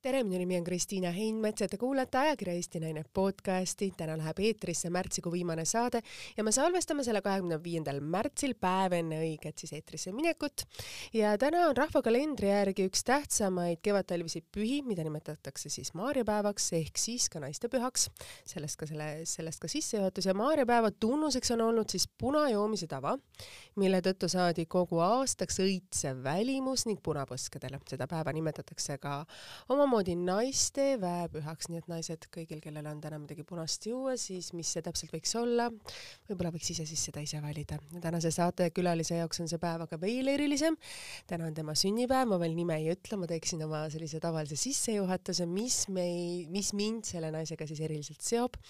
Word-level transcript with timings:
tere, 0.00 0.22
minu 0.24 0.38
nimi 0.40 0.56
on 0.56 0.64
Kristiina 0.64 1.10
Heinmets 1.12 1.60
ja 1.60 1.66
te 1.68 1.76
kuulate 1.76 2.16
ajakirja 2.16 2.54
Eesti 2.56 2.80
Naine 2.80 3.02
podcasti. 3.12 3.90
täna 3.96 4.14
läheb 4.16 4.38
eetrisse 4.40 4.88
märtsikuu 4.90 5.32
viimane 5.34 5.66
saade 5.68 6.00
ja 6.36 6.44
me 6.44 6.52
salvestame 6.56 7.04
selle 7.04 7.20
kahekümne 7.20 7.58
viiendal 7.60 7.98
märtsil, 8.00 8.54
päev 8.56 8.96
enne 8.96 9.18
õiget 9.20 9.60
siis 9.60 9.74
eetrisse 9.76 10.14
minekut. 10.16 10.64
ja 11.12 11.34
täna 11.38 11.66
on 11.68 11.76
rahvakalendri 11.76 12.48
järgi 12.48 12.86
üks 12.88 13.04
tähtsamaid 13.04 13.82
kevadtalvisi 13.84 14.40
pühi, 14.40 14.80
mida 14.86 15.04
nimetatakse 15.04 15.68
siis 15.68 15.92
maarjapäevaks 15.92 16.72
ehk 16.80 16.96
siis 16.96 17.28
ka 17.28 17.44
naistepühaks. 17.44 18.08
sellest 18.48 18.80
ka 18.80 18.88
selle, 18.88 19.10
sellest 19.28 19.60
ka 19.60 19.68
sissejuhatus 19.68 20.30
ja 20.32 20.34
maarjapäeva 20.34 20.94
tunnuseks 20.96 21.52
on 21.58 21.66
olnud 21.68 21.92
siis 21.92 22.08
punajoomise 22.08 22.88
tava, 22.88 23.18
mille 23.80 24.00
tõttu 24.04 24.30
saadi 24.30 24.66
kogu 24.70 25.02
aastaks 25.04 25.60
õitsev 25.64 26.24
välimus 26.24 26.86
ning 26.88 27.00
punapõskedele. 27.02 27.80
seda 27.88 28.06
päeva 28.06 28.32
nimetatakse 28.32 28.98
ka 28.98 29.24
oma 29.68 29.90
samamoodi 29.90 30.14
naiste 30.14 30.84
väepühaks, 31.02 31.66
nii 31.70 31.80
et 31.80 31.86
naised, 31.90 32.26
kõigil, 32.30 32.60
kellel 32.62 32.86
on 32.86 33.00
täna 33.02 33.16
midagi 33.18 33.42
punast 33.48 33.86
juua, 33.88 34.12
siis 34.20 34.52
mis 34.54 34.68
see 34.70 34.84
täpselt 34.86 35.10
võiks 35.14 35.32
olla, 35.40 35.66
võib-olla 36.28 36.52
võiks 36.54 36.68
ise 36.70 36.84
siis 36.86 37.02
seda 37.08 37.24
ise 37.24 37.40
valida. 37.42 37.78
tänase 38.00 38.30
saatekülalise 38.36 39.18
jaoks 39.18 39.40
on 39.42 39.48
see 39.50 39.58
päev 39.58 39.82
aga 39.86 39.98
veel 40.00 40.28
erilisem. 40.30 40.76
täna 41.26 41.48
on 41.48 41.56
tema 41.56 41.74
sünnipäev, 41.74 42.28
ma 42.30 42.38
veel 42.38 42.54
nime 42.54 42.76
ei 42.76 42.92
ütle, 42.92 43.18
ma 43.18 43.26
teeksin 43.26 43.64
oma 43.64 43.86
sellise 43.90 44.20
tavalise 44.20 44.56
sissejuhatuse, 44.60 45.46
mis 45.46 45.88
mei-, 45.88 46.46
mis 46.46 46.70
mind 46.72 47.08
selle 47.08 47.32
naisega 47.34 47.66
siis 47.66 47.80
eriliselt 47.80 48.22
seob. 48.22 48.60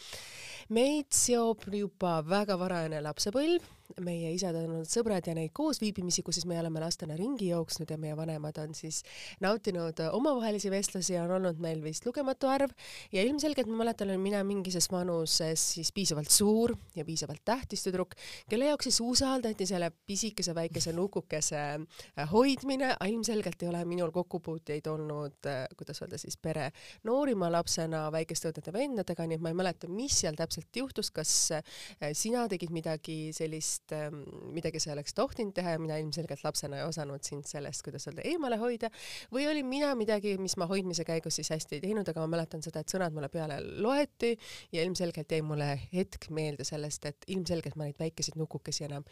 meid 0.70 1.12
seob 1.12 1.68
juba 1.74 2.20
väga 2.22 2.56
varajane 2.56 3.02
lapsepõlv 3.04 3.79
meie 4.04 4.32
isad 4.34 4.56
on 4.56 4.68
olnud 4.70 4.90
sõbrad 4.90 5.26
ja 5.26 5.34
neid 5.36 5.52
koosviibimisi, 5.56 6.22
kus 6.26 6.40
siis 6.40 6.46
me 6.48 6.58
oleme 6.60 6.82
lastena 6.82 7.16
ringi 7.18 7.50
jooksnud 7.50 7.90
ja 7.90 7.98
meie 8.00 8.16
vanemad 8.16 8.58
on 8.62 8.74
siis 8.76 9.02
nautinud 9.42 10.00
omavahelisi 10.12 10.70
vestlusi 10.72 11.16
on 11.20 11.30
olnud 11.38 11.60
meil 11.62 11.82
vist 11.84 12.06
lugematu 12.06 12.48
arv. 12.50 12.74
Ja 13.12 13.24
ilmselgelt 13.26 13.70
ma 13.70 13.82
mäletan, 13.82 14.10
olin 14.10 14.22
mina 14.22 14.42
mingises 14.46 14.90
vanuses 14.92 15.64
siis 15.74 15.92
piisavalt 15.92 16.30
suur 16.30 16.74
ja 16.96 17.04
piisavalt 17.04 17.42
tähtis 17.44 17.84
tüdruk, 17.86 18.14
kelle 18.50 18.70
jaoks 18.70 18.88
siis 18.88 19.00
usaldati 19.04 19.66
selle 19.68 19.90
pisikese 20.06 20.54
väikese 20.54 20.92
nukukese 20.96 21.60
äh, 21.60 22.30
hoidmine, 22.32 22.94
ilmselgelt 23.08 23.62
ei 23.62 23.70
ole 23.70 23.84
minul 23.88 24.12
kokkupuuteid 24.14 24.86
olnud, 24.90 25.38
äh, 25.46 25.64
kuidas 25.76 26.02
öelda 26.02 26.18
siis 26.20 26.36
pere 26.36 26.70
noorima 27.08 27.50
lapsena 27.52 28.06
väikeste 28.12 28.52
õdede 28.52 28.74
vendadega, 28.74 29.26
nii 29.26 29.38
et 29.38 29.44
ma 29.44 29.52
ei 29.52 29.58
mäleta, 29.62 29.90
mis 29.90 30.20
seal 30.22 30.38
täpselt 30.38 30.76
juhtus, 30.76 31.12
kas 31.14 31.34
äh, 31.56 32.12
sina 32.16 32.46
tegid 32.50 32.72
midagi 32.74 33.18
sellist 33.36 33.79
millest 33.80 33.92
ähm, 33.92 34.52
midagi 34.52 34.80
sa 34.80 34.90
ei 34.90 34.94
oleks 34.94 35.14
tohtinud 35.14 35.54
teha 35.54 35.74
ja 35.74 35.78
mina 35.78 35.96
ilmselgelt 35.98 36.42
lapsena 36.44 36.78
ei 36.78 36.84
osanud 36.84 37.22
sind 37.22 37.46
sellest, 37.46 37.82
kuidas 37.82 38.06
öelda, 38.08 38.22
eemale 38.24 38.56
hoida. 38.58 38.90
Või 39.32 39.48
olin 39.48 39.66
mina 39.66 39.94
midagi, 39.94 40.36
mis 40.38 40.56
ma 40.56 40.66
hoidmise 40.66 41.04
käigus 41.04 41.36
siis 41.36 41.50
hästi 41.50 41.78
ei 41.78 41.80
teinud, 41.80 42.08
aga 42.08 42.20
ma 42.20 42.36
mäletan 42.36 42.62
seda, 42.62 42.80
et 42.80 42.88
sõnad 42.88 43.12
mulle 43.14 43.28
peale 43.28 43.60
loeti 43.80 44.36
ja 44.72 44.82
ilmselgelt 44.82 45.30
jäi 45.30 45.42
mulle 45.42 45.78
hetk 45.92 46.30
meelde 46.30 46.64
sellest, 46.64 47.06
et 47.06 47.24
ilmselgelt 47.28 47.76
ma 47.76 47.88
neid 47.88 47.98
väikeseid 47.98 48.38
nukukesi 48.40 48.84
enam 48.84 49.04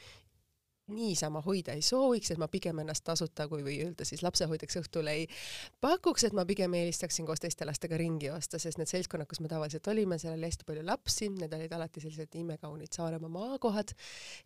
niisama 0.89 1.42
hoida 1.44 1.75
ei 1.77 1.83
sooviks, 1.84 2.31
et 2.33 2.41
ma 2.41 2.48
pigem 2.48 2.78
ennast 2.83 3.05
tasuta, 3.05 3.48
kui 3.48 3.62
või 3.64 3.78
öelda 3.84 4.06
siis 4.08 4.22
lapsehoidjaks 4.25 4.81
õhtul 4.83 5.11
ei 5.12 5.27
pakuks, 5.84 6.25
et 6.28 6.36
ma 6.36 6.44
pigem 6.48 6.75
eelistaksin 6.78 7.27
koos 7.28 7.42
teiste 7.42 7.67
lastega 7.69 7.98
ringi 8.00 8.31
joosta, 8.31 8.61
sest 8.62 8.81
need 8.81 8.91
seltskonnad, 8.91 9.28
kus 9.28 9.42
me 9.44 9.50
tavaliselt 9.50 9.86
olime, 9.92 10.19
seal 10.19 10.36
oli 10.36 10.48
hästi 10.48 10.66
palju 10.69 10.84
lapsi, 10.86 11.28
need 11.34 11.55
olid 11.55 11.75
alati 11.77 12.03
sellised 12.05 12.39
imekaunid 12.41 12.92
Saaremaa 12.94 13.33
maakohad. 13.33 13.92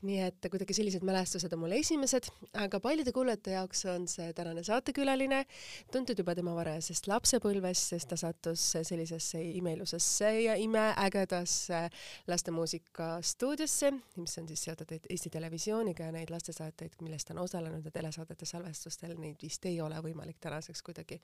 nii 0.03 0.19
et 0.27 0.51
kuidagi 0.51 0.75
sellised 0.75 1.05
mälestused 1.07 1.53
on 1.55 1.63
mul 1.63 1.77
esimesed, 1.77 2.29
aga 2.59 2.81
paljude 2.83 3.13
kuulajate 3.15 3.55
jaoks 3.57 3.85
on 3.93 4.09
see 4.11 4.33
tänane 4.37 4.65
saatekülaline 4.67 5.45
tuntud 5.93 6.19
juba 6.19 6.35
tema 6.35 6.55
varajasest 6.57 7.07
lapsepõlvest, 7.11 7.95
sest 7.95 8.11
ta 8.11 8.19
sattus 8.19 8.65
sellisesse 8.83 9.41
imeilusasse 9.61 10.31
ja 10.43 10.57
imeägedasse 10.59 11.85
lastemuusika 12.27 13.15
stuudiosse, 13.23 13.93
mis 14.17 14.39
on 14.39 14.49
siis 14.49 14.65
seotud 14.69 14.97
Eesti 14.99 15.31
Televisiooniga 15.31 16.09
ja 16.09 16.13
neid 16.15 16.32
lastesaateid, 16.33 16.97
millest 17.03 17.29
ta 17.29 17.35
on 17.35 17.43
osalenud 17.45 17.85
ja 17.85 17.91
telesaadete 17.95 18.47
salvestustel, 18.49 19.15
neid 19.21 19.43
vist 19.43 19.67
ei 19.69 19.81
ole 19.81 19.99
võimalik 20.05 20.39
tänaseks 20.41 20.83
kuidagi 20.83 21.21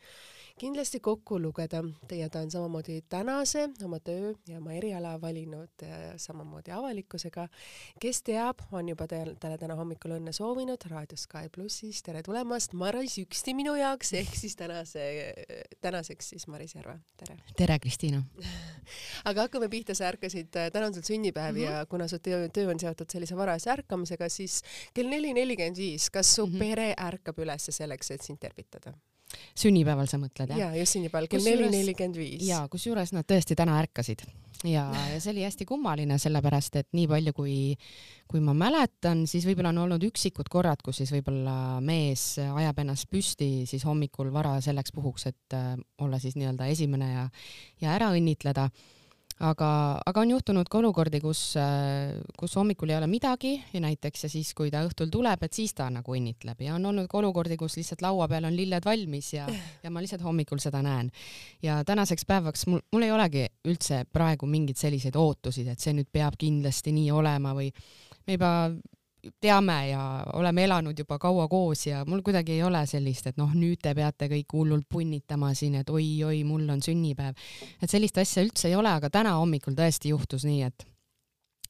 kindlasti 0.58 1.00
kokku 1.00 1.40
lugeda. 1.42 1.82
ja 2.12 2.28
ta 2.30 2.40
on 2.40 2.50
samamoodi 2.50 3.02
tänase 3.08 3.68
oma 3.84 4.00
töö 4.00 4.34
ja 4.48 4.58
oma 4.58 4.72
eriala 4.72 5.20
valinud 5.20 5.84
samamoodi 6.16 6.70
avalikkusega. 6.70 7.48
kes 8.00 8.22
teab, 8.22 8.60
on 8.72 8.88
juba 8.88 9.06
talle 9.08 9.58
täna 9.58 9.74
hommikul 9.74 10.16
õnne 10.18 10.32
soovinud 10.32 10.84
Raadio 10.90 11.16
Sky 11.16 11.48
plussis. 11.54 12.02
tere 12.02 12.22
tulemast, 12.22 12.72
Maris 12.72 13.18
Üksti 13.18 13.54
minu 13.54 13.74
jaoks 13.74 14.12
ehk 14.12 14.34
siis 14.36 14.56
tänase, 14.56 15.34
tänaseks 15.80 16.30
siis 16.34 16.46
Maris 16.46 16.74
Järve, 16.74 16.98
tere. 17.16 17.38
tere, 17.56 17.78
Kristiina 17.78 18.22
aga 19.28 19.46
hakkame 19.46 19.68
pihta, 19.72 19.94
sa 19.96 20.08
ärkasid, 20.12 20.50
täna 20.52 20.88
on 20.88 20.94
sul 20.94 21.06
sünnipäev 21.06 21.54
mm 21.54 21.60
-hmm. 21.60 21.78
ja 21.78 21.86
kuna 21.86 22.08
su 22.08 22.18
töö, 22.18 22.48
töö 22.48 22.70
on 22.70 22.80
seotud 22.80 23.10
sellise 23.10 23.36
varajase 23.36 23.70
ärkamisega, 23.70 24.28
siis 24.28 24.62
kell 24.98 25.12
neli 25.12 25.34
nelikümmend 25.36 25.78
viis, 25.78 26.08
kas 26.10 26.34
su 26.34 26.46
mm 26.46 26.52
-hmm. 26.52 26.58
pere 26.58 26.88
ärkab 27.10 27.38
üles 27.44 27.70
selleks, 27.70 28.10
et 28.10 28.26
sind 28.26 28.40
tervitada? 28.42 28.94
sünnipäeval 29.58 30.08
sa 30.08 30.18
mõtled 30.20 30.52
jah? 30.52 30.58
jaa, 30.58 30.74
just 30.80 30.96
sünnipäeval 30.96 31.28
kell 31.30 31.44
neli 31.44 31.70
nelikümmend 31.72 32.16
viis. 32.16 32.44
jaa, 32.48 32.66
kusjuures 32.72 33.12
nad 33.12 33.26
tõesti 33.28 33.56
täna 33.58 33.76
ärkasid 33.82 34.24
ja, 34.64 34.88
ja 35.12 35.20
see 35.20 35.32
oli 35.34 35.44
hästi 35.44 35.66
kummaline, 35.68 36.18
sellepärast 36.18 36.78
et 36.80 36.88
nii 36.96 37.06
palju, 37.10 37.34
kui, 37.36 37.56
kui 38.30 38.40
ma 38.44 38.54
mäletan, 38.58 39.26
siis 39.30 39.46
võib-olla 39.46 39.70
on 39.74 39.82
olnud 39.84 40.06
üksikud 40.08 40.48
korrad, 40.50 40.82
kus 40.84 41.02
siis 41.02 41.12
võib-olla 41.14 41.78
mees 41.84 42.38
ajab 42.42 42.82
ennast 42.82 43.10
püsti 43.12 43.66
siis 43.70 43.84
hommikul 43.86 44.32
vara 44.34 44.56
selleks 44.64 44.94
puhuks, 44.96 45.28
et 45.30 45.58
äh, 45.58 45.74
olla 46.02 46.18
siis 46.22 46.38
nii-öelda 46.38 46.70
esimene 46.72 47.12
ja, 47.12 47.26
ja 47.84 47.94
ära 47.94 48.10
õnnitleda 48.16 48.70
aga, 49.44 49.70
aga 50.06 50.22
on 50.24 50.32
juhtunud 50.32 50.68
ka 50.70 50.78
olukordi, 50.80 51.20
kus, 51.22 51.42
äh, 51.60 52.16
kus 52.38 52.56
hommikul 52.58 52.90
ei 52.90 52.98
ole 52.98 53.08
midagi 53.10 53.54
ja 53.72 53.82
näiteks 53.84 54.26
ja 54.26 54.30
siis, 54.32 54.50
kui 54.58 54.72
ta 54.74 54.82
õhtul 54.86 55.12
tuleb, 55.14 55.44
et 55.46 55.54
siis 55.54 55.74
ta 55.78 55.88
nagu 55.92 56.16
õnnitleb 56.16 56.64
ja 56.66 56.74
on 56.74 56.90
olnud 56.90 57.08
ka 57.10 57.20
olukordi, 57.20 57.58
kus 57.60 57.78
lihtsalt 57.78 58.02
laua 58.04 58.28
peal 58.30 58.48
on 58.48 58.56
lilled 58.56 58.84
valmis 58.84 59.32
ja, 59.36 59.46
ja 59.84 59.92
ma 59.94 60.02
lihtsalt 60.02 60.24
hommikul 60.26 60.62
seda 60.62 60.82
näen. 60.84 61.10
ja 61.62 61.80
tänaseks 61.86 62.26
päevaks 62.28 62.66
mul, 62.66 62.82
mul 62.92 63.06
ei 63.06 63.14
olegi 63.14 63.46
üldse 63.68 64.04
praegu 64.12 64.46
mingeid 64.50 64.80
selliseid 64.80 65.16
ootusid, 65.16 65.70
et 65.70 65.80
see 65.80 65.94
nüüd 65.94 66.10
peab 66.12 66.38
kindlasti 66.38 66.94
nii 66.94 67.10
olema 67.14 67.54
või 67.56 67.70
me 68.26 68.38
juba 68.38 68.52
teame 69.40 69.78
ja 69.90 70.02
oleme 70.38 70.64
elanud 70.64 70.98
juba 70.98 71.18
kaua 71.18 71.48
koos 71.50 71.86
ja 71.86 72.04
mul 72.06 72.22
kuidagi 72.26 72.58
ei 72.58 72.62
ole 72.62 72.84
sellist, 72.86 73.26
et 73.26 73.40
noh, 73.40 73.50
nüüd 73.54 73.80
te 73.82 73.94
peate 73.94 74.28
kõik 74.30 74.54
hullult 74.54 74.86
punnitama 74.88 75.52
siin, 75.58 75.78
et 75.80 75.90
oi-oi, 75.90 76.42
mul 76.46 76.68
on 76.70 76.82
sünnipäev. 76.84 77.34
et 77.82 77.90
sellist 77.90 78.18
asja 78.18 78.44
üldse 78.46 78.68
ei 78.70 78.76
ole, 78.78 78.90
aga 78.90 79.10
täna 79.10 79.34
hommikul 79.40 79.76
tõesti 79.78 80.14
juhtus 80.14 80.46
nii, 80.48 80.62
et 80.62 80.86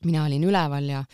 mina 0.05 0.25
olin 0.27 0.45
üleval 0.45 0.91
ja 0.93 1.05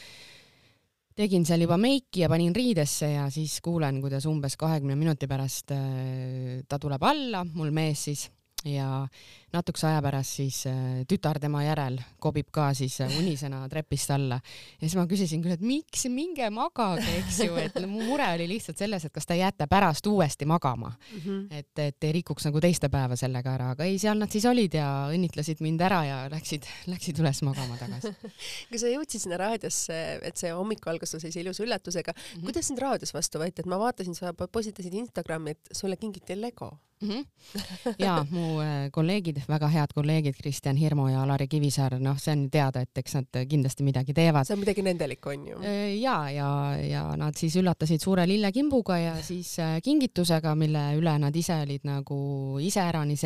tegin 1.14 1.46
seal 1.46 1.62
juba 1.64 1.78
meiki 1.78 2.24
ja 2.24 2.28
panin 2.28 2.54
riidesse 2.54 3.12
ja 3.14 3.28
siis 3.30 3.60
kuulen, 3.62 4.00
kuidas 4.02 4.26
umbes 4.26 4.58
kahekümne 4.58 4.96
minuti 4.98 5.28
pärast 5.30 5.70
äh, 5.74 6.64
ta 6.68 6.78
tuleb 6.82 7.02
alla, 7.06 7.44
mul 7.54 7.70
mees 7.74 8.08
siis, 8.10 8.26
ja 8.64 9.06
natukese 9.52 9.86
aja 9.88 10.00
pärast 10.02 10.38
siis 10.38 10.64
äh, 10.66 11.02
tütar 11.08 11.38
tema 11.42 11.62
järel 11.64 11.98
kobib 12.22 12.48
ka 12.54 12.70
siis 12.76 12.96
äh, 13.04 13.12
unisena 13.20 13.62
trepist 13.70 14.10
alla. 14.14 14.38
ja 14.80 14.86
siis 14.86 14.96
ma 14.98 15.04
küsisin 15.10 15.42
küll, 15.44 15.54
et 15.54 15.64
miks, 15.64 16.06
minge 16.12 16.48
magage, 16.54 17.06
eks 17.20 17.40
ju, 17.44 17.56
et 17.60 17.76
mu 17.84 18.02
mure 18.08 18.26
oli 18.34 18.48
lihtsalt 18.54 18.80
selles, 18.80 19.04
et 19.04 19.14
kas 19.14 19.28
te 19.28 19.36
jääte 19.38 19.68
pärast 19.70 20.06
uuesti 20.06 20.48
magama 20.48 20.90
mm. 20.94 21.20
-hmm. 21.20 21.58
et, 21.58 21.78
et 21.78 22.08
ei 22.08 22.14
rikuks 22.18 22.48
nagu 22.48 22.60
teiste 22.60 22.88
päeva 22.88 23.16
sellega 23.16 23.54
ära, 23.54 23.70
aga 23.76 23.84
ei, 23.84 23.98
seal 23.98 24.18
nad 24.18 24.32
siis 24.32 24.46
olid 24.48 24.74
ja 24.74 24.88
õnnitlesid 25.12 25.60
mind 25.64 25.84
ära 25.84 26.04
ja 26.04 26.18
läksid, 26.32 26.66
läksid 26.90 27.20
üles 27.20 27.42
magama 27.42 27.76
tagasi 27.80 28.14
kui 28.70 28.80
sa 28.80 28.88
jõudsid 28.88 29.26
sinna 29.26 29.38
raadiosse, 29.40 30.00
et 30.22 30.40
see 30.40 30.52
hommik 30.52 30.86
algas 30.88 31.12
sul 31.12 31.20
sellise 31.20 31.44
ilusa 31.44 31.64
üllatusega 31.64 32.12
mm, 32.12 32.24
-hmm. 32.24 32.48
kuidas 32.48 32.66
sind 32.72 32.80
raadios 32.80 33.14
vastu 33.14 33.38
võeti, 33.38 33.60
et 33.60 33.70
ma 33.70 33.78
vaatasin, 33.78 34.14
sa 34.14 34.32
postitasid 34.32 34.94
Instagrami, 34.94 35.50
et 35.50 35.76
sulle 35.76 35.96
kingiti 35.96 36.40
Lego 36.40 36.72
mm. 37.04 37.10
-hmm. 37.10 37.94
ja 37.98 38.26
mu 38.30 38.60
äh, 38.60 38.90
kolleegid 38.92 39.40
väga 39.48 39.68
head 39.68 39.94
kolleegid 39.94 40.36
Kristjan 40.40 40.76
Hirmu 40.76 41.08
ja 41.08 41.22
Alari 41.22 41.48
Kivisaar, 41.48 41.98
noh, 42.00 42.18
see 42.18 42.32
on 42.32 42.50
teada, 42.50 42.80
et 42.80 42.98
eks 42.98 43.14
nad 43.14 43.40
kindlasti 43.48 43.84
midagi 43.84 44.14
teevad. 44.14 44.46
see 44.46 44.54
on 44.54 44.60
midagi 44.60 44.82
nendelikku, 44.82 45.28
on 45.28 45.48
ju? 45.48 45.62
Äh, 45.62 45.96
ja, 46.00 46.30
ja, 46.30 46.50
ja 46.76 47.16
nad 47.16 47.36
siis 47.36 47.56
üllatasid 47.56 48.02
suure 48.02 48.26
lillekimbuga 48.28 48.98
ja 48.98 49.22
siis 49.22 49.58
äh, 49.58 49.80
kingitusega, 49.82 50.54
mille 50.54 50.94
üle 50.98 51.18
nad 51.18 51.36
ise 51.36 51.60
olid 51.62 51.84
nagu 51.84 52.58
iseäranis 52.60 53.24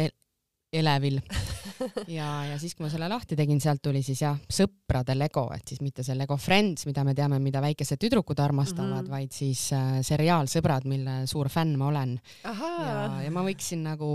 elevil 0.73 1.21
ja, 2.19 2.29
ja 2.51 2.57
siis, 2.61 2.75
kui 2.77 2.85
ma 2.85 2.91
selle 2.93 3.09
lahti 3.11 3.37
tegin, 3.39 3.61
sealt 3.63 3.81
tuli 3.85 4.03
siis 4.05 4.21
jah, 4.23 4.37
sõprade 4.53 5.17
Lego, 5.17 5.47
et 5.55 5.69
siis 5.69 5.81
mitte 5.85 6.05
see 6.07 6.17
Lego 6.19 6.37
Friends, 6.41 6.87
mida 6.89 7.05
me 7.07 7.15
teame, 7.17 7.39
mida 7.43 7.63
väikesed 7.65 8.01
tüdrukud 8.03 8.41
armastavad 8.43 8.91
mm, 8.91 9.07
-hmm. 9.07 9.15
vaid 9.15 9.33
siis 9.33 9.69
äh, 9.73 10.01
seriaalsõbrad, 10.07 10.89
mille 10.91 11.23
suur 11.27 11.49
fänn 11.49 11.79
ma 11.79 11.89
olen. 11.89 12.19
ja, 12.45 13.23
ja 13.25 13.31
ma 13.31 13.45
võiksin 13.47 13.87
nagu 13.87 14.11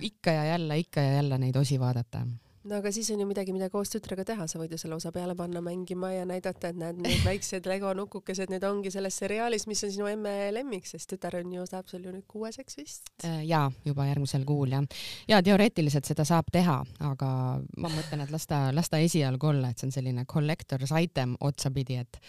ikka 0.00 0.32
ja 0.32 0.44
jälle, 0.54 0.78
ikka 0.78 1.00
ja 1.00 1.20
jälle 1.20 1.38
neid 1.38 1.56
osi 1.56 1.80
vaadata 1.80 2.24
no 2.68 2.78
aga 2.80 2.92
siis 2.94 3.10
on 3.12 3.20
ju 3.20 3.26
midagi, 3.28 3.52
mida 3.54 3.68
koos 3.72 3.92
tütrega 3.92 4.24
teha, 4.26 4.46
sa 4.50 4.58
võid 4.60 4.72
ju 4.74 4.78
selle 4.80 4.96
osa 4.96 5.12
peale 5.14 5.36
panna 5.38 5.60
mängima 5.64 6.10
ja 6.14 6.24
näidata, 6.28 6.70
et 6.72 6.78
näed, 6.80 7.00
need 7.04 7.24
väiksed 7.26 7.68
Lego 7.68 7.92
nukukesed, 7.96 8.52
need 8.52 8.64
ongi 8.66 8.92
selles 8.94 9.18
seriaalis, 9.20 9.66
mis 9.70 9.84
on 9.86 9.92
sinu 9.94 10.08
emme 10.10 10.34
lemmik, 10.54 10.88
sest 10.88 11.10
tütar 11.12 11.38
on 11.40 11.52
ju, 11.56 11.66
saab 11.68 11.90
sul 11.90 12.04
ju 12.04 12.14
nüüd 12.14 12.26
kuueseks 12.30 12.78
vist. 12.80 13.12
Äh, 13.24 13.42
jaa, 13.48 13.68
juba 13.84 14.08
järgmisel 14.08 14.46
kuul 14.48 14.76
jah. 14.76 14.86
ja 15.28 15.42
teoreetiliselt 15.44 16.08
seda 16.08 16.26
saab 16.28 16.48
teha, 16.52 16.80
aga 17.10 17.30
ma 17.76 17.92
mõtlen, 17.92 18.24
et 18.24 18.32
las 18.34 18.48
ta, 18.50 18.66
las 18.74 18.90
ta 18.92 19.02
esialgu 19.02 19.52
olla, 19.52 19.70
et 19.70 19.80
see 19.80 19.90
on 19.90 19.94
selline 19.98 20.26
collector's 20.30 20.94
item 20.96 21.36
otsapidi, 21.40 22.00
et 22.00 22.20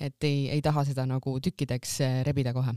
et 0.00 0.24
ei, 0.24 0.46
ei 0.54 0.62
taha 0.64 0.86
seda 0.88 1.04
nagu 1.08 1.34
tükkideks 1.44 2.00
äh, 2.06 2.22
rebida 2.24 2.54
kohe 2.56 2.72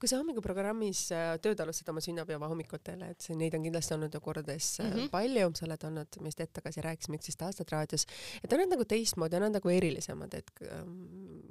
kui 0.00 0.10
sa 0.10 0.20
hommikuprogrammis 0.20 1.02
äh, 1.16 1.32
tööd 1.42 1.60
alustad 1.64 1.90
oma 1.92 2.02
sünnapäeva 2.04 2.48
hommikutel, 2.50 3.02
et 3.10 3.20
see, 3.24 3.36
neid 3.38 3.54
on 3.56 3.64
kindlasti 3.66 3.96
olnud 3.96 4.14
ju 4.14 4.20
kordades 4.24 4.72
mm 4.80 4.90
-hmm. 4.90 5.10
palju, 5.12 5.50
sa 5.54 5.66
oled 5.66 5.84
olnud, 5.90 6.20
me 6.20 6.32
just 6.32 6.40
hetk 6.44 6.52
tagasi 6.60 6.84
rääkisime, 6.84 7.18
üksteist 7.20 7.42
aastat 7.46 7.72
raadios, 7.72 8.06
et 8.44 8.52
on 8.52 8.58
need 8.62 8.74
nagu 8.74 8.84
teistmoodi, 8.84 9.36
on 9.36 9.42
nad 9.48 9.58
nagu 9.58 9.68
erilisemad, 9.68 10.34
et 10.34 10.50
ähm, 10.70 10.96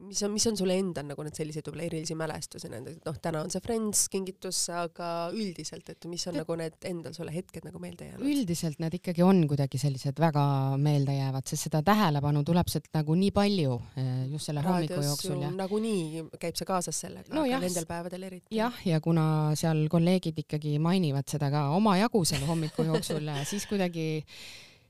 mis 0.10 0.24
on, 0.24 0.32
mis 0.32 0.48
on 0.48 0.58
sulle 0.58 0.78
endal 0.80 1.06
nagu 1.10 1.24
need 1.24 1.36
selliseid 1.36 1.68
võib-olla 1.68 1.86
erilisi 1.86 2.16
mälestusi 2.16 2.70
nende, 2.72 2.96
noh, 3.06 3.18
täna 3.22 3.44
on 3.46 3.52
see 3.54 3.62
Friends 3.64 4.08
kingitus, 4.10 4.62
aga 4.74 5.30
üldiselt, 5.34 5.90
et 5.90 6.06
mis 6.06 6.26
on 6.28 6.38
Te... 6.38 6.44
nagu 6.44 6.58
need 6.60 6.78
endal 6.90 7.14
sulle 7.14 7.34
hetked 7.34 7.68
nagu 7.68 7.80
meelde 7.80 8.10
jäänud? 8.10 8.26
üldiselt 8.26 8.80
need 8.80 9.00
ikkagi 9.00 9.24
on 9.26 9.46
kuidagi 9.48 9.82
sellised 9.82 10.20
väga 10.20 10.46
meeldejäävad, 10.82 11.48
sest 11.50 11.70
seda 11.70 11.82
tähelepanu 11.86 12.44
tuleb 12.48 12.72
sealt 12.72 12.90
nagu 12.96 13.16
nii 13.16 13.32
palju 13.36 13.80
äh, 13.98 14.12
just 14.34 14.50
selle 14.50 14.64
Raadios 14.66 14.96
hommiku 14.96 15.08
jooksul 15.08 15.44
ja 15.44 15.52
nagunii 15.54 16.26
käib 16.42 16.58
see 16.60 16.68
kaasas 16.70 17.02
sellega 17.06 17.34
no, 17.36 17.46
aga 17.46 17.62
nendel 17.64 17.88
päevadel 17.90 18.19
eriti. 18.28 18.56
jah, 18.56 18.76
ja 18.86 19.00
kuna 19.04 19.56
seal 19.60 19.86
kolleegid 19.92 20.38
ikkagi 20.44 20.78
mainivad 20.84 21.28
seda 21.30 21.52
ka 21.54 21.70
omajagu 21.76 22.24
selle 22.26 22.48
hommiku 22.50 22.86
jooksul, 22.88 23.30
siis 23.50 23.68
kuidagi 23.70 24.24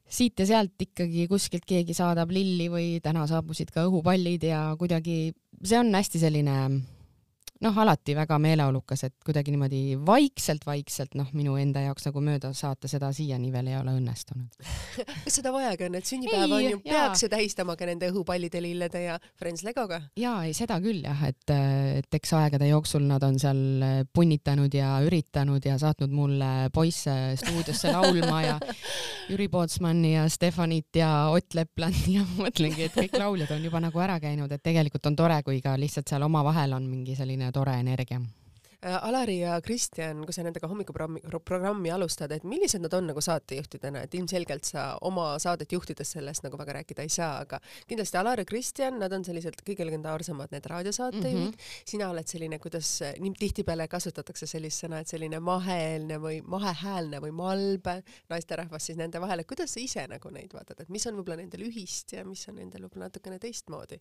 siit 0.10 0.40
ja 0.42 0.48
sealt 0.50 0.82
ikkagi 0.82 1.28
kuskilt 1.30 1.68
keegi 1.70 1.94
saadab 1.94 2.32
lilli 2.34 2.70
või 2.72 2.88
täna 3.04 3.28
saabusid 3.30 3.70
ka 3.74 3.86
õhupallid 3.88 4.48
ja 4.50 4.64
kuidagi 4.80 5.34
see 5.62 5.78
on 5.78 5.94
hästi 5.94 6.22
selline 6.22 6.56
noh, 7.64 7.78
alati 7.84 8.16
väga 8.16 8.38
meeleolukas, 8.40 9.04
et 9.10 9.16
kuidagi 9.26 9.52
niimoodi 9.52 9.82
vaikselt-vaikselt 10.06 11.18
noh, 11.20 11.28
minu 11.36 11.58
enda 11.60 11.84
jaoks 11.84 12.08
nagu 12.08 12.24
mööda 12.24 12.54
saata, 12.56 12.88
seda 12.92 13.12
siiani 13.16 13.52
veel 13.52 13.72
ei 13.74 13.78
ole 13.80 13.96
õnnestunud 14.00 14.60
kas 14.60 15.36
seda 15.40 15.52
vajagi 15.54 15.88
on, 15.90 15.98
et 16.00 16.08
sünnipäeva 16.08 16.60
on 16.60 16.64
ju, 16.64 16.80
peaks 16.86 17.24
ju 17.26 17.30
tähistama 17.32 17.76
ka 17.80 17.88
nende 17.90 18.10
õhupallide, 18.14 18.62
lillede 18.64 19.04
ja 19.04 19.18
Friends 19.40 19.66
Legoga? 19.68 20.02
jaa, 20.20 20.38
ei 20.48 20.56
seda 20.58 20.80
küll 20.84 21.04
jah, 21.04 21.26
et, 21.28 21.56
et 22.00 22.20
eks 22.20 22.34
aegade 22.40 22.70
jooksul 22.72 23.04
nad 23.10 23.24
on 23.28 23.40
seal 23.42 23.60
punnitanud 24.16 24.74
ja 24.74 24.96
üritanud 25.06 25.66
ja 25.66 25.76
saatnud 25.82 26.16
mulle 26.16 26.52
poisse 26.74 27.16
stuudiosse 27.40 27.92
laulma 27.96 28.44
ja 28.46 28.58
Jüri 29.30 29.50
Pootsmanni 29.52 30.16
ja 30.16 30.24
Stefanit 30.32 30.96
ja 30.98 31.10
Ott 31.34 31.54
Lepland 31.54 32.08
ja 32.10 32.24
mõtlengi, 32.40 32.88
et 32.88 32.96
kõik 32.96 33.20
lauljad 33.20 33.52
on 33.54 33.68
juba 33.68 33.84
nagu 33.84 34.02
ära 34.02 34.16
käinud, 34.24 34.52
et 34.52 34.64
tegelikult 34.64 35.06
on 35.12 35.20
tore, 35.20 35.42
kui 35.46 35.60
ka 35.62 35.76
lihtsalt 35.78 36.10
seal 36.10 36.26
omavahel 36.26 36.74
on 36.80 36.88
mingi 36.90 37.18
selline 37.20 37.49
tore 37.56 37.74
energia 37.80 38.20
äh, 38.20 38.96
Alari 39.08 39.40
ja 39.42 39.58
Kristjan, 39.62 40.22
kui 40.26 40.34
sa 40.36 40.44
nendega 40.46 40.68
hommikuprogrammi, 40.72 41.22
programmi 41.46 41.92
alustad, 41.92 42.32
et 42.32 42.46
millised 42.48 42.84
nad 42.84 42.94
on 42.96 43.10
nagu 43.12 43.22
saatejuhtidena, 43.24 44.06
et 44.06 44.16
ilmselgelt 44.16 44.70
sa 44.70 44.86
oma 45.08 45.34
saadet 45.42 45.72
juhtides 45.76 46.14
sellest 46.16 46.46
nagu 46.46 46.60
väga 46.60 46.78
rääkida 46.80 47.04
ei 47.04 47.12
saa, 47.12 47.42
aga 47.44 47.60
kindlasti 47.90 48.20
Alar 48.22 48.44
ja 48.44 48.48
Kristjan, 48.48 49.00
nad 49.02 49.14
on 49.16 49.26
sellised 49.28 49.60
kõige 49.68 49.88
legendaarsemad 49.88 50.56
need 50.56 50.70
raadiosaatejuhid 50.72 51.44
mm. 51.44 51.54
-hmm. 51.54 51.86
sina 51.94 52.10
oled 52.14 52.32
selline, 52.32 52.60
kuidas 52.64 52.94
nii 53.20 53.34
tihtipeale 53.40 53.88
kasutatakse 53.92 54.48
sellist 54.48 54.86
sõna, 54.86 55.04
et 55.04 55.12
selline 55.12 55.40
maheelne 55.44 56.20
või 56.24 56.42
mahehäälne 56.46 57.20
või 57.24 57.36
malbe 57.36 58.00
naisterahvas 58.30 58.92
siis 58.92 58.98
nende 58.98 59.22
vahel, 59.22 59.44
et 59.44 59.48
kuidas 59.48 59.74
sa 59.74 59.84
ise 59.84 60.08
nagu 60.08 60.32
neid 60.32 60.54
vaatad, 60.56 60.80
et 60.80 60.90
mis 60.90 61.08
on 61.08 61.20
võib-olla 61.20 61.42
nendel 61.44 61.68
ühist 61.68 62.16
ja 62.16 62.24
mis 62.26 62.48
on 62.48 62.56
nendel 62.64 62.88
võib-olla 62.88 63.10
natukene 63.12 63.40
teistmoodi? 63.40 64.00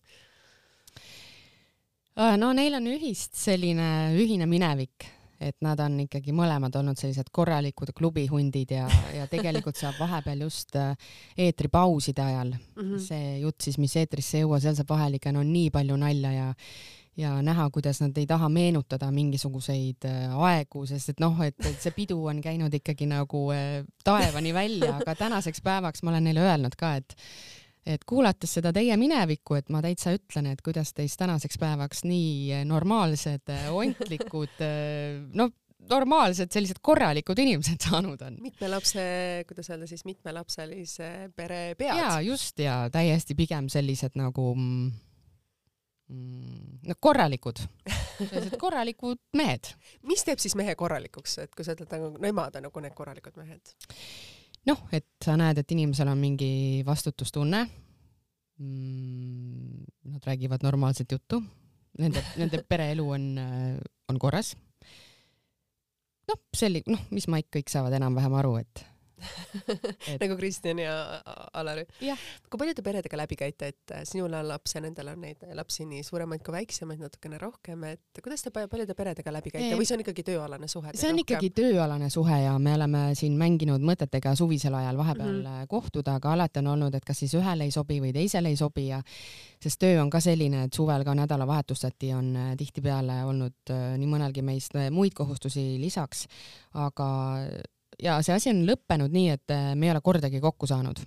Äh, 2.19 2.35
no 2.35 2.51
neil 2.51 2.75
on 2.75 2.89
ühist 2.91 3.37
selline 3.39 4.11
ühine 4.19 4.43
minevik, 4.49 5.05
et 5.39 5.55
nad 5.63 5.79
on 5.79 6.01
ikkagi 6.03 6.33
mõlemad 6.35 6.75
olnud 6.75 6.99
sellised 6.99 7.29
korralikud 7.31 7.93
klubihundid 7.95 8.73
ja, 8.75 8.89
ja 9.15 9.27
tegelikult 9.31 9.79
saab 9.79 9.95
vahepeal 10.01 10.43
just 10.43 10.75
äh, 10.75 10.97
eetripauside 11.39 12.25
ajal 12.25 12.51
mm 12.51 12.81
-hmm. 12.81 13.03
see 13.05 13.37
jutt 13.39 13.63
siis, 13.63 13.77
mis 13.79 13.95
eetrisse 13.95 14.37
ei 14.37 14.43
jõua, 14.43 14.59
seal 14.59 14.75
saab 14.75 14.91
vahel 14.91 15.15
ikka 15.15 15.31
no 15.31 15.43
nii 15.43 15.69
palju 15.71 15.95
nalja 15.95 16.31
ja 16.33 16.53
ja 17.19 17.41
näha, 17.41 17.69
kuidas 17.69 18.01
nad 18.01 18.17
ei 18.17 18.25
taha 18.27 18.49
meenutada 18.49 19.11
mingisuguseid 19.11 20.05
äh, 20.05 20.35
aegu, 20.35 20.85
sest 20.85 21.09
et 21.09 21.19
noh, 21.19 21.39
et, 21.43 21.55
et 21.65 21.81
see 21.81 21.91
pidu 21.91 22.19
on 22.25 22.41
käinud 22.41 22.73
ikkagi 22.73 23.07
nagu 23.07 23.47
taevani 24.03 24.53
välja, 24.53 24.95
aga 24.95 25.15
tänaseks 25.15 25.61
päevaks 25.61 26.03
ma 26.03 26.11
olen 26.11 26.23
neile 26.23 26.43
öelnud 26.43 26.75
ka, 26.75 26.95
et 26.95 27.15
et 27.89 28.03
kuulates 28.07 28.51
seda 28.59 28.73
teie 28.75 28.95
minevikku, 28.99 29.57
et 29.59 29.71
ma 29.73 29.81
täitsa 29.85 30.13
ütlen, 30.15 30.51
et 30.53 30.61
kuidas 30.65 30.93
teist 30.97 31.19
tänaseks 31.21 31.57
päevaks 31.61 32.03
nii 32.07 32.61
normaalsed, 32.69 33.49
ontlikud, 33.73 34.61
no 35.33 35.49
normaalsed 35.89 36.51
sellised 36.53 36.79
korralikud 36.83 37.39
inimesed 37.39 37.81
saanud 37.89 38.21
on. 38.25 38.37
mitme 38.43 38.69
lapse, 38.71 39.03
kuidas 39.47 39.69
öelda 39.71 39.87
siis, 39.89 40.05
mitmelapselise 40.05 41.29
pere 41.35 41.75
pead. 41.79 41.97
ja 41.97 42.21
just 42.21 42.59
ja 42.59 42.81
täiesti 42.93 43.35
pigem 43.35 43.69
sellised 43.71 44.17
nagu 44.19 44.53
mm, 44.55 44.91
no 46.89 46.97
korralikud, 46.99 47.61
sellised 48.19 48.57
korralikud 48.61 49.21
mehed. 49.37 49.71
mis 50.09 50.25
teeb 50.27 50.41
siis 50.41 50.57
mehe 50.59 50.75
korralikuks, 50.79 51.37
et 51.45 51.55
kui 51.55 51.65
sa 51.65 51.77
ütled 51.77 51.95
nagu 51.95 52.11
nemad 52.21 52.59
on 52.59 52.69
nagu 52.69 52.85
need 52.85 52.97
korralikud 52.97 53.39
mehed? 53.39 53.73
Noh, 54.67 54.81
et 54.91 55.07
sa 55.23 55.37
näed, 55.39 55.61
et 55.61 55.71
inimesel 55.71 56.11
on 56.11 56.19
mingi 56.19 56.83
vastutustunne 56.87 57.63
mm,. 58.59 59.85
Nad 60.09 60.25
räägivad 60.25 60.63
normaalset 60.63 61.11
juttu, 61.11 61.37
nende, 61.99 62.23
nende 62.37 62.63
pereelu 62.69 63.03
on, 63.09 63.25
on 64.09 64.19
korras. 64.19 64.55
noh, 66.27 66.39
selli-, 66.57 66.83
noh, 66.87 67.01
mis 67.13 67.27
maik 67.29 67.47
kõik 67.53 67.69
saavad 67.69 67.93
enam-vähem 67.97 68.33
aru, 68.41 68.55
et 68.57 68.88
et... 70.07 70.19
nagu 70.21 70.37
Kristjan 70.39 70.79
ja 70.81 70.93
Alari. 71.53 71.85
kui 72.49 72.61
palju 72.61 72.75
te 72.77 72.85
peredega 72.85 73.19
läbi 73.19 73.37
käite, 73.39 73.71
et 73.73 73.93
äh, 73.95 74.03
sinul 74.07 74.33
on 74.33 74.47
laps 74.47 74.75
ja 74.75 74.81
nendel 74.83 75.11
on 75.13 75.21
neid 75.23 75.43
lapsi 75.57 75.85
nii 75.89 76.03
suuremaid 76.05 76.43
kui 76.45 76.55
väiksemaid 76.55 77.01
natukene 77.03 77.39
rohkem, 77.41 77.83
et 77.91 78.21
kuidas 78.23 78.43
te 78.45 78.53
paljude 78.53 78.95
peredega 78.97 79.33
läbi 79.33 79.53
käite 79.53 79.77
või 79.79 79.87
see 79.87 79.97
on 79.97 80.05
ikkagi 80.05 80.25
tööalane 80.31 80.69
suhe? 80.71 80.93
see 80.93 81.09
on 81.09 81.17
rohkem? 81.17 81.23
ikkagi 81.25 81.51
tööalane 81.61 82.09
suhe 82.13 82.41
ja 82.45 82.55
me 82.59 82.75
oleme 82.77 83.03
siin 83.19 83.37
mänginud 83.39 83.83
mõtetega 83.85 84.35
suvisel 84.39 84.75
ajal 84.79 84.99
vahepeal 84.99 85.33
mm 85.33 85.45
-hmm. 85.45 85.71
kohtuda, 85.71 86.17
aga 86.19 86.33
alati 86.33 86.63
on 86.63 86.73
olnud, 86.75 86.95
et 86.95 87.05
kas 87.05 87.23
siis 87.23 87.35
ühele 87.39 87.67
ei 87.67 87.71
sobi 87.71 87.99
või 88.01 88.13
teisele 88.13 88.49
ei 88.49 88.59
sobi 88.59 88.87
ja 88.87 89.01
sest 89.61 89.79
töö 89.79 90.01
on 90.01 90.09
ka 90.09 90.19
selline, 90.19 90.63
et 90.67 90.73
suvel 90.73 91.03
ka 91.03 91.15
nädalavahetuseti 91.15 92.13
on 92.13 92.35
äh, 92.35 92.55
tihtipeale 92.57 93.23
olnud 93.25 93.73
nii 93.97 94.07
mõnelgi 94.07 94.41
meist 94.45 94.75
muid 94.91 95.13
kohustusi 95.13 95.79
lisaks, 95.81 96.27
aga 96.73 97.09
ja 98.03 98.19
see 98.25 98.35
asi 98.35 98.51
on 98.53 98.65
lõppenud 98.67 99.13
nii, 99.13 99.37
et 99.37 99.55
äh, 99.55 99.71
me 99.75 99.89
ei 99.89 99.93
ole 99.95 100.03
kordagi 100.03 100.41
kokku 100.43 100.67
saanud 100.69 101.01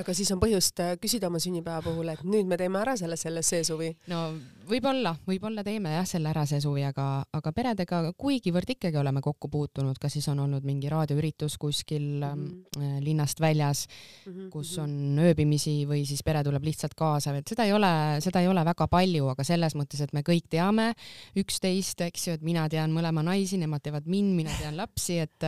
aga 0.00 0.14
siis 0.16 0.30
on 0.34 0.40
põhjust 0.42 0.80
äh, 0.84 0.94
küsida 1.00 1.30
oma 1.30 1.40
sünnipäeva 1.42 1.80
puhul, 1.84 2.10
et 2.12 2.22
nüüd 2.26 2.48
me 2.48 2.58
teeme 2.60 2.80
ära 2.82 2.96
selle, 2.98 3.16
selle 3.20 3.42
see 3.46 3.62
suvi. 3.66 3.90
no 4.10 4.28
võib-olla, 4.68 5.14
võib-olla 5.26 5.62
teeme 5.66 5.92
jah 5.94 6.06
selle 6.08 6.30
ära 6.32 6.44
see 6.48 6.60
suvi, 6.62 6.82
aga, 6.86 7.06
aga 7.36 7.52
peredega 7.56 8.00
kuigivõrd 8.18 8.74
ikkagi 8.76 8.98
oleme 9.00 9.22
kokku 9.24 9.48
puutunud, 9.52 9.98
kas 10.02 10.16
siis 10.16 10.26
on 10.32 10.42
olnud 10.44 10.66
mingi 10.66 10.90
raadioüritus 10.92 11.56
kuskil 11.62 12.06
mm 12.20 12.44
-hmm. 12.76 12.98
linnast 13.04 13.40
väljas 13.40 13.86
mm, 13.86 14.32
-hmm. 14.32 14.50
kus 14.50 14.76
mhm. 14.76 14.84
on 14.84 15.24
ööbimisi 15.28 15.76
või 15.86 16.04
siis 16.06 16.22
pere 16.22 16.44
tuleb 16.44 16.64
lihtsalt 16.64 16.94
kaasa, 16.94 17.36
et 17.36 17.48
seda 17.48 17.64
ei 17.64 17.72
ole, 17.72 18.20
seda 18.20 18.40
ei 18.40 18.48
ole 18.48 18.64
väga 18.64 18.88
palju, 18.88 19.28
aga 19.28 19.44
selles 19.44 19.74
mõttes, 19.74 20.02
et 20.02 20.12
me 20.12 20.20
kõik 20.20 20.48
teame 20.50 20.92
üksteist, 21.36 22.00
eks 22.00 22.28
ju, 22.28 22.34
et 22.34 22.42
mina 22.42 22.68
tean 22.68 22.92
mõlema 22.92 23.22
naisi, 23.22 23.58
nemad 23.58 23.82
teavad 23.82 24.06
mind, 24.06 24.34
mina 24.36 24.50
tean 24.60 24.76
lapsi, 24.76 25.18
et 25.18 25.42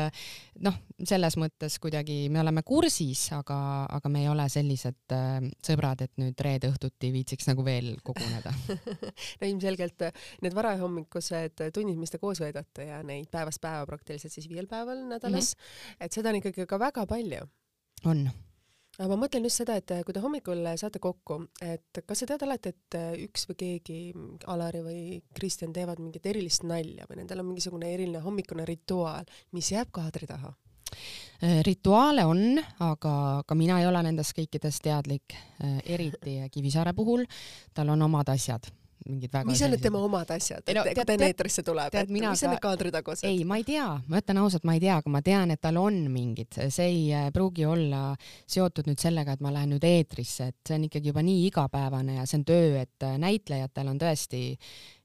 noh, 0.60 0.74
selles 1.04 1.36
mõttes 1.36 1.78
kuidagi 1.78 2.28
me 2.28 2.40
oleme 2.40 2.62
kursis, 2.62 3.32
aga, 3.32 3.86
aga 3.90 4.08
me 4.08 4.22
ei 4.22 4.28
ole 4.28 4.37
ole 4.38 4.48
sellised 4.52 5.14
äh, 5.14 5.36
sõbrad, 5.64 6.06
et 6.06 6.14
nüüd 6.20 6.40
reede 6.44 6.70
õhtuti 6.72 7.12
viitsiks 7.14 7.50
nagu 7.50 7.66
veel 7.66 7.94
koguneda 8.06 8.54
no 9.40 9.50
ilmselgelt 9.50 10.08
äh, 10.08 10.26
need 10.44 10.56
varahommikused 10.56 11.68
tunnid, 11.74 11.98
mis 12.00 12.14
te 12.14 12.22
koos 12.22 12.42
veedate 12.44 12.88
ja 12.90 13.02
neid 13.06 13.30
päevast 13.34 13.62
päeva 13.64 13.86
praktiliselt 13.88 14.34
siis 14.34 14.48
viiel 14.50 14.70
päeval 14.70 15.04
nädalas 15.10 15.54
mm, 15.54 15.62
-hmm. 15.62 16.04
et 16.06 16.20
seda 16.20 16.32
on 16.32 16.42
ikkagi 16.42 16.68
ka 16.68 16.78
väga 16.80 17.06
palju. 17.06 17.48
on 18.04 18.28
aga 18.98 19.08
ma 19.12 19.18
mõtlen 19.24 19.46
just 19.46 19.62
seda, 19.62 19.76
et 19.78 19.92
äh, 19.94 20.02
kui 20.06 20.14
te 20.14 20.22
hommikul 20.22 20.64
saate 20.80 21.00
kokku, 21.02 21.40
et 21.62 22.02
kas 22.06 22.22
sa 22.22 22.28
tead 22.30 22.44
alati, 22.46 22.72
et 22.74 22.98
äh, 22.98 23.10
üks 23.26 23.46
või 23.50 23.58
keegi, 23.62 23.98
Alari 24.50 24.82
või 24.84 25.02
Kristjan 25.34 25.74
teevad 25.74 26.02
mingit 26.02 26.26
erilist 26.26 26.66
nalja 26.66 27.06
või 27.10 27.22
nendel 27.22 27.44
on 27.44 27.50
mingisugune 27.52 27.92
eriline 27.94 28.22
hommikune 28.24 28.66
rituaal, 28.68 29.28
mis 29.52 29.70
jääb 29.74 29.92
kaadri 29.94 30.30
taha? 30.30 30.54
Äh, 31.38 31.60
rituaale 31.62 32.24
on, 32.26 32.58
aga 32.82 33.44
ka 33.46 33.54
mina 33.54 33.76
ei 33.78 33.86
ole 33.86 34.00
nendest 34.02 34.34
kõikidest 34.34 34.82
teadlik, 34.82 35.36
äh, 35.62 35.78
eriti 35.86 36.40
Kivisaare 36.50 36.92
puhul. 36.98 37.24
tal 37.74 37.88
on 37.94 38.02
omad 38.02 38.28
asjad 38.34 38.66
mingid 39.08 39.30
väga 39.32 39.46
mis 39.46 39.60
on 39.62 39.70
need 39.70 39.80
tema 39.80 40.00
omad 40.04 40.28
asjad, 40.34 40.64
Ei 40.66 40.74
no 40.74 40.82
et 40.82 40.88
tead- 40.90 40.94
kui 40.98 41.04
ta 41.06 41.12
tead- 41.14 41.22
eetrisse 41.28 41.62
tuleb, 41.62 41.94
et 41.94 42.08
mina 42.10 42.30
mis 42.30 42.42
on 42.42 42.50
need 42.50 42.60
kaadritagused? 42.60 43.24
ei, 43.24 43.44
ma 43.44 43.56
ei 43.56 43.64
tea, 43.64 43.86
ma 44.08 44.18
ütlen 44.18 44.40
ausalt, 44.42 44.64
ma 44.68 44.74
ei 44.74 44.80
tea, 44.82 44.96
aga 44.98 45.08
ma 45.14 45.22
tean, 45.22 45.50
et 45.54 45.60
tal 45.62 45.76
on 45.80 45.94
mingid, 46.12 46.58
see 46.74 46.84
ei 46.90 47.12
äh, 47.14 47.30
pruugi 47.32 47.64
olla 47.64 48.16
seotud 48.46 48.90
nüüd 48.90 48.98
sellega, 49.00 49.32
et 49.32 49.40
ma 49.40 49.52
lähen 49.54 49.70
nüüd 49.76 49.84
eetrisse, 49.86 50.48
et 50.50 50.56
see 50.66 50.74
on 50.76 50.84
ikkagi 50.90 51.12
juba 51.12 51.22
nii 51.22 51.46
igapäevane 51.46 52.18
ja 52.18 52.26
see 52.26 52.40
on 52.42 52.44
töö, 52.50 52.82
et 52.82 53.08
näitlejatel 53.22 53.88
on 53.94 53.98
tõesti 54.02 54.42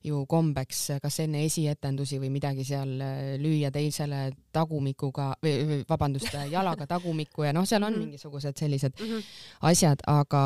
ju 0.03 0.25
kombeks 0.29 0.89
äh, 0.95 1.00
kas 1.03 1.19
enne 1.24 1.45
esietendusi 1.45 2.19
või 2.19 2.29
midagi 2.33 2.63
seal 2.67 3.00
äh, 3.01 3.36
lüüa 3.39 3.72
teisele 3.72 4.31
tagumikuga 4.51 5.31
või 5.43 5.83
vabandust, 5.89 6.33
jalaga 6.51 6.86
tagumikku 6.88 7.43
ja 7.48 7.53
noh, 7.53 7.65
seal 7.65 7.83
on 7.83 7.93
Mhm. 7.93 8.00
mingisugused 8.03 8.57
sellised 8.60 9.00
Mhm. 9.00 9.22
asjad, 9.62 10.01
aga, 10.07 10.43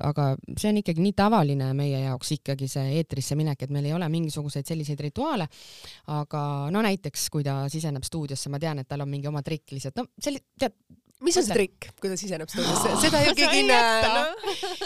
aga 0.00 0.36
see 0.56 0.68
on 0.70 0.80
ikkagi 0.82 1.02
nii 1.02 1.12
tavaline 1.12 1.72
meie 1.74 2.00
jaoks 2.06 2.32
ikkagi 2.38 2.68
see 2.68 2.96
eetrisse 2.98 3.36
minek, 3.38 3.62
et 3.62 3.70
meil 3.70 3.84
ei 3.86 3.92
ole 3.92 4.08
mingisuguseid 4.08 4.66
selliseid 4.66 5.00
rituaale. 5.00 5.48
aga 6.06 6.68
no 6.70 6.82
näiteks, 6.82 7.28
kui 7.30 7.42
ta 7.44 7.68
siseneb 7.68 8.02
stuudiosse, 8.04 8.48
ma 8.50 8.58
tean, 8.58 8.78
et 8.78 8.88
tal 8.88 9.00
on 9.00 9.08
mingi 9.08 9.28
oma 9.28 9.42
trikk 9.42 9.70
lihtsalt, 9.72 9.96
no 9.96 10.04
selli-, 10.20 10.42
tead, 10.58 10.72
mis 11.22 11.36
on 11.38 11.46
see 11.46 11.56
trikk, 11.56 11.88
kui 12.00 12.10
ta 12.10 12.16
siseneb 12.18 12.50
stuudiosse, 12.50 12.94
seda 13.04 13.20
ju 13.24 13.34
keegi 13.38 13.60
ei 13.60 13.66
näe 13.68 14.08
no.. 14.08 14.22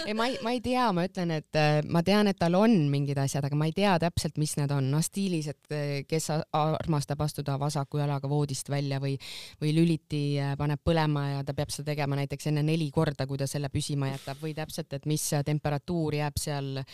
ei 0.05 0.17
ma 0.17 0.29
ei, 0.31 0.37
ma 0.45 0.53
ei 0.55 0.61
tea, 0.65 0.87
ma 0.97 1.07
ütlen, 1.09 1.33
et 1.39 1.59
äh, 1.59 1.79
ma 1.93 2.03
tean, 2.07 2.31
et 2.31 2.39
tal 2.41 2.59
on 2.59 2.75
mingid 2.93 3.19
asjad, 3.23 3.47
aga 3.49 3.59
ma 3.59 3.69
ei 3.71 3.75
tea 3.77 3.95
täpselt, 4.03 4.37
mis 4.43 4.57
need 4.61 4.75
on, 4.75 4.91
noh 4.93 5.05
stiilis, 5.05 5.49
et 5.53 5.77
äh, 5.77 5.95
kes 6.09 6.29
armastab 6.35 7.25
astuda 7.27 7.57
vasaku 7.61 8.03
jalaga 8.03 8.31
voodist 8.31 8.71
välja 8.73 9.01
või, 9.03 9.17
või 9.63 9.73
lüliti 9.77 10.25
äh, 10.43 10.55
paneb 10.59 10.83
põlema 10.85 11.27
ja 11.37 11.47
ta 11.47 11.57
peab 11.57 11.73
seda 11.75 11.93
tegema 11.93 12.19
näiteks 12.21 12.53
enne 12.53 12.65
neli 12.67 12.91
korda, 12.95 13.29
kui 13.29 13.41
ta 13.41 13.49
selle 13.51 13.73
püsima 13.73 14.13
jätab 14.13 14.43
või 14.43 14.55
täpselt, 14.57 14.93
et 14.97 15.09
mis 15.09 15.25
temperatuur 15.47 16.21
jääb 16.21 16.41
seal 16.41 16.85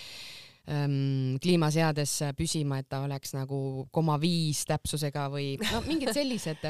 kliimaseades 0.63 2.13
püsima, 2.39 2.79
et 2.79 2.87
ta 2.93 3.01
oleks 3.03 3.35
nagu 3.35 3.57
koma 3.91 4.15
viis 4.23 4.63
täpsusega 4.69 5.27
või 5.33 5.57
no 5.59 5.81
mingid 5.89 6.13
sellised, 6.19 6.63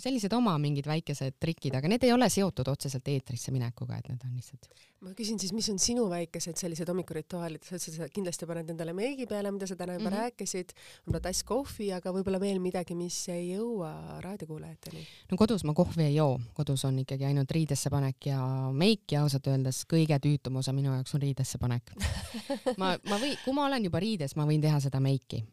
sellised 0.00 0.32
oma 0.32 0.56
mingid 0.62 0.88
väikesed 0.88 1.36
trikid, 1.42 1.76
aga 1.76 1.90
need 1.92 2.06
ei 2.08 2.14
ole 2.14 2.30
seotud 2.32 2.72
otseselt 2.72 3.12
eetrisse 3.12 3.52
minekuga, 3.52 4.00
et 4.00 4.08
need 4.08 4.24
on 4.24 4.38
lihtsalt 4.38 4.70
ma 5.04 5.12
küsin 5.16 5.38
siis, 5.40 5.52
mis 5.52 5.66
on 5.68 5.78
sinu 5.80 6.06
väikesed 6.08 6.56
sellised 6.58 6.88
hommikurituaalid, 6.88 7.62
sa 7.64 7.76
ütlesid, 7.76 7.96
sa 7.98 8.08
kindlasti 8.12 8.46
paned 8.48 8.70
endale 8.72 8.94
meigi 8.96 9.26
peale, 9.28 9.50
mida 9.52 9.68
sa 9.68 9.76
täna 9.76 9.96
juba 9.98 10.08
mm. 10.08 10.14
-hmm. 10.14 10.20
rääkisid, 10.22 10.72
võib-olla 11.04 11.20
tass 11.26 11.44
kohvi, 11.44 11.90
aga 11.92 12.12
võib-olla 12.14 12.40
veel 12.40 12.60
midagi, 12.62 12.96
mis 12.96 13.18
ei 13.32 13.50
jõua 13.52 14.20
raadiokuulajateni. 14.24 15.06
no 15.30 15.36
kodus 15.40 15.64
ma 15.64 15.74
kohvi 15.74 16.06
ei 16.08 16.14
joo, 16.14 16.38
kodus 16.54 16.84
on 16.88 16.98
ikkagi 17.04 17.28
ainult 17.28 17.50
riidesse 17.50 17.90
panek 17.90 18.26
ja 18.26 18.40
meik 18.72 19.12
ja 19.12 19.22
ausalt 19.22 19.46
öeldes 19.46 19.84
kõige 19.90 20.18
tüütum 20.18 20.56
osa 20.56 20.72
minu 20.72 20.92
jaoks 20.94 21.14
on 21.14 21.22
riidesse 21.22 21.58
panek. 21.58 21.92
ma, 22.80 22.94
ma 23.08 23.18
võin, 23.18 23.36
kui 23.44 23.52
ma 23.52 23.66
olen 23.66 23.84
juba 23.84 24.00
riides, 24.00 24.36
ma 24.36 24.46
võin 24.48 24.62
teha 24.62 24.80
seda 24.80 25.00
meiki, 25.00 25.44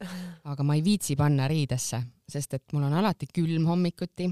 aga 0.44 0.64
ma 0.64 0.76
ei 0.76 0.84
viitsi 0.84 1.16
panna 1.16 1.48
riidesse, 1.52 2.02
sest 2.30 2.54
et 2.54 2.74
mul 2.74 2.88
on 2.88 2.94
alati 2.94 3.28
külm 3.28 3.66
hommikuti, 3.68 4.30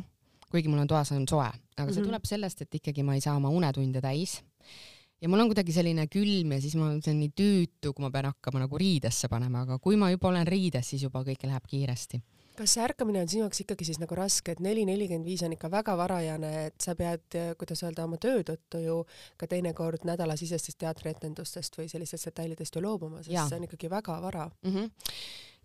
kuigi 0.49 0.69
mul 0.69 0.79
on 0.79 0.87
toas 0.87 1.11
on 1.11 1.27
soe, 1.27 1.49
aga 1.77 1.91
see 1.91 2.01
Mhm. 2.01 2.07
tuleb 2.07 2.25
sellest, 2.25 2.61
et 2.61 2.75
ikkagi 2.75 3.03
ma 3.03 3.13
ei 3.15 3.21
saa 3.21 3.35
oma 3.35 3.49
unetunde 3.49 4.01
täis 4.01 4.39
ja 5.21 5.29
mul 5.29 5.43
on 5.43 5.51
kuidagi 5.51 5.75
selline 5.75 6.07
külm 6.11 6.55
ja 6.55 6.61
siis 6.63 6.75
ma, 6.79 6.91
on 6.95 7.21
nii 7.21 7.31
tüütu, 7.35 7.93
kui 7.93 8.03
ma 8.05 8.11
pean 8.13 8.29
hakkama 8.31 8.63
nagu 8.63 8.79
riidesse 8.79 9.29
panema, 9.31 9.65
aga 9.65 9.79
kui 9.83 9.99
ma 9.99 10.11
juba 10.13 10.29
olen 10.31 10.47
riides, 10.47 10.93
siis 10.93 11.03
juba 11.07 11.23
kõik 11.27 11.43
läheb 11.47 11.65
kiiresti. 11.67 12.21
kas 12.59 12.73
see 12.75 12.83
ärkamine 12.83 13.21
on 13.23 13.29
sinu 13.31 13.45
jaoks 13.45 13.61
ikkagi 13.63 13.85
siis 13.87 14.01
nagu 14.01 14.15
raske, 14.19 14.51
et 14.51 14.59
neli 14.59 14.81
nelikümmend 14.87 15.27
viis 15.27 15.43
on 15.47 15.53
ikka 15.55 15.69
väga 15.71 15.93
varajane, 15.95 16.49
et 16.67 16.75
sa 16.83 16.95
pead, 16.95 17.37
kuidas 17.59 17.83
öelda, 17.85 18.03
oma 18.03 18.19
töö 18.19 18.41
tõttu 18.43 18.81
ju 18.83 18.97
ka 19.39 19.47
teinekord 19.47 20.03
nädalasisestest 20.07 20.79
teatrietendustest 20.83 21.79
või 21.79 21.87
sellistest 21.91 22.27
detailidest 22.27 22.75
ju 22.75 22.83
loobuma, 22.83 23.23
sest 23.23 23.35
Jaa. 23.35 23.47
see 23.47 23.61
on 23.61 23.67
ikkagi 23.69 23.91
väga 23.91 24.19
vara. 24.21 24.49
mm. 24.63 24.75
-hmm. 24.75 24.91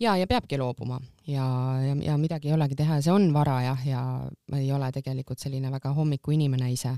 ja, 0.01 0.17
ja 0.17 0.27
peabki 0.27 0.59
loobuma 0.59 1.01
ja, 1.27 1.47
ja, 1.83 1.97
ja 2.13 2.17
midagi 2.19 2.49
ei 2.49 2.55
olegi 2.55 2.75
teha 2.75 2.95
ja 2.95 3.03
see 3.03 3.13
on 3.13 3.33
vara 3.35 3.63
jah, 3.63 3.87
ja 3.87 4.03
ma 4.51 4.59
ei 4.59 4.73
ole 4.73 4.93
tegelikult 4.93 5.39
selline 5.39 5.71
väga 5.71 5.93
hommikuinimene 5.95 6.73
ise. 6.73 6.97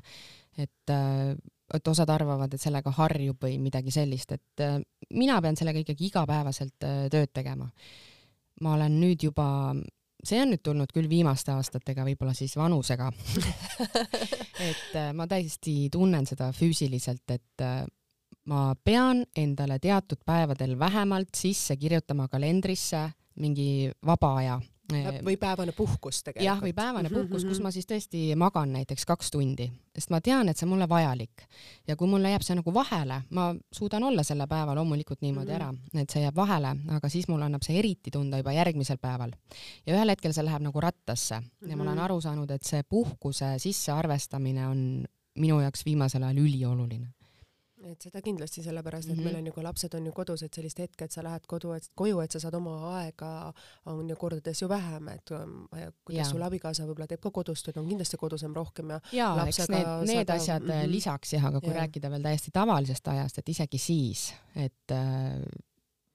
et, 0.59 0.93
et 1.75 1.89
osad 1.89 2.11
arvavad, 2.11 2.53
et 2.55 2.63
sellega 2.63 2.93
harjub 2.95 3.43
või 3.43 3.59
midagi 3.63 3.95
sellist, 3.95 4.37
et 4.37 4.63
äh, 4.65 4.79
mina 5.19 5.41
pean 5.43 5.59
sellega 5.59 5.83
ikkagi 5.83 6.11
igapäevaselt 6.11 6.87
äh, 6.87 7.07
tööd 7.13 7.33
tegema. 7.35 7.69
ma 8.61 8.73
olen 8.73 8.95
nüüd 9.01 9.27
juba, 9.27 9.75
see 10.25 10.39
on 10.41 10.55
nüüd 10.55 10.63
tulnud 10.65 10.93
küll 10.95 11.11
viimaste 11.11 11.53
aastatega, 11.53 12.07
võib-olla 12.07 12.33
siis 12.35 12.55
vanusega. 12.57 13.11
et 14.71 14.95
äh, 14.97 15.11
ma 15.13 15.27
täiesti 15.29 15.91
tunnen 15.93 16.27
seda 16.27 16.53
füüsiliselt, 16.57 17.35
et 17.35 17.67
ma 18.47 18.63
pean 18.85 19.25
endale 19.37 19.79
teatud 19.83 20.23
päevadel 20.25 20.79
vähemalt 20.79 21.35
sisse 21.35 21.77
kirjutama 21.77 22.29
kalendrisse 22.29 23.09
mingi 23.43 23.91
vaba 24.07 24.37
aja. 24.41 24.61
Või 25.25 25.37
päevane 25.37 25.73
puhkus 25.73 26.23
tegelikult. 26.23 26.45
jah, 26.45 26.61
või 26.63 26.73
päevane 26.75 27.11
puhkus, 27.11 27.45
kus 27.45 27.61
ma 27.61 27.71
siis 27.71 27.87
tõesti 27.87 28.37
magan 28.37 28.73
näiteks 28.73 29.05
kaks 29.07 29.31
tundi, 29.31 29.67
sest 29.95 30.11
ma 30.11 30.21
tean, 30.21 30.49
et 30.49 30.57
see 30.57 30.67
on 30.67 30.71
mulle 30.75 30.89
vajalik. 30.89 31.43
ja 31.89 31.97
kui 31.97 32.09
mulle 32.09 32.31
jääb 32.31 32.43
see 32.43 32.55
nagu 32.55 32.75
vahele, 32.75 33.23
ma 33.31 33.55
suudan 33.73 34.03
olla 34.03 34.23
selle 34.23 34.47
päeva 34.47 34.75
loomulikult 34.75 35.21
niimoodi 35.23 35.53
Mhm. 35.53 35.57
ära, 35.61 35.75
et 36.03 36.11
see 36.11 36.23
jääb 36.23 36.37
vahele, 36.37 36.77
aga 36.89 37.09
siis 37.09 37.29
mul 37.29 37.43
annab 37.43 37.63
see 37.63 37.79
eriti 37.79 38.11
tunda 38.11 38.37
juba 38.39 38.53
järgmisel 38.53 38.99
päeval. 38.99 39.33
ja 39.87 39.95
ühel 39.97 40.09
hetkel 40.11 40.33
see 40.33 40.45
läheb 40.45 40.63
nagu 40.63 40.81
rattasse 40.81 41.43
ja 41.69 41.77
ma 41.77 41.83
olen 41.83 41.95
Mhm. 41.95 42.05
aru 42.05 42.21
saanud, 42.21 42.51
et 42.51 42.63
see 42.65 42.83
puhkuse 42.83 43.59
sissearvestamine 43.59 44.67
on 44.69 45.05
minu 45.37 45.61
jaoks 45.61 45.85
viimasel 45.85 46.23
ajal 46.23 46.37
ülioluline. 46.37 47.09
Et 47.93 48.03
seda 48.03 48.21
kindlasti 48.23 48.63
sellepärast, 48.63 49.09
et 49.11 49.17
mm 49.17 49.21
Mhm. 49.21 49.27
-hmm. 49.29 49.33
meil 49.33 49.37
on 49.37 49.47
ju 49.47 49.53
ka 49.53 49.63
lapsed 49.63 49.95
on 49.95 50.07
ju 50.07 50.13
kodus, 50.13 50.43
et 50.43 50.55
sellist 50.55 50.79
hetke, 50.79 51.05
et 51.05 51.13
sa 51.13 51.23
lähed 51.23 51.47
kodu, 51.47 51.73
et 51.73 51.89
koju, 51.95 52.21
et 52.21 52.33
sa 52.33 52.41
saad 52.41 52.55
oma 52.55 52.99
aega, 52.99 53.53
on 53.87 54.09
ju 54.09 54.17
kordades 54.17 54.63
ju 54.63 54.69
vähem, 54.69 55.09
et 55.09 55.25
tea, 55.25 55.47
kuidas 56.05 56.27
Jaa. 56.27 56.31
sul 56.31 56.43
abikaasa 56.43 56.83
võib-olla 56.87 57.07
teeb 57.07 57.21
ka 57.21 57.31
kodus 57.31 57.63
tööd, 57.63 57.77
on 57.77 57.89
kindlasti 57.89 58.17
kodusem 58.17 58.55
rohkem 58.55 58.91
ja 58.91 59.01
jaa, 59.13 59.47
eks 59.47 59.69
need, 59.69 59.87
need 60.07 60.27
saada- 60.27 60.35
asjad 60.35 60.63
mm 60.63 60.69
mhm. 60.69 60.81
-hmm. 60.85 60.91
lisaks 60.91 61.33
jah, 61.33 61.45
aga 61.45 61.61
kui 61.61 61.69
yeah. 61.71 61.83
rääkida 61.83 62.11
veel 62.11 62.23
täiesti 62.23 62.51
tavalisest 62.53 63.09
ajast, 63.09 63.39
et 63.39 63.49
isegi 63.49 63.79
siis, 63.79 64.35
et 64.57 64.91
äh, 64.91 65.43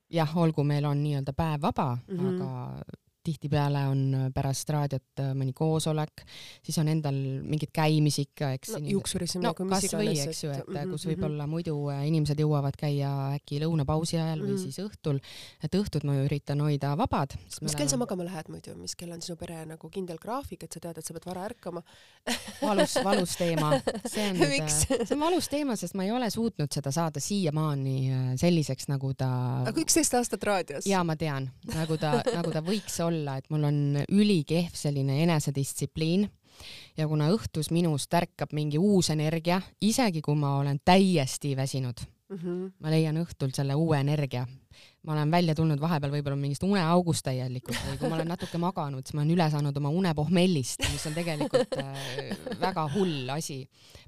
jah, 0.09 0.37
olgu 0.37 0.63
meil 0.63 0.85
on 0.85 1.03
nii-öelda 1.03 1.33
päev 1.33 1.61
vaba 1.61 1.97
mm, 2.07 2.15
Mhm. 2.17 2.25
-hmm. 2.29 2.41
aga 2.43 2.81
tihtipeale 3.25 3.83
on 3.91 4.03
pärast 4.35 4.69
raadiot 4.73 5.21
äh, 5.23 5.31
mõni 5.37 5.53
koosolek, 5.57 6.23
siis 6.63 6.77
on 6.81 6.91
endal 6.91 7.17
mingid 7.45 7.73
käimisi 7.75 8.27
ikka, 8.29 8.53
eks 8.57 8.75
no, 8.77 8.83
juuksurisse 8.95 9.41
no 9.41 9.53
minna, 9.57 9.75
mis 9.75 9.87
iganes, 9.89 10.23
eks 10.27 10.43
ju, 10.45 10.53
et 10.55 10.67
mhm, 10.67 10.93
kus 10.93 11.05
mhm. 11.05 11.13
võib-olla 11.13 11.47
muidu 11.49 11.75
äh, 11.93 12.03
inimesed 12.09 12.39
jõuavad 12.41 12.77
käia 12.79 13.11
äkki 13.37 13.61
lõunapausi 13.63 14.19
ajal 14.19 14.43
või 14.45 14.51
Mhm. 14.51 14.61
siis 14.63 14.79
õhtul, 14.83 15.19
et 15.63 15.75
õhtud 15.77 16.05
ma 16.07 16.17
üritan 16.25 16.61
hoida 16.63 16.93
vabad. 16.97 17.35
mis 17.61 17.75
kell 17.75 17.87
sa 17.91 17.97
magama 17.97 18.25
lähed 18.27 18.49
muidu, 18.49 18.75
mis 18.79 18.95
kell 18.95 19.11
on 19.11 19.21
sinu 19.21 19.37
pere 19.37 19.65
nagu 19.65 19.89
kindel 19.89 20.17
graafik, 20.21 20.63
et 20.63 20.73
sa 20.73 20.79
tead, 20.79 20.97
et 20.97 21.05
sa 21.05 21.13
pead 21.13 21.25
vara 21.25 21.45
ärkama? 21.49 21.83
valus, 22.61 22.95
valus 23.03 23.35
teema. 23.39 23.71
see 24.05 24.29
on 24.29 24.37
nüüd, 24.37 24.67
see 24.69 25.15
on 25.15 25.23
valus 25.23 25.49
teema, 25.51 25.75
sest 25.79 25.95
ma 25.97 26.05
ei 26.07 26.11
ole 26.11 26.29
suutnud 26.29 26.71
seda 26.71 26.91
saada 26.91 27.19
siiamaani 27.23 27.97
äh, 28.11 28.27
selliseks, 28.41 28.87
nagu 28.91 29.13
ta 29.17 29.29
aga 29.67 29.81
üksteist 29.81 30.15
aastat 30.17 30.43
raadios. 30.47 30.87
ja 30.89 31.03
ma 31.07 31.15
tean, 31.19 31.49
nagu 31.73 31.97
ta, 32.01 32.13
nagu 32.35 32.53
ta 32.53 32.63
võiks 32.65 32.99
olla, 33.03 33.10
et 33.37 33.49
mul 33.49 33.63
on 33.63 33.81
ülikehv 34.09 34.75
selline 34.77 35.21
enesedistsipliin 35.23 36.29
ja 36.97 37.07
kuna 37.07 37.29
õhtus 37.33 37.71
minust 37.71 38.13
ärkab 38.13 38.53
mingi 38.53 38.79
uus 38.79 39.09
energia, 39.13 39.61
isegi 39.81 40.21
kui 40.21 40.35
ma 40.35 40.57
olen 40.59 40.79
täiesti 40.85 41.55
väsinud, 41.57 42.03
mm. 42.29 42.37
-hmm. 42.37 42.71
ma 42.79 42.89
leian 42.89 43.17
õhtul 43.17 43.53
selle 43.55 43.75
uue 43.75 43.99
energia. 43.99 44.47
Ma 45.07 45.15
olen 45.15 45.31
välja 45.33 45.55
tulnud 45.57 45.81
vahepeal 45.81 46.11
võib-olla 46.13 46.37
mingist 46.37 46.63
uneaugust 46.65 47.25
täielikult 47.25 47.79
või 47.87 47.97
kui 47.97 48.09
ma 48.11 48.19
olen 48.19 48.29
natuke 48.29 48.59
maganud, 48.61 49.05
siis 49.05 49.15
ma 49.17 49.23
olen 49.23 49.33
üle 49.33 49.47
saanud 49.53 49.77
oma 49.81 49.89
unepohmellist, 49.97 50.85
mis 50.93 51.07
on 51.09 51.15
tegelikult 51.17 51.73
äh, 51.81 52.35
väga 52.61 52.85
hull 52.93 53.31
asi 53.33 53.63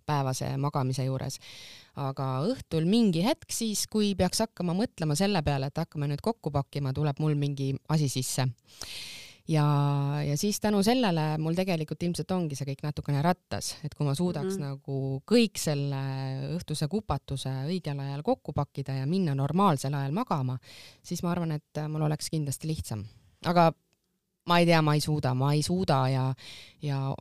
päevase 0.06 0.52
magamise 0.62 1.08
juures. 1.08 1.40
aga 1.96 2.28
õhtul 2.50 2.86
mingi 2.90 3.22
hetk 3.26 3.52
siis, 3.54 3.88
kui 3.90 4.14
peaks 4.18 4.42
hakkama 4.46 4.74
mõtlema 4.78 5.18
selle 5.18 5.42
peale, 5.46 5.70
et 5.70 5.82
hakkame 5.82 6.10
nüüd 6.10 6.22
kokku 6.22 6.52
pakkima, 6.54 6.94
tuleb 6.94 7.20
mul 7.22 7.36
mingi 7.38 7.74
asi 7.90 8.10
sisse 8.10 8.48
ja, 9.48 9.66
ja 10.24 10.38
siis 10.38 10.60
tänu 10.64 10.84
sellele 10.84 11.38
mul 11.38 11.56
tegelikult 11.58 12.04
ilmselt 12.04 12.32
ongi 12.32 12.56
see 12.56 12.68
kõik 12.72 12.84
natukene 12.86 13.22
rattas, 13.26 13.74
et 13.84 13.96
kui 13.96 14.08
ma 14.08 14.16
suudaks 14.16 14.58
mm. 14.58 14.64
-hmm. 14.64 14.70
nagu 14.70 15.22
kõik 15.30 15.60
selle 15.60 16.02
õhtuse 16.58 16.88
kupatuse 16.88 17.52
õigel 17.68 18.00
ajal 18.00 18.24
kokku 18.24 18.54
pakkida 18.54 19.00
ja 19.02 19.06
minna 19.06 19.36
normaalsel 19.36 19.94
ajal 19.94 20.12
magama, 20.12 20.58
siis 21.04 21.24
ma 21.24 21.32
arvan, 21.32 21.52
et 21.52 21.84
mul 21.88 22.02
oleks 22.02 22.30
kindlasti 22.30 22.68
lihtsam. 22.68 23.06
aga 23.46 23.72
ma 24.48 24.60
ei 24.60 24.66
tea, 24.66 24.82
ma 24.82 24.94
ei 24.94 25.02
suuda, 25.02 25.34
ma 25.34 25.54
ei 25.54 25.64
suuda 25.64 26.08
ja, 26.10 26.34
ja 26.82 27.16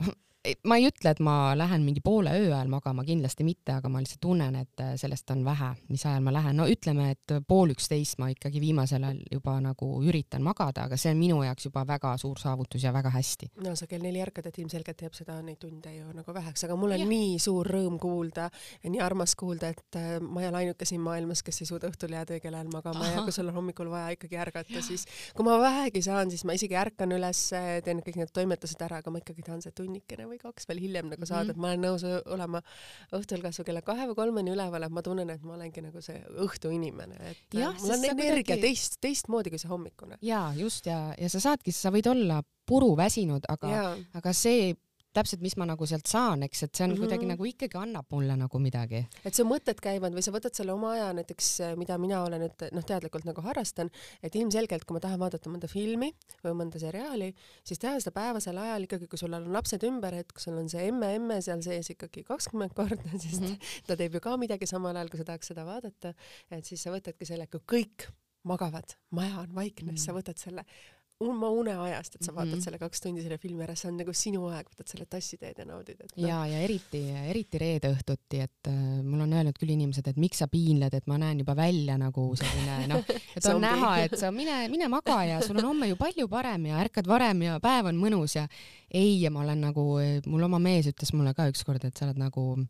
ma 0.67 0.77
ei 0.79 0.89
ütle, 0.89 1.13
et 1.13 1.21
ma 1.23 1.55
lähen 1.55 1.85
mingi 1.87 2.01
poole 2.03 2.33
öö 2.35 2.49
ajal 2.51 2.71
magama, 2.71 3.05
kindlasti 3.07 3.45
mitte, 3.47 3.77
aga 3.77 3.89
ma 3.93 4.01
lihtsalt 4.03 4.21
tunnen, 4.25 4.57
et 4.59 4.81
äh, 4.83 4.95
sellest 4.99 5.31
on 5.31 5.45
vähe, 5.47 5.69
mis 5.89 6.03
ajal 6.07 6.25
ma 6.25 6.33
lähen. 6.35 6.57
no 6.59 6.67
ütleme, 6.67 7.13
et 7.15 7.35
pool 7.49 7.71
üksteist 7.75 8.19
ma 8.19 8.27
ikkagi 8.33 8.61
viimasel 8.61 9.05
ajal 9.07 9.21
juba 9.31 9.55
nagu 9.63 9.91
üritan 10.03 10.43
magada, 10.43 10.89
aga 10.89 10.99
see 10.99 11.13
on 11.15 11.21
minu 11.21 11.43
jaoks 11.47 11.69
juba 11.69 11.85
väga 11.87 12.17
suur 12.19 12.41
saavutus 12.43 12.83
ja 12.83 12.93
väga 12.93 13.13
hästi. 13.15 13.53
no 13.63 13.77
sa 13.79 13.87
kell 13.87 14.03
neli 14.03 14.23
ärkad, 14.23 14.49
et 14.51 14.59
ilmselgelt 14.59 14.99
teeb 14.99 15.15
seda 15.15 15.39
neid 15.43 15.61
tunde 15.63 15.95
ju 15.95 16.11
nagu 16.17 16.35
väheks, 16.35 16.67
aga 16.67 16.77
mul 16.77 16.97
on 16.97 17.05
ja. 17.05 17.09
nii 17.13 17.39
suur 17.43 17.71
rõõm 17.77 18.01
kuulda 18.03 18.49
ja 18.83 18.91
nii 18.91 19.01
armas 19.05 19.37
kuulda, 19.39 19.71
et 19.71 20.01
äh, 20.01 20.19
ma 20.19 20.43
ei 20.43 20.51
ole 20.51 20.63
ainuke 20.65 20.89
siin 20.89 21.05
maailmas, 21.07 21.45
kes 21.47 21.63
ei 21.63 21.71
suuda 21.71 21.91
õhtul 21.93 22.19
jääda 22.19 22.35
õigel 22.35 22.59
ajal 22.59 22.75
magama 22.75 23.07
Aha. 23.07 23.13
ja 23.21 23.25
kui 23.29 23.37
sul 23.37 23.53
on 23.53 23.61
hommikul 23.61 23.95
vaja 23.95 24.11
ikkagi 24.19 24.43
ärgata, 24.43 24.83
siis 24.83 25.07
kui 25.37 25.47
ma 25.47 25.61
vähegi 25.63 26.03
saan, 26.03 26.35
siis 26.35 26.43
ma 26.49 26.59
isegi 26.59 26.75
ärkan 26.83 27.15
üles, 27.15 27.47
teen 27.87 28.03
kõik 28.03 28.19
need 28.19 28.35
toimetused 28.35 28.83
ära, 28.83 28.99
aga 28.99 29.15
ma 29.15 29.23
ikkagi 29.23 29.47
tahan 29.47 29.63
see 29.63 29.75
tunnikene 29.77 30.32
või 30.33 30.41
kaks 30.43 30.69
veel 30.69 30.83
hiljem 30.83 31.11
nagu 31.13 31.29
saada 31.29 31.45
mm, 31.45 31.49
-hmm. 31.49 31.57
et 31.57 31.63
ma 31.63 31.71
olen 31.73 31.85
nõus 31.87 32.05
olema 32.37 32.63
õhtul 33.19 33.45
kas 33.45 33.61
või 33.61 33.69
kella 33.71 33.83
kahe 33.87 34.09
või 34.11 34.19
kolmeni 34.19 34.55
üleval, 34.55 34.87
et 34.87 34.95
ma 34.95 35.05
tunnen, 35.07 35.31
et 35.31 35.43
ma 35.47 35.57
olengi 35.59 35.85
nagu 35.85 36.05
see 36.05 36.23
õhtuinimene, 36.47 37.19
et 37.33 37.59
ja, 37.59 37.73
mul 37.81 37.97
on 37.97 38.09
energia 38.13 38.57
kuidagi... 38.57 38.63
teist, 38.67 39.01
teistmoodi 39.05 39.53
kui 39.53 39.63
see 39.63 39.73
hommikune. 39.73 40.19
jaa, 40.23 40.53
just 40.59 40.89
ja, 40.89 41.01
ja 41.19 41.29
sa 41.33 41.43
saadki, 41.51 41.75
sa 41.77 41.93
võid 41.95 42.09
olla 42.11 42.43
puruväsinud, 42.67 43.47
aga, 43.53 43.85
aga 44.15 44.33
see 44.37 44.73
täpselt, 45.17 45.43
mis 45.45 45.57
ma 45.61 45.67
nagu 45.69 45.87
sealt 45.89 46.09
saan, 46.09 46.43
eks, 46.47 46.65
et 46.67 46.75
see 46.75 46.85
on 46.85 46.91
mm 46.91 46.97
-hmm. 46.97 47.05
kuidagi 47.05 47.29
nagu 47.29 47.49
ikkagi 47.49 47.79
annab 47.79 48.07
mulle 48.11 48.37
nagu 48.37 48.59
midagi. 48.59 49.07
et 49.25 49.35
su 49.35 49.45
mõtted 49.45 49.81
käivad 49.81 50.15
või 50.15 50.23
sa 50.23 50.33
võtad 50.33 50.55
selle 50.57 50.73
oma 50.73 50.93
aja 50.93 51.13
näiteks, 51.13 51.49
mida 51.77 51.99
mina 51.99 52.23
olen 52.25 52.41
nüüd 52.47 52.65
noh, 52.73 52.85
teadlikult 52.85 53.25
nagu 53.25 53.41
harrastan, 53.41 53.91
et 54.23 54.35
ilmselgelt, 54.35 54.85
kui 54.85 54.95
ma 54.95 55.01
tahan 55.01 55.21
vaadata 55.21 55.51
mõnda 55.51 55.69
filmi 55.69 56.13
või 56.45 56.55
mõnda 56.61 56.79
seriaali, 56.79 57.35
siis 57.65 57.79
teha 57.79 58.01
seda 58.01 58.15
päevasel 58.15 58.59
ajal 58.59 58.89
ikkagi, 58.89 59.07
kui 59.07 59.19
sul 59.19 59.33
on 59.33 59.53
lapsed 59.53 59.83
ümber, 59.85 60.15
et 60.15 60.33
kui 60.33 60.43
sul 60.43 60.57
on 60.59 60.69
see 60.69 60.89
emme-emme 60.89 61.41
seal 61.43 61.63
sees 61.63 61.91
ikkagi 61.91 62.25
kakskümmend 62.25 62.75
korda, 62.75 63.03
sest 63.19 63.41
mm 63.41 63.47
-hmm. 63.47 63.85
ta 63.87 63.97
teeb 63.97 64.15
ju 64.15 64.21
ka 64.21 64.37
midagi 64.37 64.67
samal 64.67 64.97
ajal, 64.97 65.09
kui 65.09 65.19
sa 65.19 65.25
tahaks 65.25 65.47
seda 65.47 65.65
vaadata, 65.65 66.15
et 66.51 66.65
siis 66.65 66.83
sa 66.83 66.91
võtadki 66.91 67.25
selle, 67.27 67.47
kui 67.47 67.61
kõik 67.61 68.09
magavad, 68.45 68.97
maja 69.11 69.39
on 69.41 69.55
vaikne 69.55 69.93
mm, 69.93 69.97
-hmm. 69.97 70.05
sa 70.05 70.13
võtad 70.13 70.39
selle 70.39 70.65
oma 71.23 71.51
uneajast, 71.55 72.17
et 72.17 72.27
sa 72.27 72.35
vaatad 72.35 72.53
mm 72.53 72.59
-hmm. 72.59 72.65
selle 72.65 72.79
kaks 72.79 73.01
tundi 73.01 73.23
selle 73.23 73.39
filmi 73.39 73.65
ära, 73.65 73.77
see 73.79 73.91
on 73.91 73.97
nagu 74.01 74.13
sinu 74.13 74.47
aeg, 74.49 74.69
võtad 74.73 74.93
selle 74.93 75.07
tassi 75.07 75.39
teed 75.41 75.59
ja 75.59 75.65
naudid. 75.65 76.03
No. 76.03 76.27
ja, 76.27 76.41
ja 76.47 76.59
eriti, 76.67 77.03
eriti 77.33 77.59
reede 77.59 77.93
õhtuti, 77.95 78.43
et 78.43 78.71
äh, 78.71 79.03
mul 79.03 79.21
on 79.27 79.33
öelnud 79.33 79.59
küll 79.59 79.75
inimesed, 79.75 80.09
et 80.09 80.17
miks 80.17 80.43
sa 80.43 80.49
piinled, 80.49 80.95
et 80.95 81.07
ma 81.07 81.19
näen 81.19 81.39
juba 81.45 81.57
välja 81.57 81.99
nagu 81.99 82.29
selline 82.37 82.87
noh, 82.93 83.05
et 83.37 83.47
on 83.55 83.61
näha, 83.61 83.97
et 84.05 84.19
sa 84.19 84.31
mine, 84.31 84.69
mine 84.69 84.89
maga 84.89 85.25
ja 85.25 85.41
sul 85.43 85.59
on 85.63 85.73
homme 85.73 85.89
ju 85.89 85.97
palju 85.97 86.29
parem 86.29 86.67
ja 86.67 86.79
ärkad 86.85 87.07
varem 87.07 87.43
ja 87.43 87.59
päev 87.61 87.93
on 87.93 87.99
mõnus 88.01 88.37
ja 88.37 88.49
ei, 88.91 89.23
ja 89.23 89.31
ma 89.31 89.41
olen 89.41 89.61
nagu, 89.61 89.85
mul 90.27 90.43
oma 90.43 90.59
mees 90.59 90.87
ütles 90.87 91.13
mulle 91.13 91.35
ka 91.35 91.49
ükskord, 91.49 91.85
et 91.85 91.97
sa 91.97 92.07
oled 92.07 92.21
nagu 92.21 92.67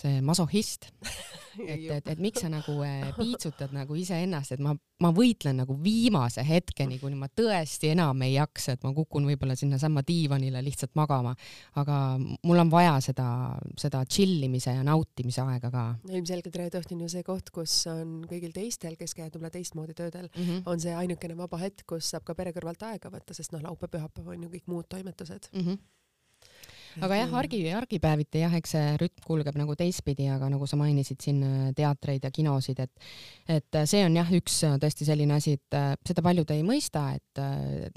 see 0.00 0.22
masohhist 0.24 0.90
et, 1.66 1.90
et, 1.90 2.10
et 2.12 2.20
miks 2.22 2.42
sa 2.42 2.50
nagu 2.52 2.74
äh, 2.84 3.08
piitsutad 3.16 3.72
nagu 3.74 3.96
iseennast, 3.98 4.54
et 4.54 4.62
ma, 4.62 4.74
ma 5.02 5.10
võitlen 5.14 5.58
nagu 5.62 5.76
viimase 5.82 6.42
hetkeni, 6.46 6.98
kuni 7.02 7.18
ma 7.18 7.28
tõesti 7.30 7.92
enam 7.92 8.22
ei 8.26 8.34
jaksa, 8.36 8.76
et 8.76 8.86
ma 8.86 8.92
kukun 8.96 9.26
võib-olla 9.28 9.56
sinnasamma 9.58 10.04
diivanile 10.06 10.62
lihtsalt 10.64 10.94
magama, 10.98 11.34
aga 11.80 11.98
mul 12.18 12.62
on 12.64 12.72
vaja 12.72 12.96
seda, 13.04 13.28
seda 13.80 14.04
chill 14.10 14.42
imise 14.48 14.74
ja 14.76 14.86
nautimise 14.86 15.42
aega 15.44 15.72
ka. 15.74 15.84
ilmselgelt 16.10 16.60
reede 16.62 16.82
õhtu 16.82 16.96
on 16.96 17.04
ju 17.06 17.12
see 17.16 17.26
koht, 17.26 17.52
kus 17.54 17.80
on 17.90 18.18
kõigil 18.30 18.54
teistel, 18.54 18.96
kes 19.00 19.16
käivad 19.16 19.34
võib-olla 19.34 19.54
teistmoodi 19.54 19.98
töödel 19.98 20.28
mm, 20.30 20.42
-hmm. 20.42 20.64
on 20.70 20.80
see 20.82 20.94
ainukene 20.94 21.36
vaba 21.38 21.62
hetk, 21.62 21.86
kus 21.94 22.12
saab 22.14 22.26
ka 22.28 22.36
pere 22.38 22.54
kõrvalt 22.56 22.82
aega 22.90 23.12
võtta, 23.12 23.36
sest 23.36 23.54
noh, 23.54 23.64
laupäev-pühapäev 23.66 24.34
on 24.34 24.46
ju 24.46 24.52
kõik 24.56 24.68
muud 24.70 24.90
toimetused 24.90 25.50
mm. 25.52 25.64
-hmm 25.64 25.86
aga 27.04 27.18
jah, 27.20 27.34
argi, 27.40 27.60
argipäeviti 27.74 28.42
jah, 28.42 28.54
eks 28.58 28.74
see 28.74 28.92
rütm 29.00 29.24
kulgeb 29.26 29.58
nagu 29.58 29.74
teistpidi, 29.78 30.28
aga 30.32 30.48
nagu 30.52 30.66
sa 30.68 30.78
mainisid 30.80 31.20
siin 31.22 31.42
äh, 31.44 31.56
teatreid 31.76 32.24
ja 32.26 32.30
kinosid, 32.34 32.80
et 32.84 33.08
et 33.58 33.78
äh, 33.78 33.86
see 33.88 34.02
on 34.06 34.16
jah, 34.18 34.30
üks 34.38 34.60
äh, 34.66 34.76
tõesti 34.80 35.06
selline 35.08 35.36
asi, 35.38 35.56
et 35.58 35.78
seda 36.08 36.24
paljud 36.24 36.50
ei 36.54 36.64
mõista, 36.66 37.08
et 37.16 37.42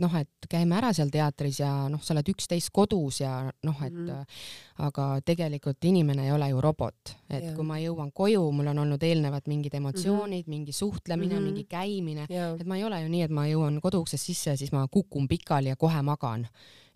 noh, 0.01 0.15
et 0.19 0.49
käime 0.49 0.77
ära 0.77 0.91
seal 0.95 1.11
teatris 1.13 1.61
ja 1.63 1.71
noh, 1.91 2.01
sa 2.03 2.13
oled 2.15 2.31
üksteist 2.33 2.71
kodus 2.75 3.21
ja 3.23 3.33
noh, 3.65 3.79
et 3.85 3.93
mm 3.93 4.09
-hmm. 4.09 4.41
aga 4.87 5.07
tegelikult 5.25 5.83
inimene 5.89 6.25
ei 6.27 6.31
ole 6.31 6.49
ju 6.49 6.61
robot, 6.61 7.15
et 7.29 7.43
ja. 7.43 7.55
kui 7.55 7.65
ma 7.65 7.79
jõuan 7.81 8.11
koju, 8.13 8.43
mul 8.51 8.67
on 8.73 8.83
olnud 8.85 9.03
eelnevalt 9.03 9.47
mingid 9.47 9.73
emotsioonid 9.73 10.45
mm, 10.45 10.47
-hmm. 10.47 10.49
mingi 10.49 10.71
suhtlemine 10.71 11.35
mm, 11.35 11.39
-hmm. 11.39 11.45
mingi 11.45 11.63
käimine, 11.63 12.27
et 12.29 12.67
ma 12.67 12.77
ei 12.77 12.83
ole 12.83 13.01
ju 13.01 13.09
nii, 13.09 13.21
et 13.21 13.31
ma 13.31 13.47
jõuan 13.47 13.81
koduuksest 13.81 14.25
sisse 14.25 14.49
ja 14.49 14.57
siis 14.57 14.71
ma 14.71 14.87
kukun 14.87 15.27
pikali 15.27 15.69
ja 15.69 15.75
kohe 15.75 16.01
magan 16.01 16.47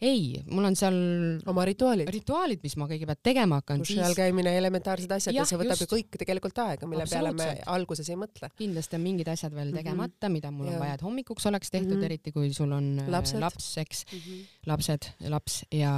ei, 0.01 0.43
mul 0.51 0.67
on 0.67 0.75
seal 0.75 0.95
oma 1.47 1.63
rituaalid, 1.67 2.09
rituaalid, 2.11 2.59
mis 2.65 2.75
ma 2.79 2.87
kõigepealt 2.89 3.21
tegema 3.23 3.59
hakkan. 3.61 3.79
duši 3.79 4.01
all 4.03 4.17
käimine, 4.17 4.51
elementaarsed 4.59 5.11
asjad 5.15 5.35
ja, 5.35 5.43
ja 5.43 5.47
see 5.47 5.59
võtab 5.59 5.79
just. 5.79 5.85
ju 5.85 5.89
kõik 5.93 6.19
tegelikult 6.19 6.59
aega, 6.65 6.89
mille 6.91 7.05
peale 7.07 7.31
me 7.37 7.47
alguses 7.71 8.09
ei 8.11 8.19
mõtle. 8.19 8.49
kindlasti 8.59 8.99
on 8.99 9.05
mingid 9.05 9.31
asjad 9.31 9.55
veel 9.55 9.69
mhm. 9.69 9.77
tegemata 9.79 10.11
mm, 10.11 10.19
-hmm. 10.27 10.35
mida 10.35 10.51
mul 10.51 10.67
ja. 10.67 10.73
on 10.75 10.83
vaja, 10.83 10.99
et 10.99 11.05
hommikuks 11.07 11.47
oleks 11.51 11.71
tehtud 11.71 11.95
mm, 11.95 12.01
-hmm. 12.01 12.05
eriti 12.05 12.35
kui 12.35 12.51
sul 12.53 12.71
on 12.75 12.91
äh, 12.99 13.09
lapsed. 13.09 13.39
laps, 13.39 13.77
eks 13.77 14.05
mm, 14.11 14.19
-hmm. 14.19 14.45
lapsed, 14.67 15.09
laps 15.29 15.63
ja, 15.71 15.93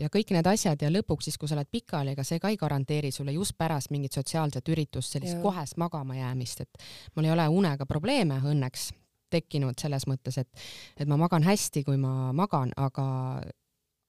ja 0.00 0.08
kõik 0.08 0.32
need 0.32 0.46
asjad 0.46 0.80
ja 0.80 0.88
lõpuks 0.88 1.28
siis, 1.28 1.38
kui 1.38 1.48
sa 1.48 1.58
oled 1.58 1.68
pikali, 1.70 2.16
ega 2.16 2.24
see 2.24 2.40
ka 2.40 2.48
ei 2.48 2.56
garanteeri 2.56 3.10
sulle 3.10 3.32
just 3.32 3.58
pärast 3.58 3.90
mingit 3.90 4.12
sotsiaalset 4.12 4.68
üritust 4.68 5.12
sellist 5.12 5.36
ja. 5.36 5.42
kohest 5.42 5.76
magama 5.76 6.16
jäämist, 6.16 6.60
et 6.60 6.84
mul 7.14 7.24
ei 7.24 7.30
ole 7.30 7.48
unega 7.48 7.86
probleeme 7.86 8.40
õnneks 8.40 8.92
tekkinud 9.34 9.78
selles 9.80 10.06
mõttes, 10.10 10.38
et, 10.40 10.64
et 10.96 11.10
ma 11.10 11.18
magan 11.20 11.44
hästi, 11.46 11.84
kui 11.86 12.00
ma 12.00 12.32
magan, 12.36 12.72
aga 12.80 13.06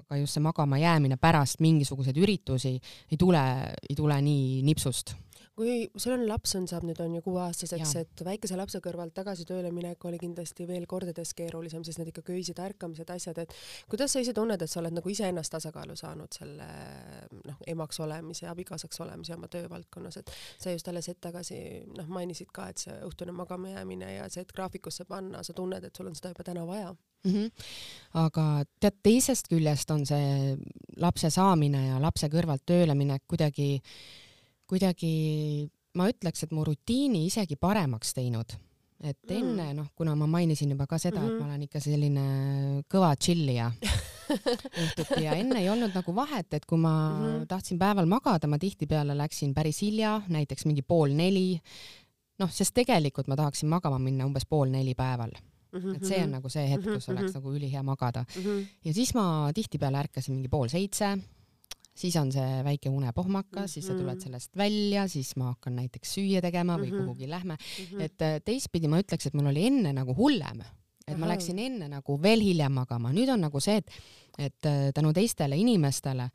aga 0.05 0.19
just 0.21 0.37
see 0.37 0.43
magama 0.43 0.77
jäämine 0.77 1.17
pärast 1.17 1.61
mingisuguseid 1.65 2.17
üritusi 2.21 2.75
ei 2.77 3.17
tule, 3.17 3.41
ei 3.89 3.95
tule 3.97 4.19
nii 4.21 4.61
nipsust 4.67 5.15
kui 5.55 5.75
on 6.11 6.25
laps, 6.27 6.55
on, 6.59 6.65
saab 6.67 6.83
nüüd 6.87 6.99
on 7.03 7.13
ju 7.15 7.21
kuueaastaseks, 7.25 7.93
et 8.01 8.23
väikese 8.27 8.57
lapse 8.59 8.81
kõrvalt 8.83 9.13
tagasi 9.15 9.45
tööle 9.47 9.71
minek 9.71 10.03
oli 10.07 10.19
kindlasti 10.19 10.67
veel 10.67 10.83
kordades 10.89 11.31
keerulisem, 11.37 11.83
sest 11.87 12.01
need 12.01 12.11
ikkagi 12.11 12.35
öised 12.35 12.59
ärkamised, 12.59 13.11
asjad, 13.15 13.39
et 13.45 13.55
kuidas 13.91 14.15
sa 14.15 14.23
ise 14.23 14.33
tunned, 14.35 14.61
et 14.61 14.71
sa 14.71 14.81
oled 14.81 14.97
nagu 14.97 15.11
iseennast 15.11 15.53
tasakaalu 15.55 15.95
saanud 15.99 16.35
selle 16.35 16.67
noh, 17.45 17.61
emaks 17.71 18.01
olemise, 18.03 18.49
abikaasaks 18.51 18.99
olemise 19.05 19.37
oma 19.37 19.49
töövaldkonnas, 19.51 20.19
et 20.21 20.33
sa 20.59 20.75
just 20.75 20.91
alles 20.91 21.07
hetk 21.11 21.23
tagasi 21.29 21.59
noh, 21.95 22.11
mainisid 22.11 22.51
ka, 22.55 22.67
et 22.73 22.85
see 22.85 22.99
õhtune 23.07 23.35
magama 23.35 23.71
jäämine 23.77 24.11
ja 24.17 24.29
see, 24.29 24.43
et 24.43 24.53
graafikusse 24.55 25.07
panna, 25.07 25.43
sa 25.43 25.55
tunned, 25.55 25.87
et 25.87 25.95
sul 25.95 26.11
on 26.11 26.19
seda 26.19 26.33
juba 26.35 26.43
täna 26.47 26.67
vaja 26.67 26.91
mm. 26.91 27.31
-hmm. 27.31 27.51
aga 28.25 28.65
tead, 28.79 28.99
teisest 29.03 29.47
küljest 29.47 29.91
on 29.91 30.05
see 30.05 30.57
lapse 30.97 31.29
saamine 31.29 31.87
ja 31.87 32.01
lapse 32.01 32.27
kõrvalt 32.27 32.65
tööle 32.65 32.95
minek 32.95 33.23
kuidagi 33.27 33.81
kuidagi 34.69 35.69
ma 35.95 36.09
ütleks, 36.11 36.45
et 36.45 36.53
mu 36.55 36.65
rutiini 36.67 37.25
isegi 37.29 37.57
paremaks 37.59 38.13
teinud. 38.17 38.57
et 39.03 39.19
mm. 39.27 39.35
enne 39.35 39.65
noh, 39.75 39.87
kuna 39.95 40.13
ma 40.15 40.27
mainisin 40.27 40.71
juba 40.71 40.87
ka 40.87 40.97
seda 40.97 41.19
mm, 41.19 41.25
-hmm. 41.25 41.27
et 41.27 41.33
mhm. 41.33 41.41
ma 41.43 41.49
olen 41.51 41.63
ikka 41.67 41.79
selline 41.83 42.25
kõva 42.89 43.09
tšillija 43.15 43.71
õhtuti 44.83 45.23
ja 45.25 45.35
enne 45.35 45.59
ei 45.61 45.69
olnud 45.69 45.93
nagu 45.93 46.15
vahet, 46.15 46.53
et 46.53 46.65
kui 46.65 46.79
ma 46.79 46.93
mm 47.09 47.25
-hmm. 47.25 47.47
tahtsin 47.47 47.79
päeval 47.79 48.05
magada, 48.05 48.47
ma 48.47 48.57
tihtipeale 48.57 49.17
läksin 49.17 49.53
päris 49.53 49.81
hilja, 49.81 50.21
näiteks 50.27 50.65
mingi 50.65 50.81
pool 50.81 51.11
neli. 51.11 51.59
noh, 52.39 52.51
sest 52.51 52.73
tegelikult 52.73 53.27
ma 53.27 53.35
tahaksin 53.35 53.69
magama 53.69 53.99
minna 53.99 54.25
umbes 54.25 54.45
pool 54.45 54.69
neli 54.69 54.95
päeval 54.95 55.31
Mm 55.75 55.81
-hmm. 55.81 55.95
et 55.95 56.05
see 56.05 56.23
on 56.23 56.31
nagu 56.31 56.49
see 56.49 56.69
hetk, 56.69 56.83
kus 56.83 57.07
mm 57.07 57.13
-hmm. 57.13 57.19
oleks 57.19 57.33
nagu 57.33 57.53
ülihea 57.53 57.83
magada 57.83 58.25
mm. 58.35 58.43
-hmm. 58.43 58.65
ja 58.85 58.93
siis 58.93 59.13
ma 59.13 59.51
tihtipeale 59.53 59.97
ärkasin 59.97 60.33
mingi 60.33 60.47
pool 60.47 60.67
seitse, 60.67 61.17
siis 61.95 62.15
on 62.19 62.31
see 62.35 62.63
väike 62.63 62.89
unepohmakas 62.91 63.55
mm, 63.55 63.65
-hmm. 63.65 63.73
siis 63.73 63.87
sa 63.87 63.93
tuled 63.93 64.15
mhm. 64.15 64.23
sellest 64.23 64.57
välja, 64.57 65.07
siis 65.07 65.35
ma 65.35 65.53
hakkan 65.53 65.75
näiteks 65.75 66.15
süüa 66.17 66.41
tegema 66.41 66.77
või 66.77 66.91
mm 66.91 66.97
-hmm. 66.97 67.05
kuhugi 67.05 67.29
lähme 67.29 67.55
mm. 67.55 67.85
-hmm. 67.85 68.01
et 68.01 68.21
äh, 68.21 68.41
teistpidi 68.45 68.87
ma 68.87 68.99
ütleks, 68.99 69.27
et 69.27 69.33
mul 69.33 69.47
oli 69.51 69.67
enne 69.67 69.93
nagu 69.93 70.15
hullem, 70.15 70.61
et 71.07 71.13
Aha. 71.13 71.17
ma 71.17 71.27
läksin 71.27 71.59
enne 71.59 71.87
nagu 71.87 72.21
veel 72.21 72.41
hiljem 72.41 72.71
magama, 72.71 73.13
nüüd 73.13 73.29
on 73.29 73.41
nagu 73.41 73.59
see, 73.59 73.77
et, 73.77 73.91
et 74.37 74.65
äh, 74.65 74.91
tänu 74.93 75.13
teistele 75.13 75.57
inimestele 75.57 76.29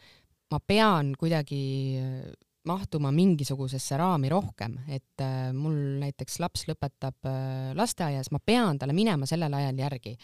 ma 0.51 0.61
pean 0.67 1.15
kuidagi 1.19 1.63
äh, 1.99 2.33
mahtuma 2.69 3.09
mingisugusesse 3.13 3.97
raami 3.97 4.29
rohkem, 4.29 4.77
et 4.89 5.23
äh, 5.25 5.49
mul 5.57 5.77
näiteks 6.03 6.39
laps 6.43 6.67
lõpetab 6.69 7.29
äh, 7.29 7.71
lasteaias, 7.77 8.29
ma 8.35 8.41
pean 8.45 8.79
talle 8.79 8.93
minema 8.97 9.29
sellel 9.29 9.55
ajal 9.57 9.81
järgi. 9.81 10.17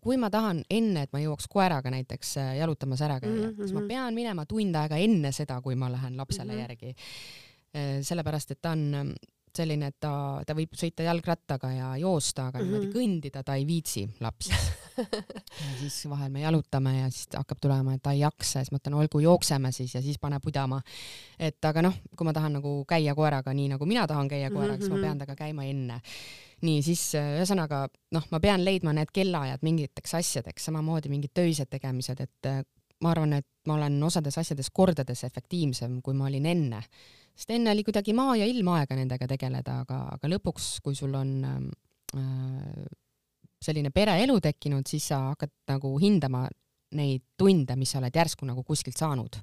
kui 0.00 0.16
ma 0.16 0.30
tahan 0.32 0.64
enne, 0.70 1.04
et 1.04 1.12
ma 1.12 1.20
jõuaks 1.20 1.48
koeraga 1.52 1.92
näiteks 1.92 2.36
äh, 2.40 2.54
jalutamas 2.62 3.02
ära 3.04 3.20
käia 3.20 3.32
mm, 3.32 3.50
-hmm. 3.50 3.60
siis 3.60 3.76
ma 3.76 3.84
pean 3.88 4.14
minema 4.14 4.46
tund 4.46 4.76
aega 4.76 4.96
enne 4.96 5.32
seda, 5.32 5.60
kui 5.60 5.74
ma 5.74 5.92
lähen 5.92 6.16
lapsele 6.16 6.52
mm 6.52 6.58
-hmm. 6.58 6.62
järgi. 6.62 6.94
sellepärast, 8.02 8.50
et 8.50 8.58
ta 8.60 8.70
on 8.70 9.14
selline, 9.56 9.88
et 9.92 9.96
ta, 10.00 10.12
ta 10.46 10.54
võib 10.56 10.74
sõita 10.78 11.04
jalgrattaga 11.06 11.70
ja 11.72 11.90
joosta, 12.00 12.48
aga 12.48 12.58
mm 12.58 12.64
-hmm. 12.64 12.70
niimoodi 12.70 12.86
mhm. 12.86 12.96
kõndida 12.96 13.42
ta 13.44 13.54
ei 13.54 13.66
viitsi, 13.66 14.04
laps 14.20 14.50
ja 15.66 15.72
siis 15.80 16.08
vahel 16.08 16.30
me 16.30 16.40
jalutame 16.40 16.98
ja 16.98 17.10
siis 17.10 17.28
hakkab 17.36 17.60
tulema, 17.60 17.94
et 17.94 18.02
ta 18.02 18.12
ei 18.12 18.20
jaksa 18.20 18.58
ja 18.58 18.64
siis 18.64 18.72
ma 18.72 18.78
ütlen, 18.78 18.94
olgu, 18.94 19.20
jookseme 19.20 19.72
siis 19.72 19.94
ja 19.94 20.02
siis 20.02 20.18
pane 20.18 20.40
pudama. 20.40 20.82
et 21.38 21.64
aga 21.64 21.82
noh, 21.82 21.94
kui 22.16 22.24
ma 22.24 22.32
tahan 22.32 22.52
nagu 22.52 22.84
käia 22.88 23.14
koeraga 23.14 23.54
nii 23.54 23.68
nagu 23.68 23.86
mina 23.86 24.06
tahan 24.06 24.28
käia 24.28 24.50
koeraga 24.50 24.72
mm, 24.72 24.76
-hmm. 24.76 24.80
siis 24.80 24.90
ma 24.90 24.96
mhm. 24.96 25.04
pean 25.04 25.18
temaga 25.18 25.36
käima 25.36 25.64
enne. 25.64 26.00
nii, 26.62 26.82
siis 26.82 27.14
ühesõnaga 27.14 27.88
noh, 28.10 28.26
ma 28.30 28.40
pean 28.40 28.64
leidma 28.64 28.92
need 28.92 29.08
kellaajad 29.12 29.58
mingiteks 29.62 30.14
asjadeks, 30.14 30.64
samamoodi 30.64 31.08
mingid 31.08 31.30
töised 31.34 31.66
tegemised, 31.70 32.20
et 32.20 32.66
ma 33.02 33.10
arvan, 33.10 33.32
et 33.32 33.48
ma 33.66 33.74
olen 33.74 33.98
osades 34.02 34.38
asjades 34.38 34.70
kordades 34.74 35.24
efektiivsem, 35.24 36.00
kui 36.02 36.14
ma 36.14 36.28
olin 36.30 36.46
enne. 36.46 36.82
Sest 37.34 37.52
enne 37.54 37.72
oli 37.72 37.84
kuidagi 37.86 38.14
maa 38.16 38.36
ja 38.40 38.48
ilm 38.48 38.68
aega 38.74 38.96
nendega 38.98 39.28
tegeleda, 39.30 39.80
aga, 39.84 40.00
aga 40.16 40.32
lõpuks, 40.34 40.74
kui 40.84 40.96
sul 40.98 41.14
on 41.18 41.32
äh, 41.46 42.84
selline 43.62 43.92
pereelu 43.94 44.38
tekkinud, 44.42 44.86
siis 44.88 45.08
sa 45.12 45.22
hakkad 45.30 45.54
nagu 45.72 45.94
hindama 46.02 46.46
neid 46.98 47.24
tunde, 47.38 47.76
mis 47.80 47.94
sa 47.94 48.00
oled 48.02 48.16
järsku 48.16 48.46
nagu 48.48 48.64
kuskilt 48.66 48.98
saanud. 48.98 49.40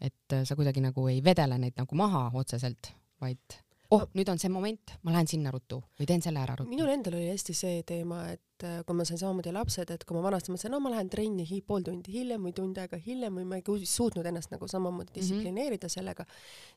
et 0.00 0.32
äh, 0.32 0.42
sa 0.44 0.56
kuidagi 0.58 0.82
nagu 0.82 1.06
ei 1.08 1.20
vedele 1.24 1.58
neid 1.58 1.78
nagu 1.78 1.96
maha 1.96 2.26
otseselt, 2.34 2.90
vaid 3.22 3.60
oh, 3.94 4.08
nüüd 4.18 4.28
on 4.28 4.40
see 4.42 4.50
moment, 4.52 4.96
ma 5.02 5.14
lähen 5.14 5.28
sinna 5.30 5.52
ruttu 5.54 5.78
või 5.98 6.08
teen 6.08 6.22
selle 6.24 6.42
ära 6.42 6.56
ruttu. 6.58 6.70
minul 6.70 6.90
endal 6.92 7.16
oli 7.18 7.30
hästi 7.30 7.54
see 7.56 7.82
teema, 7.86 8.26
et 8.34 8.53
et 8.64 8.80
äh, 8.80 8.84
kui 8.86 8.96
ma 8.96 9.04
sain 9.06 9.20
samamoodi 9.20 9.52
lapsed, 9.54 9.90
et 9.92 10.04
kui 10.06 10.16
ma 10.16 10.22
vanasti 10.24 10.52
mõtlesin, 10.52 10.72
no 10.72 10.80
ma 10.82 10.92
lähen 10.94 11.10
trenni 11.12 11.44
hi 11.48 11.60
pool 11.66 11.84
tundi 11.86 12.12
hiljem 12.14 12.44
või 12.46 12.54
tund 12.56 12.78
aega 12.80 12.98
hiljem 13.00 13.40
või 13.40 13.46
ma 13.48 13.58
ei 13.60 13.86
suutnud 13.88 14.26
ennast 14.26 14.52
nagu 14.54 14.68
samamoodi 14.70 15.12
mhm. 15.12 15.18
distsiplineerida 15.18 15.86
mm 15.86 15.90
-hmm. 15.90 15.94
sellega, 15.94 16.26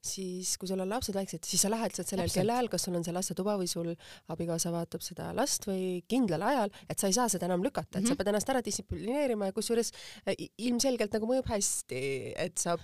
siis 0.02 0.56
kui 0.58 0.69
sul 0.69 0.84
on 0.84 0.89
lapsed 0.89 1.15
väiksed, 1.15 1.43
siis 1.47 1.63
sa 1.63 1.71
lähed 1.71 1.91
lihtsalt 1.91 2.13
sellel 2.13 2.32
kellaajal, 2.34 2.69
kas 2.69 2.88
sul 2.88 2.95
on 3.00 3.06
see 3.08 3.15
lastetuba 3.15 3.58
või 3.58 3.69
sul 3.71 3.93
abikaasa 4.28 4.71
vaatab 4.71 5.02
seda 5.06 5.32
last 5.36 5.67
või 5.67 6.04
kindlal 6.08 6.43
ajal, 6.52 6.73
et 6.89 7.00
sa 7.00 7.08
ei 7.08 7.13
saa 7.17 7.30
seda 7.30 7.47
enam 7.47 7.63
lükata, 7.63 7.88
et 7.88 7.95
mm 7.95 8.04
-hmm. 8.04 8.08
sa 8.08 8.13
mhm. 8.13 8.17
pead 8.17 8.28
ennast 8.34 8.50
ära 8.50 8.63
distsiplineerima 8.65 9.52
ja 9.52 9.54
kusjuures 9.54 9.91
äh, 10.28 10.36
ilmselgelt 10.58 11.13
nagu 11.13 11.28
mõjub 11.28 11.47
hästi, 11.47 12.34
et 12.36 12.58
sa 12.58 12.78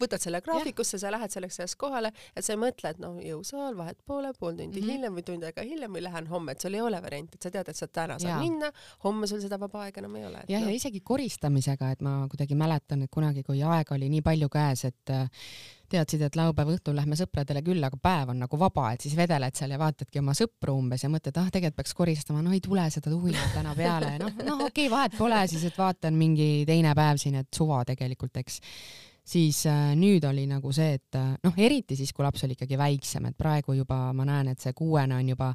võtad 0.00 0.22
selle 0.22 0.40
graafikusse, 0.40 0.98
sa 0.98 1.10
lähed 1.12 1.30
selleks 1.30 1.60
ajaks 1.60 1.76
kohale, 1.76 2.12
et 2.36 2.44
sa 2.44 2.54
ei 2.54 2.60
mõtle, 2.60 2.90
et 2.90 2.98
noh, 2.98 3.18
jõusaal 3.22 3.76
vahet 3.76 3.98
poole, 4.06 4.32
pool 4.38 4.56
tundi 4.56 4.80
mm 4.80 4.86
-hmm. 4.86 4.92
hiljem 4.92 5.14
või 5.14 5.22
tund 5.22 5.44
aega 5.44 5.62
hiljem 5.62 5.92
või 5.92 6.02
lähen 6.02 6.26
homme, 6.26 6.52
et 6.52 6.60
sul 6.60 6.74
ei 6.74 6.80
ole 6.80 7.02
varianti, 7.02 7.36
et 7.36 7.42
sa 7.42 7.50
tead, 7.50 7.68
et 7.68 7.76
sa 7.76 7.86
täna 7.86 8.18
saad 8.18 8.39
jaa. 8.40 8.46
minna, 8.46 8.70
homme 9.04 9.28
sul 9.30 9.42
seda 9.42 9.58
vaba 9.60 9.84
aega 9.86 10.02
enam 10.02 10.16
ei 10.20 10.24
ole. 10.28 10.44
jah, 10.46 10.60
ja 10.60 10.64
no. 10.66 10.72
isegi 10.74 11.02
koristamisega, 11.04 11.92
et 11.94 12.06
ma 12.06 12.16
kuidagi 12.30 12.56
mäletan, 12.58 13.04
et 13.04 13.12
kunagi, 13.12 13.44
kui 13.46 13.62
aega 13.62 13.96
oli 13.96 14.08
nii 14.12 14.24
palju 14.26 14.48
käes, 14.52 14.86
et 14.88 15.14
äh, 15.14 15.28
teadsid, 15.90 16.22
et 16.22 16.38
laupäeva 16.38 16.74
õhtul 16.74 16.96
lähme 16.98 17.18
sõpradele 17.18 17.62
külla, 17.66 17.90
aga 17.90 17.98
päev 18.00 18.32
on 18.34 18.40
nagu 18.44 18.58
vaba, 18.60 18.90
et 18.94 19.04
siis 19.04 19.16
vedeled 19.18 19.58
seal 19.58 19.74
ja 19.74 19.80
vaatadki 19.80 20.22
oma 20.22 20.34
sõpru 20.38 20.76
umbes 20.78 21.04
ja 21.04 21.10
mõtled, 21.12 21.36
ah, 21.40 21.50
tegelikult 21.50 21.80
peaks 21.82 21.96
koristama, 21.98 22.42
no 22.46 22.54
ei 22.54 22.62
tule 22.64 22.86
seda 22.94 23.10
tuhinat 23.12 23.54
täna 23.56 23.74
peale, 23.78 24.16
noh, 24.22 24.34
noh, 24.46 24.64
okei 24.68 24.86
okay,, 24.86 24.90
vahet 24.92 25.18
pole, 25.18 25.42
siis 25.50 25.66
et 25.66 25.78
vaatan 25.78 26.18
mingi 26.18 26.50
teine 26.68 26.94
päev 26.98 27.20
siin, 27.22 27.40
et 27.42 27.50
suva 27.56 27.82
tegelikult, 27.88 28.42
eks 28.42 28.60
siis 29.30 29.64
äh, 29.70 29.90
nüüd 29.98 30.24
oli 30.28 30.46
nagu 30.50 30.72
see, 30.74 30.94
et 30.98 31.18
äh, 31.18 31.32
noh, 31.44 31.58
eriti 31.58 31.98
siis, 31.98 32.12
kui 32.14 32.24
laps 32.26 32.46
oli 32.46 32.56
ikkagi 32.58 32.78
väiksem, 32.80 33.26
et 33.30 33.38
praegu 33.38 33.76
juba 33.78 34.08
ma 34.16 34.26
näen, 34.28 34.54
et 34.54 34.62
see 34.62 34.74
kuuene 34.76 35.18
on 35.18 35.34
juba 35.34 35.50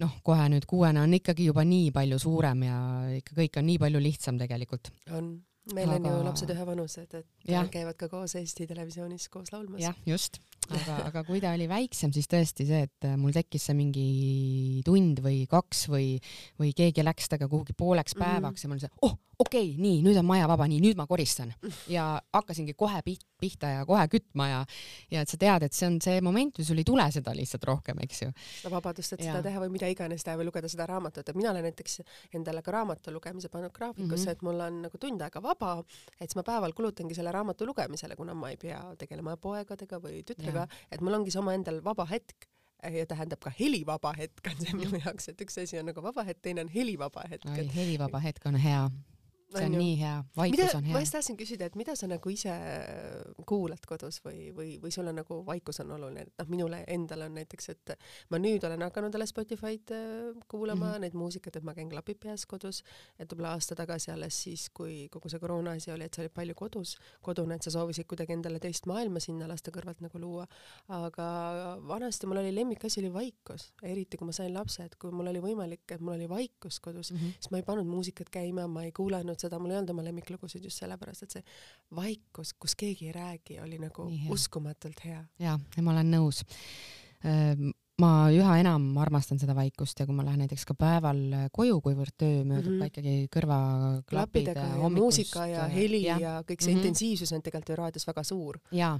noh, 0.00 0.16
kohe 0.26 0.48
nüüd 0.52 0.66
kuuene 0.70 1.04
on 1.04 1.14
ikkagi 1.16 1.50
juba 1.50 1.64
nii 1.66 1.92
palju 1.94 2.18
suurem 2.22 2.66
ja 2.66 2.80
ikka 3.18 3.36
kõik 3.38 3.60
on 3.60 3.68
nii 3.70 3.78
palju 3.82 4.02
lihtsam 4.02 4.40
tegelikult. 4.40 4.92
on, 5.16 5.32
meil 5.74 5.88
aga... 5.88 5.98
on 5.98 6.08
ju 6.08 6.26
lapsed 6.28 6.54
ühevanused, 6.54 7.16
et 7.20 7.50
ja. 7.52 7.64
käivad 7.72 7.98
ka 8.00 8.10
koos 8.12 8.36
Eesti 8.40 8.68
Televisioonis 8.70 9.28
koos 9.32 9.52
laulmas. 9.54 9.82
jah, 9.82 9.96
just, 10.08 10.40
aga, 10.68 11.00
aga 11.10 11.24
kui 11.28 11.42
ta 11.42 11.54
oli 11.56 11.68
väiksem, 11.70 12.14
siis 12.16 12.30
tõesti 12.30 12.68
see, 12.68 12.84
et 12.88 13.10
mul 13.20 13.34
tekkis 13.36 13.70
see 13.70 13.78
mingi 13.78 14.06
tund 14.86 15.22
või 15.24 15.42
kaks 15.50 15.86
või, 15.92 16.14
või 16.60 16.74
keegi 16.76 17.04
läks 17.06 17.28
temaga 17.28 17.50
kuhugi 17.52 17.76
pooleks 17.76 18.16
mhm. 18.16 18.24
päevaks 18.24 18.64
mm 18.64 18.70
-hmm. 18.70 18.70
ja 18.70 18.74
mul 18.74 18.86
see, 18.86 18.96
oh 19.08 19.18
okei 19.40 19.70
okay,, 19.70 19.80
nii, 19.80 20.00
nüüd 20.04 20.18
on 20.20 20.26
maja 20.28 20.48
vaba, 20.50 20.66
nii, 20.68 20.80
nüüd 20.84 20.98
ma 20.98 21.06
koristan 21.08 21.52
ja 21.88 22.04
hakkasingi 22.34 22.74
kohe 22.78 23.00
pihta 23.40 23.70
ja 23.72 23.86
kohe 23.88 24.02
kütma 24.12 24.48
ja, 24.50 24.58
ja 25.12 25.24
et 25.24 25.32
sa 25.32 25.38
tead, 25.40 25.64
et 25.64 25.76
see 25.76 25.88
on 25.88 25.96
see 26.04 26.20
moment 26.24 26.60
või 26.60 26.66
sul 26.68 26.82
ei 26.82 26.86
tule 26.88 27.06
seda 27.14 27.32
lihtsalt 27.36 27.64
rohkem, 27.68 28.02
eks 28.04 28.22
ju. 28.26 28.30
seda 28.60 28.74
vabadust, 28.74 29.16
et 29.16 29.24
ja. 29.24 29.32
seda 29.32 29.42
teha 29.48 29.62
või 29.64 29.72
mida 29.78 29.88
iganes 29.90 30.26
teha 30.26 30.36
või 30.40 30.50
lugeda 30.50 30.68
seda 30.72 30.88
raamatut, 30.90 31.24
et 31.24 31.38
mina 31.38 31.54
olen 31.54 31.64
näiteks 31.70 32.00
endale 32.36 32.64
ka 32.66 32.74
raamatu 32.76 33.14
lugemise 33.14 33.48
pannud 33.52 33.72
graafikusse 33.76 34.26
mm, 34.26 34.28
-hmm. 34.28 34.36
et 34.36 34.46
mul 34.46 34.64
on 34.66 34.80
nagu 34.86 35.00
tund 35.00 35.24
aega 35.24 35.42
vaba, 35.42 35.74
et 36.18 36.28
siis 36.28 36.36
ma 36.36 36.44
päeval 36.46 36.76
kulutangi 36.76 37.16
selle 37.16 37.32
raamatu 37.32 37.66
lugemisele, 37.66 38.16
kuna 38.16 38.34
ma 38.36 38.52
ei 38.52 38.60
pea 38.60 38.80
tegelema 38.98 39.36
poegadega 39.36 40.00
või 40.04 40.20
tütrega, 40.26 40.68
et 40.92 41.00
mul 41.00 41.16
ongi 41.16 41.32
see 41.32 41.40
omaendal 41.40 41.80
vaba 41.84 42.04
hetk 42.10 42.48
ja 42.80 43.06
tähendab 43.06 43.40
ka 43.44 43.52
helivaba 43.52 44.12
hetk 44.16 44.52
on 44.52 44.60
see 44.60 44.76
minu 44.76 45.00
jaoks, 45.00 45.28
et 45.32 45.40
üks 45.40 45.58
asi 45.60 45.80
on 45.80 45.88
nagu 45.88 46.02
vaba 46.02 46.24
hetk, 46.24 46.40
teine 46.42 46.64
on 46.64 46.68
helivaba 46.72 47.24
hetk. 47.28 47.48
helivaba 47.74 48.20
hetk 48.20 48.46
on 48.48 48.56
hea 48.56 48.88
see 49.50 49.66
on, 49.66 49.74
nii 49.78 49.94
hea, 50.00 50.16
vaikus 50.36 50.58
mida, 50.58 50.78
on 50.78 50.84
hea. 50.86 50.94
ma 50.94 51.02
just 51.02 51.14
tahtsin 51.16 51.38
küsida, 51.38 51.66
et 51.70 51.76
mida 51.78 51.94
sa 51.98 52.08
nagu 52.10 52.32
ise 52.32 52.54
kuulad 53.48 53.82
kodus 53.88 54.20
või, 54.24 54.50
või, 54.56 54.76
või 54.82 54.92
sulle 54.94 55.12
nagu 55.16 55.40
vaikus 55.46 55.80
on 55.84 55.90
oluline, 55.96 56.26
et 56.26 56.42
noh, 56.42 56.50
minule 56.52 56.82
endale 56.90 57.26
on 57.26 57.36
näiteks, 57.38 57.70
et 57.74 57.94
ma 58.30 58.40
nüüd 58.42 58.64
olen 58.66 58.84
hakanud 58.86 59.16
jälle 59.16 59.26
Spotify'd 59.30 59.94
äh, 59.96 60.38
kuulama 60.48 60.84
mm, 60.84 60.92
-hmm. 60.92 61.06
neid 61.06 61.18
muusikat, 61.18 61.56
et 61.56 61.66
ma 61.66 61.74
käin 61.74 61.90
klapid 61.90 62.20
peas 62.22 62.46
kodus, 62.46 62.82
et 63.18 63.30
võib-olla 63.32 63.54
aasta 63.56 63.74
tagasi 63.78 64.12
alles 64.14 64.38
siis, 64.42 64.68
kui 64.74 65.08
kogu 65.10 65.28
see 65.32 65.42
koroona 65.42 65.74
asi 65.78 65.92
oli, 65.92 66.06
et 66.06 66.14
sa 66.14 66.22
olid 66.22 66.34
palju 66.34 66.54
kodus, 66.54 66.96
kodune, 67.20 67.58
et 67.58 67.66
sa 67.66 67.74
soovisid 67.74 68.06
kuidagi 68.06 68.36
endale 68.36 68.60
teist 68.62 68.86
maailma 68.86 69.20
sinna 69.20 69.48
laste 69.50 69.74
kõrvalt 69.74 70.00
nagu 70.04 70.18
luua, 70.18 70.46
aga 70.88 71.26
vanasti 71.88 72.26
mul 72.26 72.42
oli 72.44 72.54
lemmikasi 72.54 73.00
oli 73.00 73.12
vaikus, 73.12 73.72
eriti 73.82 74.16
kui 74.16 74.30
ma 74.30 74.36
sain 74.36 74.54
lapse, 74.54 74.84
et 74.84 74.96
kui 75.00 75.10
mul 75.10 75.32
oli 75.32 75.42
võimalik, 75.42 75.86
et 75.90 76.00
mul 76.00 76.14
oli 76.14 76.28
vaikus 76.28 76.80
kodus 76.80 77.12
mm, 77.12 77.16
-hmm. 77.16 77.36
siis 77.40 77.50
ma 77.50 77.58
ei 77.58 77.66
pannud 77.66 77.86
muusikat 77.86 78.30
käima, 78.30 78.66
ma 78.68 78.84
ei 78.84 78.92
kuulanud 78.92 79.39
seda, 79.40 79.58
mul 79.58 79.74
ei 79.74 79.80
olnud 79.80 79.94
oma 79.94 80.06
lemmiklugusid 80.06 80.64
just 80.64 80.82
sellepärast, 80.82 81.26
et 81.26 81.38
see 81.38 81.44
vaikus, 81.96 82.54
kus 82.60 82.76
keegi 82.78 83.10
ei 83.10 83.12
räägi, 83.16 83.60
oli 83.64 83.78
nagu 83.82 84.08
hea. 84.10 84.30
uskumatult 84.32 85.04
hea. 85.04 85.24
ja, 85.38 85.58
ja 85.76 85.82
ma 85.82 85.94
olen 85.96 86.10
nõus 86.14 86.44
ma 88.00 88.10
üha 88.32 88.54
enam 88.62 88.86
armastan 89.02 89.40
seda 89.40 89.54
vaikust 89.56 90.00
ja 90.00 90.06
kui 90.08 90.16
ma 90.16 90.24
lähen 90.24 90.40
näiteks 90.44 90.64
ka 90.68 90.76
päeval 90.78 91.20
koju, 91.54 91.80
kuivõrd 91.84 92.16
töö 92.16 92.42
möödub 92.48 92.72
mm 92.72 92.78
-hmm. 92.78 92.80
ka 92.80 92.90
ikkagi 92.90 93.28
kõrvaklapid 93.34 94.50
muusika 94.96 95.46
ja 95.50 95.66
heli 95.68 96.02
ja, 96.06 96.18
ja 96.18 96.32
kõik 96.40 96.62
see 96.62 96.72
mm 96.72 96.76
-hmm. 96.76 96.80
intensiivsus 96.80 97.32
on 97.32 97.42
tegelikult 97.42 97.74
ju 97.74 97.76
raadios 97.82 98.06
väga 98.06 98.24
suur. 98.24 98.58
ja, 98.72 98.98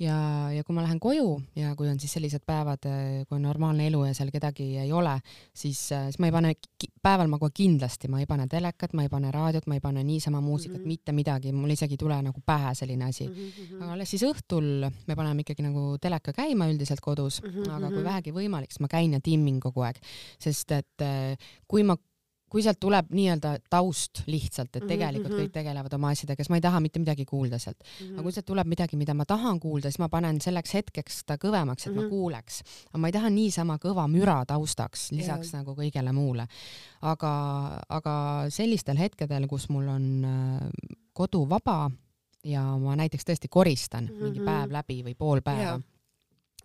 ja, 0.00 0.16
ja 0.54 0.64
kui 0.64 0.74
ma 0.76 0.84
lähen 0.84 1.00
koju 1.00 1.34
ja 1.58 1.74
kui 1.78 1.88
on 1.90 1.98
siis 2.00 2.14
sellised 2.16 2.44
päevad, 2.48 2.86
eh, 2.88 3.22
kui 3.28 3.36
on 3.36 3.44
normaalne 3.44 3.86
elu 3.90 4.02
ja 4.08 4.14
seal 4.16 4.32
kedagi 4.32 4.66
ei 4.82 4.92
ole, 4.96 5.16
siis, 5.52 5.80
eh, 5.92 6.08
siis 6.08 6.20
ma 6.22 6.30
ei 6.30 6.34
pane, 6.34 6.54
päeval 7.02 7.30
ma 7.32 7.38
kohe 7.42 7.52
kindlasti, 7.54 8.10
ma 8.12 8.22
ei 8.22 8.28
pane 8.30 8.48
telekat, 8.50 8.94
ma 8.96 9.04
ei 9.06 9.12
pane 9.12 9.32
raadiot, 9.34 9.68
ma 9.70 9.76
ei 9.76 9.84
pane 9.84 10.04
niisama 10.04 10.40
muusikat 10.44 10.78
mm, 10.78 10.84
-hmm. 10.84 10.94
mitte 10.94 11.12
midagi, 11.12 11.52
mul 11.52 11.76
isegi 11.76 11.98
ei 11.98 12.02
tule 12.04 12.20
nagu 12.22 12.40
pähe 12.46 12.74
selline 12.74 13.04
asi 13.04 13.28
mm. 13.28 13.34
-hmm. 13.34 13.82
aga 13.82 13.92
alles 13.92 14.10
siis 14.10 14.22
õhtul 14.22 14.90
me 15.06 15.16
paneme 15.16 15.44
ikkagi 15.44 15.62
nagu 15.62 15.98
teleka 16.00 16.32
käima 16.32 16.68
üldiselt 16.70 17.00
kodus 17.00 17.42
mm, 17.42 17.50
-hmm. 17.50 17.70
aga 17.70 17.88
kui 17.88 18.02
mhm. 18.02 18.04
vähegi 18.04 18.32
võimalik, 18.32 18.70
siis 18.70 18.80
ma 18.80 18.88
käin 18.88 19.12
ja 19.12 19.20
timmin 19.20 19.60
kogu 19.60 19.82
aeg, 19.82 19.96
sest 20.38 20.72
et 20.72 21.00
eh, 21.00 21.36
kui 21.68 21.82
ma 21.82 21.96
kui 22.50 22.62
sealt 22.64 22.80
tuleb 22.82 23.12
nii-öelda 23.14 23.52
taust 23.70 24.22
lihtsalt, 24.26 24.72
et 24.74 24.82
mhm, 24.82 24.88
tegelikult 24.90 25.32
mm 25.32 25.36
-hmm. 25.36 25.50
kõik 25.50 25.54
tegelevad 25.54 25.94
oma 25.94 26.10
asjadega, 26.14 26.42
siis 26.42 26.50
ma 26.50 26.58
ei 26.58 26.64
taha 26.64 26.80
mitte 26.80 26.98
midagi 26.98 27.24
kuulda 27.24 27.58
sealt 27.58 27.78
mm. 27.78 28.06
-hmm. 28.06 28.12
aga 28.14 28.22
kui 28.22 28.32
sealt 28.32 28.46
tuleb 28.46 28.66
midagi, 28.66 28.96
mida 28.96 29.14
ma 29.14 29.24
tahan 29.24 29.60
kuulda, 29.60 29.90
siis 29.90 29.98
ma 29.98 30.08
panen 30.08 30.40
selleks 30.40 30.74
hetkeks 30.74 31.24
ta 31.26 31.36
kõvemaks, 31.36 31.86
et 31.86 31.92
mm 31.92 31.92
-hmm. 31.92 31.96
ma 31.96 32.02
mhm. 32.02 32.10
kuuleks. 32.10 32.62
aga 32.88 32.98
ma 32.98 33.08
ei 33.08 33.12
taha 33.12 33.30
niisama 33.30 33.76
kõva 33.76 34.08
müra 34.08 34.44
taustaks, 34.46 35.12
lisaks 35.12 35.52
yeah. 35.52 35.62
nagu 35.62 35.74
kõigele 35.80 36.12
muule. 36.12 36.46
aga, 37.02 37.32
aga 37.88 38.44
sellistel 38.48 38.96
hetkedel, 38.96 39.46
kus 39.46 39.68
mul 39.68 39.88
on 39.88 40.24
äh, 40.24 40.68
kodu 41.12 41.48
vaba 41.48 41.90
ja 42.44 42.62
ma 42.78 42.96
näiteks 42.96 43.24
tõesti 43.24 43.48
koristan 43.50 44.04
mm 44.04 44.10
-hmm. 44.10 44.22
mingi 44.22 44.40
päev 44.40 44.72
läbi 44.72 45.02
või 45.04 45.14
pool 45.14 45.40
päeva 45.40 45.62
yeah 45.62 45.89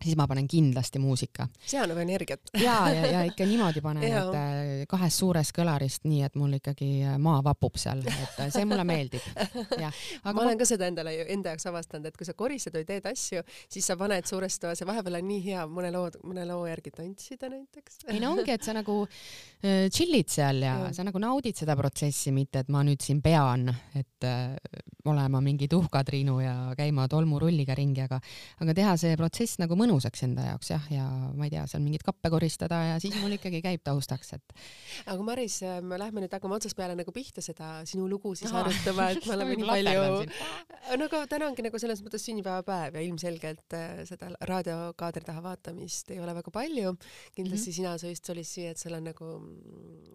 siis 0.01 0.15
ma 0.17 0.27
panen 0.27 0.47
kindlasti 0.47 0.99
muusika. 0.99 1.47
see 1.65 1.79
annab 1.81 1.99
energiat. 2.03 2.41
ja, 2.67 2.77
ja, 2.93 3.05
ja 3.11 3.23
ikka 3.29 3.47
niimoodi 3.47 3.83
panen, 3.85 4.03
et 4.05 4.37
äh, 4.39 4.83
kahest 4.91 5.21
suurest 5.21 5.55
kõlarist, 5.55 6.05
nii 6.09 6.23
et 6.27 6.35
mul 6.39 6.57
ikkagi 6.59 6.89
äh, 7.05 7.17
maa 7.21 7.41
vapub 7.45 7.79
seal, 7.79 8.03
et 8.05 8.39
äh, 8.43 8.51
see 8.53 8.65
mulle 8.67 8.85
meeldib. 8.87 9.25
Aga 10.25 10.33
ma 10.33 10.45
olen 10.45 10.59
ka 10.59 10.67
seda 10.69 10.89
endale, 10.91 11.15
enda 11.33 11.53
jaoks 11.53 11.69
avastanud, 11.71 12.09
et 12.09 12.17
kui 12.19 12.27
sa 12.27 12.35
koristad 12.37 12.75
või 12.77 12.87
teed 12.87 13.09
asju, 13.11 13.43
siis 13.71 13.87
sa 13.87 13.97
paned 13.99 14.27
suures 14.29 14.59
toas 14.61 14.81
ja 14.81 14.89
vahepeal 14.89 15.19
on 15.21 15.29
nii 15.29 15.41
hea 15.49 15.65
mõne 15.69 15.91
loo, 15.95 16.09
mõne 16.23 16.47
loo 16.49 16.65
järgi 16.69 16.93
tantsida 16.95 17.49
näiteks. 17.51 18.05
ei 18.11 18.21
no 18.23 18.35
ongi, 18.35 18.51
et 18.51 18.65
sa 18.65 18.75
nagu 18.75 19.03
chill'id 19.65 20.29
seal 20.29 20.61
ja, 20.65 20.75
ja 20.85 20.93
sa 20.93 21.05
nagu 21.07 21.19
naudid 21.21 21.57
seda 21.57 21.75
protsessi, 21.77 22.33
mitte 22.35 22.61
et 22.63 22.71
ma 22.73 22.83
nüüd 22.85 23.01
siin 23.03 23.21
pean, 23.25 23.69
et 23.97 24.25
äh, 24.27 24.55
olema 25.09 25.41
mingi 25.43 25.67
tuhkatriinu 25.71 26.39
ja 26.41 26.55
käima 26.77 27.07
tolmurulliga 27.11 27.75
ringi, 27.77 28.03
aga, 28.05 28.19
aga 28.63 28.75
teha 28.77 28.95
see 28.99 29.17
protsess 29.19 29.59
nagu 29.61 29.77
mõnusaks 29.85 30.25
enda 30.25 30.49
jaoks 30.49 30.71
jah, 30.71 30.85
ja 30.91 31.05
ma 31.37 31.47
ei 31.47 31.53
tea, 31.53 31.65
seal 31.69 31.83
mingeid 31.85 32.03
kappe 32.05 32.31
koristada 32.33 32.81
ja 32.89 32.97
siis 33.01 33.15
mul 33.21 33.35
ikkagi 33.37 33.61
käib 33.63 33.83
taustaks, 33.85 34.33
et. 34.37 34.55
aga 35.05 35.25
Maris, 35.25 35.59
me 35.85 35.99
lähme 36.01 36.23
nüüd 36.23 36.33
hakkame 36.33 36.57
otsast 36.57 36.77
peale 36.77 36.97
nagu 36.97 37.13
pihta 37.15 37.43
seda 37.45 37.69
sinu 37.87 38.07
lugu 38.09 38.33
siis 38.37 38.53
arutama, 38.55 39.09
et 39.13 39.25
me 39.25 39.33
oleme 39.37 39.57
nii 39.59 39.69
palju. 39.69 40.25
no 41.01 41.09
aga 41.09 41.23
täna 41.31 41.49
ongi 41.51 41.65
nagu 41.67 41.81
selles 41.81 42.01
mõttes 42.05 42.25
sünnipäevapäev 42.25 42.99
ja 42.99 43.05
ilmselgelt 43.05 43.77
äh, 43.77 44.03
seda 44.09 44.31
raadiokaadri 44.49 45.25
taha 45.25 45.43
vaatamist 45.45 46.11
ei 46.15 46.21
ole 46.23 46.35
väga 46.37 46.53
palju. 46.53 46.95
kindlasti 47.35 47.69
mm 47.69 47.71
-hmm. 47.71 47.75
sina, 47.75 47.97
sa 47.97 48.07
just 48.07 48.25
solisid, 48.25 48.71
et 48.71 48.77
sul 48.77 48.93
on 48.93 49.03
nagu, 49.03 49.31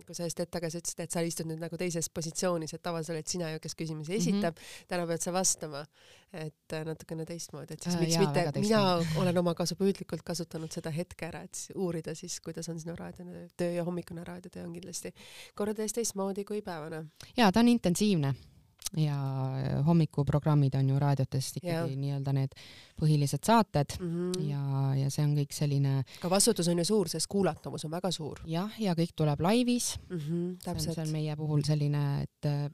kui 0.07 0.15
sa 0.15 0.25
just 0.25 0.39
hetk 0.39 0.51
tagasi 0.51 0.83
ütlesid, 0.83 1.05
et 1.05 1.11
sa 1.11 1.21
istud 1.21 1.47
nüüd 1.47 1.61
nagu 1.61 1.77
teises 1.77 2.09
positsioonis, 2.09 2.75
et 2.75 2.83
tavaliselt 2.83 3.17
oled 3.17 3.27
sina 3.27 3.51
ju, 3.53 3.61
kes 3.61 3.75
küsimusi 3.75 4.15
esitab 4.15 4.55
mm, 4.55 4.63
-hmm. 4.63 4.87
täna 4.89 5.07
pead 5.07 5.23
sa 5.23 5.33
vastama, 5.33 5.85
et 6.33 6.75
äh, 6.75 6.85
natukene 6.87 7.25
teistmoodi, 7.27 7.75
et 7.75 7.83
siis 7.83 7.97
äh, 7.97 8.05
miks 8.05 8.15
äh, 8.15 8.23
jaa, 8.23 8.29
mitte, 8.31 8.63
mina 8.63 8.83
olen 9.23 9.41
oma 9.43 9.55
kasupüüdlikult 9.59 10.23
kasutanud 10.27 10.71
seda 10.73 10.93
hetke 10.95 11.27
ära, 11.27 11.43
et 11.47 11.65
uurida 11.75 12.15
siis, 12.19 12.39
kuidas 12.45 12.71
on 12.71 12.79
sinu 12.81 12.95
raadiotöö 12.99 13.73
ja 13.75 13.85
hommikune 13.87 14.25
raadiotöö 14.27 14.69
on 14.69 14.77
kindlasti 14.77 15.13
kordades 15.59 15.97
teistmoodi 15.97 16.47
kui 16.47 16.63
päevane. 16.63 17.05
ja 17.37 17.51
ta 17.53 17.61
on 17.61 17.69
intensiivne 17.75 18.35
ja 18.97 19.17
hommikuprogrammid 19.87 20.75
on 20.75 20.89
ju 20.89 20.99
raadiotes 20.99 21.53
ikkagi 21.61 21.97
nii-öelda 22.01 22.33
need 22.35 22.55
põhilised 22.99 23.45
saated 23.47 23.97
mm 24.01 24.11
-hmm. 24.11 24.49
ja, 24.51 24.95
ja 25.03 25.11
see 25.11 25.25
on 25.25 25.37
kõik 25.37 25.55
selline. 25.55 26.03
ka 26.21 26.31
vastutus 26.31 26.69
on 26.69 26.79
ju 26.79 26.85
suur, 26.85 27.09
sest 27.09 27.27
kuulatavus 27.27 27.85
on 27.85 27.91
väga 27.91 28.11
suur. 28.11 28.41
jah, 28.45 28.81
ja 28.81 28.95
kõik 28.95 29.15
tuleb 29.17 29.41
laivis 29.41 29.99
mm. 30.09 30.19
-hmm, 30.19 30.57
täpselt. 30.65 30.95
see 30.95 31.03
on 31.03 31.13
meie 31.13 31.37
puhul 31.37 31.63
selline, 31.63 32.23
et 32.23 32.73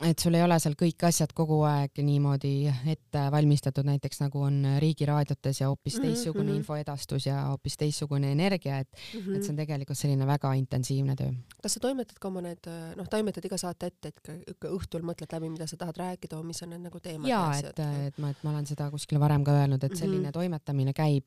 et 0.00 0.18
sul 0.22 0.34
ei 0.38 0.42
ole 0.44 0.56
seal 0.62 0.76
kõik 0.78 1.02
asjad 1.08 1.32
kogu 1.36 1.58
aeg 1.68 1.98
niimoodi 2.04 2.52
ette 2.88 3.24
valmistatud, 3.32 3.84
näiteks 3.84 4.22
nagu 4.22 4.44
on 4.46 4.62
riigiraadiotes 4.82 5.60
ja 5.60 5.68
hoopis 5.68 5.98
mhm, 5.98 6.06
teistsugune 6.06 6.44
mm 6.44 6.52
-hmm. 6.52 6.60
infoedastus 6.62 7.26
ja 7.26 7.42
hoopis 7.50 7.76
teistsugune 7.76 8.32
energia, 8.32 8.78
et 8.78 8.88
mm, 8.92 9.20
-hmm. 9.20 9.36
et 9.36 9.42
see 9.42 9.52
on 9.52 9.56
tegelikult 9.56 9.98
selline 9.98 10.26
väga 10.26 10.52
intensiivne 10.52 11.16
töö. 11.16 11.32
kas 11.62 11.74
sa 11.74 11.80
toimetad 11.80 12.18
ka 12.20 12.28
oma 12.28 12.40
need, 12.40 12.70
noh, 12.96 13.08
toimetad 13.08 13.44
iga 13.44 13.58
saate 13.58 13.86
ette, 13.86 14.08
et 14.08 14.32
ikka 14.54 14.68
õhtul 14.68 15.02
mõtled 15.02 15.32
läbi, 15.32 15.50
mida 15.50 15.66
sa 15.66 15.76
tahad 15.76 15.96
rääkida, 15.96 16.42
mis 16.42 16.62
on 16.62 16.70
need 16.70 16.86
nagu 16.86 17.00
teemad? 17.00 17.28
jaa, 17.28 17.58
et, 17.58 17.78
et 18.06 18.18
ma, 18.18 18.30
et 18.30 18.42
ma 18.42 18.50
olen 18.50 18.66
seda 18.66 18.90
kuskil 18.90 19.20
varem 19.20 19.44
ka 19.44 19.52
öelnud, 19.52 19.84
et 19.84 19.96
selline 19.96 20.18
mm 20.18 20.24
-hmm. 20.28 20.32
toimetamine 20.32 20.92
käib 20.92 21.24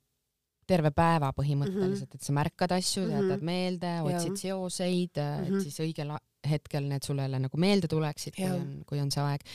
terve 0.67 0.91
päeva 0.91 1.33
põhimõtteliselt, 1.35 2.09
mhm. 2.09 2.15
et 2.15 2.21
sa 2.21 2.33
märkad 2.33 2.71
asju, 2.71 3.03
jätad 3.09 3.37
mhm. 3.37 3.45
meelde, 3.45 4.01
otsid 4.01 4.37
seoseid, 4.37 5.17
et 5.17 5.61
siis 5.61 5.79
õigel 5.79 6.15
hetkel 6.49 6.87
need 6.89 7.05
sulle 7.05 7.25
jälle 7.25 7.39
nagu 7.39 7.57
meelde 7.57 7.87
tuleksid, 7.91 8.35
kui 8.37 8.49
on, 8.49 8.71
kui 8.87 9.01
on 9.01 9.11
see 9.11 9.23
aeg. 9.23 9.45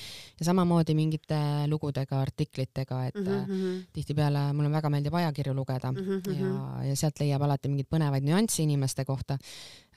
ja 0.41 0.49
samamoodi 0.51 0.95
mingite 0.95 1.41
lugudega, 1.71 2.21
artiklitega, 2.21 3.05
et 3.07 3.15
mm 3.15 3.45
-hmm. 3.45 3.83
tihtipeale 3.93 4.53
mulle 4.53 4.71
väga 4.71 4.91
meeldib 4.91 5.15
ajakirju 5.15 5.55
lugeda 5.55 5.93
mm 5.93 5.99
-hmm. 5.99 6.41
ja, 6.41 6.85
ja 6.89 6.97
sealt 6.97 7.21
leiab 7.21 7.43
alati 7.43 7.69
mingeid 7.69 7.91
põnevaid 7.91 8.25
nüansse 8.25 8.63
inimeste 8.63 9.05
kohta 9.05 9.39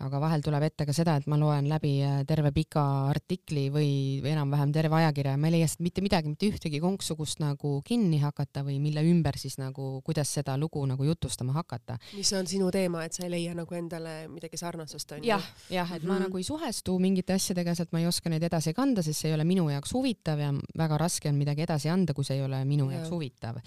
aga 0.05 0.19
vahel 0.21 0.43
tuleb 0.43 0.65
ette 0.65 0.85
ka 0.87 0.93
seda, 0.95 1.15
et 1.19 1.27
ma 1.29 1.37
loen 1.39 1.67
läbi 1.69 1.91
äh, 2.05 2.21
terve 2.27 2.51
pika 2.55 2.83
artikli 3.11 3.67
või 3.73 3.91
enam-vähem 4.31 4.73
terve 4.73 4.97
ajakirja 5.01 5.35
ja 5.35 5.41
ma 5.41 5.49
ei 5.49 5.55
leia 5.57 5.69
sealt 5.69 5.83
mitte 5.85 6.03
midagi, 6.05 6.31
mitte 6.31 6.49
ühtegi 6.49 6.81
konksugust 6.81 7.41
nagu 7.43 7.73
kinni 7.85 8.21
hakata 8.23 8.63
või 8.67 8.79
mille 8.83 9.03
ümber 9.11 9.37
siis 9.41 9.59
nagu, 9.61 9.99
kuidas 10.05 10.31
seda 10.39 10.57
lugu 10.59 10.83
nagu 10.89 11.05
jutustama 11.05 11.53
hakata. 11.59 11.99
mis 12.17 12.31
on 12.37 12.49
sinu 12.49 12.71
teema, 12.73 13.05
et 13.05 13.17
sa 13.17 13.25
ei 13.27 13.33
leia 13.35 13.55
nagu 13.57 13.77
endale 13.77 14.15
midagi 14.31 14.57
sarnasust 14.57 15.17
onju? 15.17 15.27
jah, 15.29 15.45
jah, 15.69 15.91
et 15.91 16.01
mm 16.01 16.05
-hmm. 16.05 16.07
ma 16.07 16.13
mhm. 16.13 16.23
nagu 16.29 16.37
ei 16.37 16.43
suhestu 16.43 16.80
mingite 16.99 17.33
asjadega, 17.37 17.75
sest 17.77 17.91
ma 17.93 18.01
ei 18.01 18.07
oska 18.09 18.29
neid 18.29 18.43
edasi 18.43 18.73
kanda, 18.73 19.03
sest 19.05 19.21
see 19.23 19.31
ei 19.31 19.37
ole 19.37 19.45
minu 19.47 19.69
jaoks 19.69 19.93
huvitav 19.93 20.39
ja 20.41 20.53
väga 20.77 20.97
raske 20.97 21.29
on 21.29 21.37
midagi 21.37 21.65
edasi 21.67 21.89
anda, 21.89 22.13
kui 22.13 22.27
see 22.27 22.39
ei 22.39 22.45
ole 22.45 22.63
minu 22.65 22.89
ja. 22.89 22.99
jaoks 22.99 23.13
huvitav 23.13 23.61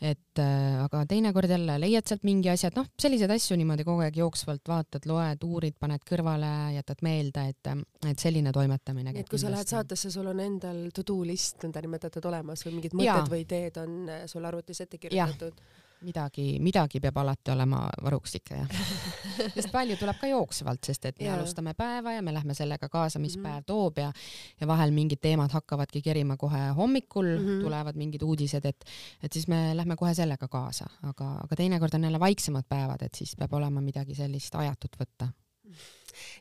et 0.00 0.40
äh, 0.40 0.80
aga 0.80 1.02
teinekord 1.08 1.50
jälle 1.52 1.76
leiad 1.80 2.08
sealt 2.08 2.22
mingi 2.24 2.48
asja, 2.48 2.70
et 2.70 2.78
noh, 2.78 2.86
selliseid 3.00 3.30
asju 3.34 3.56
niimoodi 3.60 3.84
kogu 3.84 4.00
aeg 4.06 4.16
jooksvalt 4.16 4.64
vaatad, 4.68 5.04
loed, 5.08 5.44
uurid, 5.44 5.76
paned 5.80 6.04
kõrvale, 6.08 6.52
jätad 6.78 7.04
meelde, 7.04 7.44
et, 7.52 7.70
et 8.08 8.22
selline 8.24 8.52
toimetamine. 8.56 9.12
et 9.14 9.28
kui 9.28 9.40
sa 9.40 9.52
lähed 9.52 9.68
saatesse, 9.68 10.12
sul 10.12 10.32
on 10.32 10.40
endal 10.40 10.86
to 10.96 11.04
do 11.06 11.20
list 11.28 11.60
nõndanimetatud 11.66 12.30
olemas 12.32 12.64
või 12.64 12.78
mingid 12.78 12.96
mõtted 12.96 13.26
ja. 13.26 13.28
või 13.34 13.44
ideed 13.44 13.76
on 13.82 14.00
äh, 14.08 14.24
sul 14.30 14.48
arvutis 14.48 14.80
ette 14.86 15.00
kirjutatud? 15.02 15.60
Midagi, 16.06 16.44
midagi 16.62 17.00
peab 17.00 17.18
alati 17.22 17.52
olema 17.52 17.82
varuks 18.02 18.36
ikka 18.38 18.60
jah 18.60 18.70
sest 19.56 19.70
palju 19.72 19.96
tuleb 20.00 20.20
ka 20.20 20.30
jooksvalt, 20.30 20.82
sest 20.86 21.04
et 21.10 21.20
me 21.20 21.28
ja. 21.28 21.34
alustame 21.36 21.74
päeva 21.78 22.14
ja 22.16 22.22
me 22.22 22.34
lähme 22.34 22.56
sellega 22.56 22.88
kaasa, 22.88 23.18
mis 23.18 23.36
mm 23.36 23.42
-hmm. 23.42 23.48
päev 23.48 23.64
toob 23.66 23.98
ja 23.98 24.12
ja 24.60 24.66
vahel 24.66 24.90
mingid 24.90 25.20
teemad 25.20 25.50
hakkavadki 25.50 26.02
kerima 26.02 26.36
kohe 26.36 26.68
hommikul 26.76 27.26
mm, 27.26 27.46
-hmm. 27.46 27.62
tulevad 27.64 27.96
mingid 27.96 28.22
uudised, 28.22 28.64
et 28.64 28.84
et 29.22 29.32
siis 29.32 29.48
me 29.48 29.76
lähme 29.76 29.96
kohe 29.96 30.14
sellega 30.14 30.48
kaasa, 30.48 30.86
aga, 31.02 31.30
aga 31.44 31.56
teinekord 31.56 31.94
on 31.94 32.04
jälle 32.04 32.20
vaiksemad 32.20 32.64
päevad, 32.68 33.02
et 33.02 33.14
siis 33.14 33.36
peab 33.36 33.52
olema 33.52 33.80
midagi 33.80 34.14
sellist 34.14 34.54
ajatut 34.54 34.96
võtta 35.00 35.28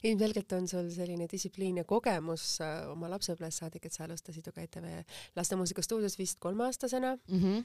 ilmselgelt 0.04 0.52
on 0.52 0.68
sul 0.68 0.90
selline 0.90 1.28
distsipliin 1.32 1.78
ja 1.78 1.84
kogemus 1.84 2.62
äh, 2.62 2.90
oma 2.92 3.10
lapsepõlvest 3.10 3.64
saadik, 3.64 3.86
et 3.86 3.94
sa 3.94 4.04
alustasid 4.04 4.48
ju 4.48 4.52
ka 4.56 4.62
ETV 4.62 5.04
lastemuusikastuudios 5.36 6.18
vist 6.18 6.40
kolmeaastasena 6.40 7.16
mm. 7.16 7.40
-hmm 7.40 7.64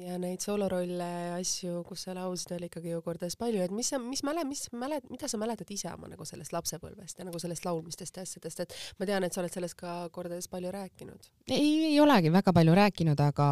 ja 0.00 0.16
neid 0.18 0.42
soolorolle 0.42 1.08
asju, 1.36 1.82
kus 1.86 2.06
sa 2.06 2.16
laulsid, 2.16 2.54
oli 2.56 2.68
ikkagi 2.70 2.90
ju 2.94 3.02
kordades 3.04 3.36
palju, 3.38 3.62
et 3.62 3.74
mis 3.74 3.92
sa, 3.92 4.00
mis 4.02 4.24
mäle-, 4.26 4.46
mis 4.48 4.66
mälet-, 4.74 5.06
mida 5.12 5.30
sa 5.30 5.38
mäletad 5.40 5.70
ise 5.70 5.92
oma 5.92 6.10
nagu 6.10 6.26
sellest 6.26 6.54
lapsepõlvest 6.56 7.20
ja 7.20 7.28
nagu 7.28 7.38
sellest 7.42 7.66
laulmistest 7.66 8.18
ja 8.18 8.26
asjadest, 8.26 8.64
et 8.64 8.74
ma 8.98 9.08
tean, 9.08 9.26
et 9.26 9.34
sa 9.34 9.42
oled 9.44 9.54
sellest 9.54 9.78
ka 9.78 10.00
kordades 10.14 10.50
palju 10.50 10.74
rääkinud. 10.74 11.30
ei, 11.46 11.92
ei 11.92 12.00
olegi 12.02 12.32
väga 12.34 12.54
palju 12.56 12.74
rääkinud, 12.80 13.22
aga, 13.22 13.48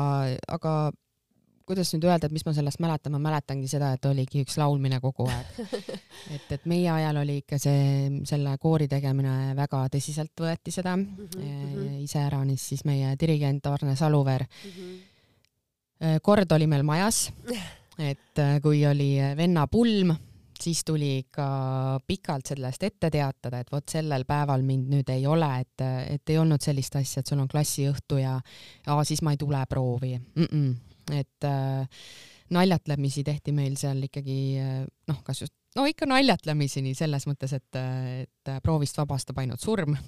aga 0.58 0.74
kuidas 1.68 1.92
nüüd 1.94 2.08
öelda, 2.08 2.26
et 2.26 2.34
mis 2.34 2.44
ma 2.46 2.54
sellest 2.56 2.82
mäletan, 2.82 3.14
ma 3.14 3.20
mäletangi 3.22 3.70
seda, 3.70 3.92
et 3.94 4.10
oligi 4.10 4.42
üks 4.42 4.58
laulmine 4.58 4.98
kogu 5.04 5.28
aeg. 5.30 5.60
et, 6.34 6.50
et 6.58 6.66
meie 6.66 6.90
ajal 6.90 7.22
oli 7.22 7.38
ikka 7.44 7.60
see, 7.62 8.10
selle 8.28 8.56
koori 8.62 8.90
tegemine 8.90 9.54
väga 9.58 9.84
tõsiselt 9.94 10.42
võeti 10.42 10.74
seda 10.74 10.96
mm, 10.98 11.30
-hmm. 11.38 12.02
iseäranis 12.02 12.66
siis 12.72 12.84
meie 12.88 13.14
dirigent 13.20 13.66
Arne 13.70 13.96
Saluveer 13.96 14.48
mm. 14.50 14.76
-hmm 14.76 15.00
kord 16.22 16.52
oli 16.52 16.66
meil 16.70 16.82
majas, 16.86 17.28
et 17.98 18.42
äh, 18.42 18.58
kui 18.62 18.84
oli 18.88 19.14
äh, 19.20 19.36
venna 19.36 19.66
pulm, 19.70 20.12
siis 20.62 20.84
tuli 20.86 21.16
ikka 21.24 21.46
pikalt 22.06 22.52
sellest 22.52 22.82
ette 22.86 23.10
teatada, 23.10 23.62
et 23.62 23.70
vot 23.72 23.88
sellel 23.90 24.24
päeval 24.26 24.62
mind 24.66 24.92
nüüd 24.92 25.08
ei 25.14 25.26
ole, 25.26 25.48
et, 25.62 25.86
et 26.14 26.34
ei 26.34 26.38
olnud 26.38 26.62
sellist 26.62 26.96
asja, 27.00 27.22
et 27.22 27.30
sul 27.30 27.42
on 27.42 27.50
klassiõhtu 27.50 28.20
ja, 28.22 28.36
ja 28.86 28.98
siis 29.06 29.22
ma 29.26 29.34
ei 29.34 29.40
tule 29.40 29.62
proovi 29.68 30.14
mm. 30.18 30.46
-mm. 30.46 31.16
et 31.18 31.48
äh, 31.48 32.04
naljatlemisi 32.52 33.24
tehti 33.24 33.52
meil 33.52 33.76
seal 33.80 34.02
ikkagi 34.06 34.38
noh, 35.08 35.22
kas 35.24 35.40
just 35.40 35.54
no 35.76 35.84
ikka 35.88 36.06
naljatlemiseni 36.08 36.92
selles 36.96 37.26
mõttes, 37.28 37.54
et, 37.56 37.78
et 38.22 38.50
proovist 38.64 38.98
vabastab 38.98 39.38
ainult 39.42 39.62
surm. 39.62 39.96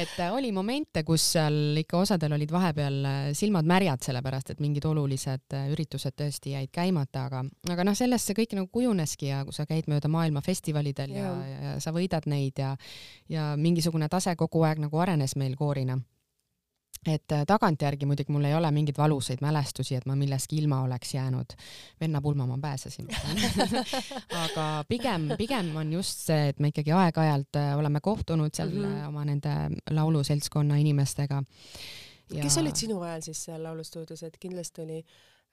Et 0.00 0.14
oli 0.32 0.48
momente, 0.54 1.02
kus 1.04 1.20
seal 1.34 1.76
ikka 1.76 1.98
osadel 2.00 2.32
olid 2.32 2.52
vahepeal 2.52 2.94
silmad 3.36 3.68
märjad, 3.68 4.00
sellepärast 4.06 4.54
et 4.54 4.62
mingid 4.64 4.86
olulised 4.88 5.52
üritused 5.74 6.16
tõesti 6.16 6.54
jäid 6.54 6.70
käimata, 6.72 7.26
aga, 7.28 7.42
aga 7.74 7.84
noh, 7.84 7.96
sellest 7.98 8.30
see 8.30 8.38
kõik 8.38 8.56
nagu 8.56 8.70
kujuneski 8.72 9.28
ja 9.28 9.42
kui 9.44 9.52
sa 9.52 9.68
käid 9.68 9.90
mööda 9.92 10.08
maailma 10.08 10.40
festivalidel 10.44 11.12
ja, 11.18 11.34
ja, 11.36 11.60
ja 11.66 11.76
sa 11.84 11.92
võidad 11.92 12.24
neid 12.32 12.64
ja, 12.64 12.72
ja 13.28 13.50
mingisugune 13.60 14.08
tase 14.08 14.32
kogu 14.40 14.64
aeg 14.64 14.80
nagu 14.86 15.04
arenes 15.04 15.36
meil 15.36 15.56
koorina 15.60 15.98
et 17.06 17.32
äh, 17.32 17.44
tagantjärgi 17.46 18.06
muidugi 18.06 18.34
mul 18.34 18.44
ei 18.48 18.54
ole 18.54 18.70
mingeid 18.74 18.98
valusaid 18.98 19.42
mälestusi, 19.44 19.94
et 19.96 20.06
ma 20.06 20.16
millestki 20.18 20.58
ilma 20.62 20.80
oleks 20.82 21.14
jäänud. 21.14 21.56
venna 22.00 22.20
pulma 22.20 22.46
ma 22.46 22.58
pääsesin 22.62 23.08
aga 24.44 24.84
pigem, 24.88 25.28
pigem 25.38 25.74
on 25.76 25.92
just 25.92 26.26
see, 26.26 26.48
et 26.48 26.60
me 26.60 26.72
ikkagi 26.72 26.92
aeg-ajalt 26.92 27.60
äh, 27.60 27.72
oleme 27.78 28.00
kohtunud 28.00 28.54
seal 28.54 28.70
mm 28.70 28.84
-hmm. 28.84 29.08
oma 29.08 29.24
nende 29.24 29.54
lauluseltskonna 29.90 30.76
inimestega. 30.76 31.42
Ja... 32.34 32.42
kes 32.42 32.58
olid 32.58 32.76
sinu 32.76 33.00
ajal 33.00 33.20
siis 33.20 33.44
seal 33.44 33.62
laulustuudios, 33.62 34.22
et 34.22 34.36
kindlasti 34.40 34.82
oli 34.82 35.04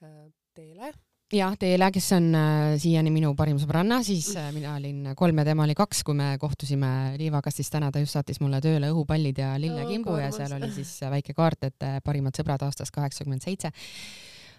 äh, 0.03 0.31
Teele 0.53 0.93
jah, 1.34 1.56
Teele, 1.60 1.88
kes 1.93 2.08
on 2.17 2.28
äh, 2.38 2.76
siiani 2.82 3.12
minu 3.13 3.34
parim 3.38 3.58
sõbranna, 3.62 4.00
siis 4.06 4.30
äh, 4.39 4.50
mina 4.56 4.76
olin 4.78 5.13
kolm 5.17 5.39
ja 5.41 5.46
tema 5.48 5.65
oli 5.65 5.76
kaks, 5.78 6.04
kui 6.06 6.15
me 6.17 6.34
kohtusime 6.41 6.89
liivakastis. 7.19 7.69
täna 7.74 7.91
ta 7.91 8.02
just 8.02 8.17
saatis 8.17 8.39
mulle 8.43 8.60
tööle 8.62 8.91
õhupallid 8.93 9.41
ja 9.41 9.54
lillekimbu 9.62 10.13
oh, 10.13 10.22
ja 10.22 10.30
seal 10.36 10.54
oli 10.58 10.69
siis 10.76 10.91
äh, 11.04 11.12
väike 11.13 11.36
kaart, 11.38 11.69
et 11.69 11.88
parimad 12.06 12.38
sõbrad 12.38 12.65
aastast 12.67 12.93
kaheksakümmend 12.93 13.46
seitse. 13.46 13.72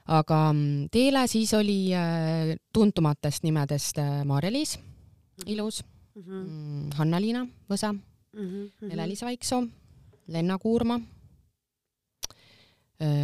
aga 0.07 0.41
mm, 0.53 0.91
Teele 0.93 1.27
siis 1.31 1.55
oli 1.55 1.79
tuntumatest 2.73 3.45
nimedest 3.45 3.99
Maarja-Liis, 4.25 4.77
mhm. 4.79 5.49
ilus 5.57 5.83
mm, 6.15 6.23
-hmm. 6.23 6.95
Hanna-Liina 6.95 7.47
Võsa 7.71 7.93
mm, 7.93 8.47
-hmm. 8.47 8.93
Ele-Liis 8.93 9.23
Vaiksoo, 9.23 9.67
Lenna 10.29 10.59
Kuurma 10.59 11.01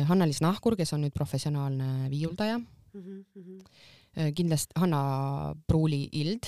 Hanna-Liis 0.07 0.41
Nahkur, 0.41 0.77
kes 0.77 0.93
on 0.93 1.01
nüüd 1.01 1.13
professionaalne 1.15 2.11
viiuldaja 2.11 2.61
mm. 2.93 3.25
-hmm. 3.37 4.33
kindlasti 4.35 4.73
Hanna 4.81 5.55
Pruuli-Ild 5.67 6.47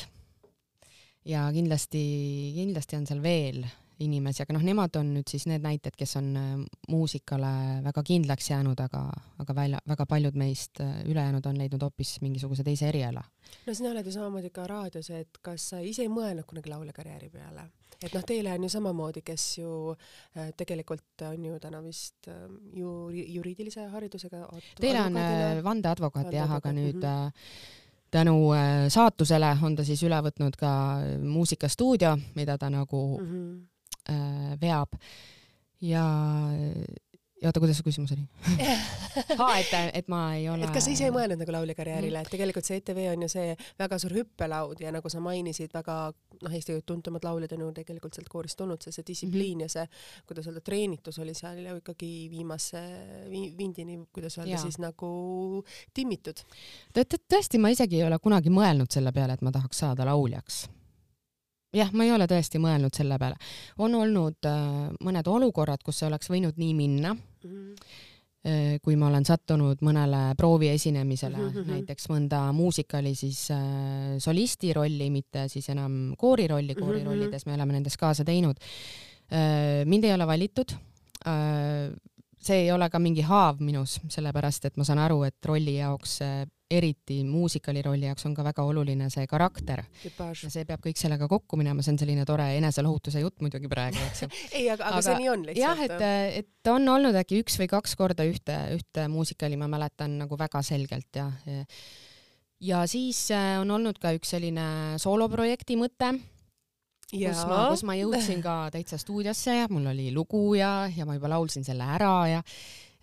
ja 1.24 1.46
kindlasti, 1.52 2.04
kindlasti 2.56 2.96
on 2.96 3.06
seal 3.06 3.22
veel 3.22 3.64
inimesi, 4.04 4.42
aga 4.42 4.56
noh, 4.56 4.64
nemad 4.66 4.96
on 5.00 5.12
nüüd 5.16 5.30
siis 5.30 5.46
need 5.50 5.64
näited, 5.64 5.96
kes 5.98 6.16
on 6.20 6.30
äh, 6.38 6.48
muusikale 6.92 7.52
väga 7.84 8.04
kindlaks 8.06 8.50
jäänud, 8.50 8.80
aga, 8.84 9.02
aga 9.42 9.56
välja, 9.56 9.82
väga 9.88 10.06
paljud 10.08 10.38
meist 10.38 10.80
äh, 10.80 11.02
ülejäänud 11.08 11.46
on 11.46 11.58
leidnud 11.58 11.82
hoopis 11.82 12.16
mingisuguse 12.24 12.64
teise 12.66 12.88
eriala. 12.88 13.22
no 13.66 13.74
sina 13.74 13.90
oled 13.92 14.06
ju 14.06 14.14
samamoodi 14.14 14.50
ka 14.50 14.66
raadios, 14.66 15.10
et 15.10 15.38
kas 15.42 15.70
sa 15.72 15.80
ise 15.80 16.06
ei 16.06 16.12
mõelnud 16.12 16.46
kunagi 16.48 16.72
lauljakarjääri 16.72 17.30
peale? 17.32 17.68
et 18.02 18.14
noh, 18.14 18.24
Teele 18.26 18.50
on 18.52 18.64
ju 18.66 18.70
samamoodi, 18.72 19.22
kes 19.26 19.46
ju 19.58 19.74
äh, 19.92 20.50
tegelikult 20.56 21.26
on 21.28 21.44
ju 21.44 21.58
täna 21.62 21.82
vist 21.84 22.28
ju 22.74 23.10
juriidilise 23.10 23.86
haridusega. 23.92 24.46
Teele 24.80 25.06
on 25.06 25.20
vandeadvokaat 25.64 26.32
jah, 26.34 26.50
aga 26.58 26.72
nüüd 26.72 26.98
mm 26.98 27.02
-hmm. 27.02 27.32
tänu 28.10 28.36
saatusele 28.88 29.56
on 29.62 29.76
ta 29.76 29.84
siis 29.84 30.02
üle 30.02 30.18
võtnud 30.22 30.56
ka 30.58 30.72
muusikastuudio, 31.22 32.18
mida 32.34 32.58
ta 32.58 32.70
nagu 32.70 33.20
mm 33.20 33.26
-hmm. 33.26 33.71
Äh, 34.10 34.56
veab 34.60 34.98
ja 35.82 36.06
oota, 37.48 37.60
kuidas 37.60 37.78
see 37.78 37.86
küsimus 37.86 38.12
oli 38.14 38.24
aa, 39.42 39.56
et, 39.58 39.72
et 39.98 40.10
ma 40.12 40.20
ei 40.36 40.46
ole. 40.50 40.66
et 40.66 40.74
kas 40.74 40.86
sa 40.86 40.92
ise 40.94 41.06
ei 41.08 41.14
mõelnud 41.14 41.40
nagu 41.42 41.54
lauljakarjäärile 41.54 42.22
et 42.22 42.30
tegelikult 42.32 42.68
see 42.68 42.78
ETV 42.80 43.00
on 43.12 43.24
ju 43.26 43.30
see 43.32 43.54
väga 43.80 43.98
suur 44.02 44.14
hüppelaud 44.20 44.82
ja 44.82 44.92
nagu 44.94 45.10
sa 45.12 45.22
mainisid, 45.22 45.72
väga 45.74 45.96
noh, 46.12 46.52
Eesti 46.52 46.78
tuntumad 46.86 47.24
lauljad 47.26 47.54
on 47.56 47.64
ju 47.66 47.70
tegelikult 47.80 48.16
sealt 48.16 48.30
koorist 48.32 48.58
tulnud, 48.60 48.82
see, 48.84 48.94
see 48.94 49.06
distsipliin 49.08 49.58
mm 49.58 49.66
-hmm. 49.66 49.82
ja 49.82 49.88
see, 49.88 50.26
kuidas 50.28 50.46
öelda, 50.50 50.62
treenitus 50.64 51.18
oli 51.22 51.34
seal 51.38 51.64
ju 51.66 51.76
ikkagi 51.80 52.12
viimase 52.30 52.82
vi, 53.30 53.42
vindini, 53.58 53.98
kuidas 54.12 54.38
öelda 54.38 54.56
ja. 54.56 54.62
siis 54.62 54.78
nagu 54.78 55.64
timmitud. 55.94 56.44
tõesti, 56.94 57.58
ma 57.58 57.72
isegi 57.74 58.00
ei 58.00 58.06
ole 58.06 58.18
kunagi 58.18 58.50
mõelnud 58.50 58.90
selle 58.90 59.12
peale, 59.12 59.34
et 59.34 59.42
ma 59.42 59.52
tahaks 59.52 59.78
saada 59.78 60.06
lauljaks 60.06 60.66
jah, 61.72 61.90
ma 61.92 62.06
ei 62.06 62.12
ole 62.14 62.28
tõesti 62.30 62.60
mõelnud 62.62 62.94
selle 62.96 63.18
peale. 63.18 63.36
on 63.78 63.94
olnud 63.94 64.48
äh, 64.48 64.88
mõned 65.00 65.28
olukorrad, 65.28 65.82
kus 65.84 66.02
see 66.02 66.08
oleks 66.08 66.30
võinud 66.32 66.58
nii 66.60 66.74
minna 66.78 67.14
mm. 67.14 67.52
-hmm 67.52 68.00
kui 68.82 68.96
ma 68.98 69.06
olen 69.06 69.22
sattunud 69.22 69.84
mõnele 69.86 70.34
prooviesinemisele 70.34 71.36
mm, 71.36 71.50
-hmm. 71.52 71.68
näiteks 71.76 72.08
mõnda 72.10 72.40
muusikali 72.52 73.14
siis 73.14 73.44
äh, 73.54 74.18
solisti 74.18 74.72
rolli, 74.74 75.10
mitte 75.14 75.46
siis 75.48 75.68
enam 75.68 76.16
koori 76.18 76.48
rolli, 76.50 76.74
koorirollides 76.74 77.44
me 77.46 77.54
oleme 77.54 77.72
nendes 77.72 77.96
kaasa 77.96 78.24
teinud 78.24 78.58
äh,. 79.30 79.84
mind 79.86 80.04
ei 80.04 80.14
ole 80.14 80.26
valitud 80.26 80.74
äh,. 81.26 81.94
see 82.42 82.64
ei 82.64 82.72
ole 82.72 82.90
ka 82.90 82.98
mingi 82.98 83.22
haav 83.22 83.60
minus, 83.60 84.00
sellepärast 84.08 84.64
et 84.64 84.76
ma 84.76 84.84
saan 84.84 84.98
aru, 84.98 85.22
et 85.22 85.38
rolli 85.46 85.76
jaoks 85.76 86.18
eriti 86.72 87.18
muusikali 87.26 87.82
rolli 87.84 88.08
jaoks 88.08 88.26
on 88.28 88.34
ka 88.36 88.44
väga 88.46 88.64
oluline 88.68 89.08
see 89.12 89.26
karakter. 89.30 89.84
ja 90.04 90.34
see 90.34 90.64
peab 90.68 90.82
kõik 90.84 91.00
sellega 91.00 91.28
kokku 91.30 91.58
minema, 91.60 91.84
see 91.84 91.94
on 91.94 92.00
selline 92.02 92.26
tore 92.28 92.48
eneselohutuse 92.58 93.22
jutt 93.22 93.44
muidugi 93.44 93.70
praegu, 93.72 94.00
eks 94.10 94.24
ju. 94.24 94.30
ei, 94.58 94.68
aga, 94.72 94.90
aga 94.90 95.02
see 95.06 95.18
nii 95.20 95.32
on 95.32 95.46
lihtsalt. 95.48 95.64
jah, 95.64 95.84
et, 95.86 96.44
et 96.44 96.72
on 96.72 96.88
olnud 96.96 97.18
äkki 97.22 97.42
üks 97.42 97.58
või 97.60 97.70
kaks 97.72 97.96
korda 97.98 98.26
ühte, 98.28 98.58
ühte 98.76 99.08
muusikali, 99.12 99.58
ma 99.60 99.70
mäletan 99.70 100.18
nagu 100.24 100.38
väga 100.40 100.64
selgelt 100.66 101.20
ja 101.20 101.30
ja 102.62 102.84
siis 102.86 103.24
äh, 103.34 103.56
on 103.60 103.70
olnud 103.74 103.98
ka 104.02 104.14
üks 104.16 104.36
selline 104.36 104.98
sooloprojekti 105.02 105.78
mõte 105.80 106.14
Ja. 107.12 107.28
kus 107.28 107.42
ma, 107.44 107.56
kus 107.68 107.82
ma 107.84 107.94
jõudsin 107.98 108.40
ka 108.40 108.54
täitsa 108.72 108.96
stuudiosse 108.96 109.52
ja 109.58 109.66
mul 109.68 109.90
oli 109.90 110.06
lugu 110.16 110.54
ja, 110.56 110.88
ja 110.88 111.04
ma 111.04 111.18
juba 111.18 111.28
laulsin 111.34 111.66
selle 111.66 111.84
ära 111.84 112.14
ja 112.30 112.38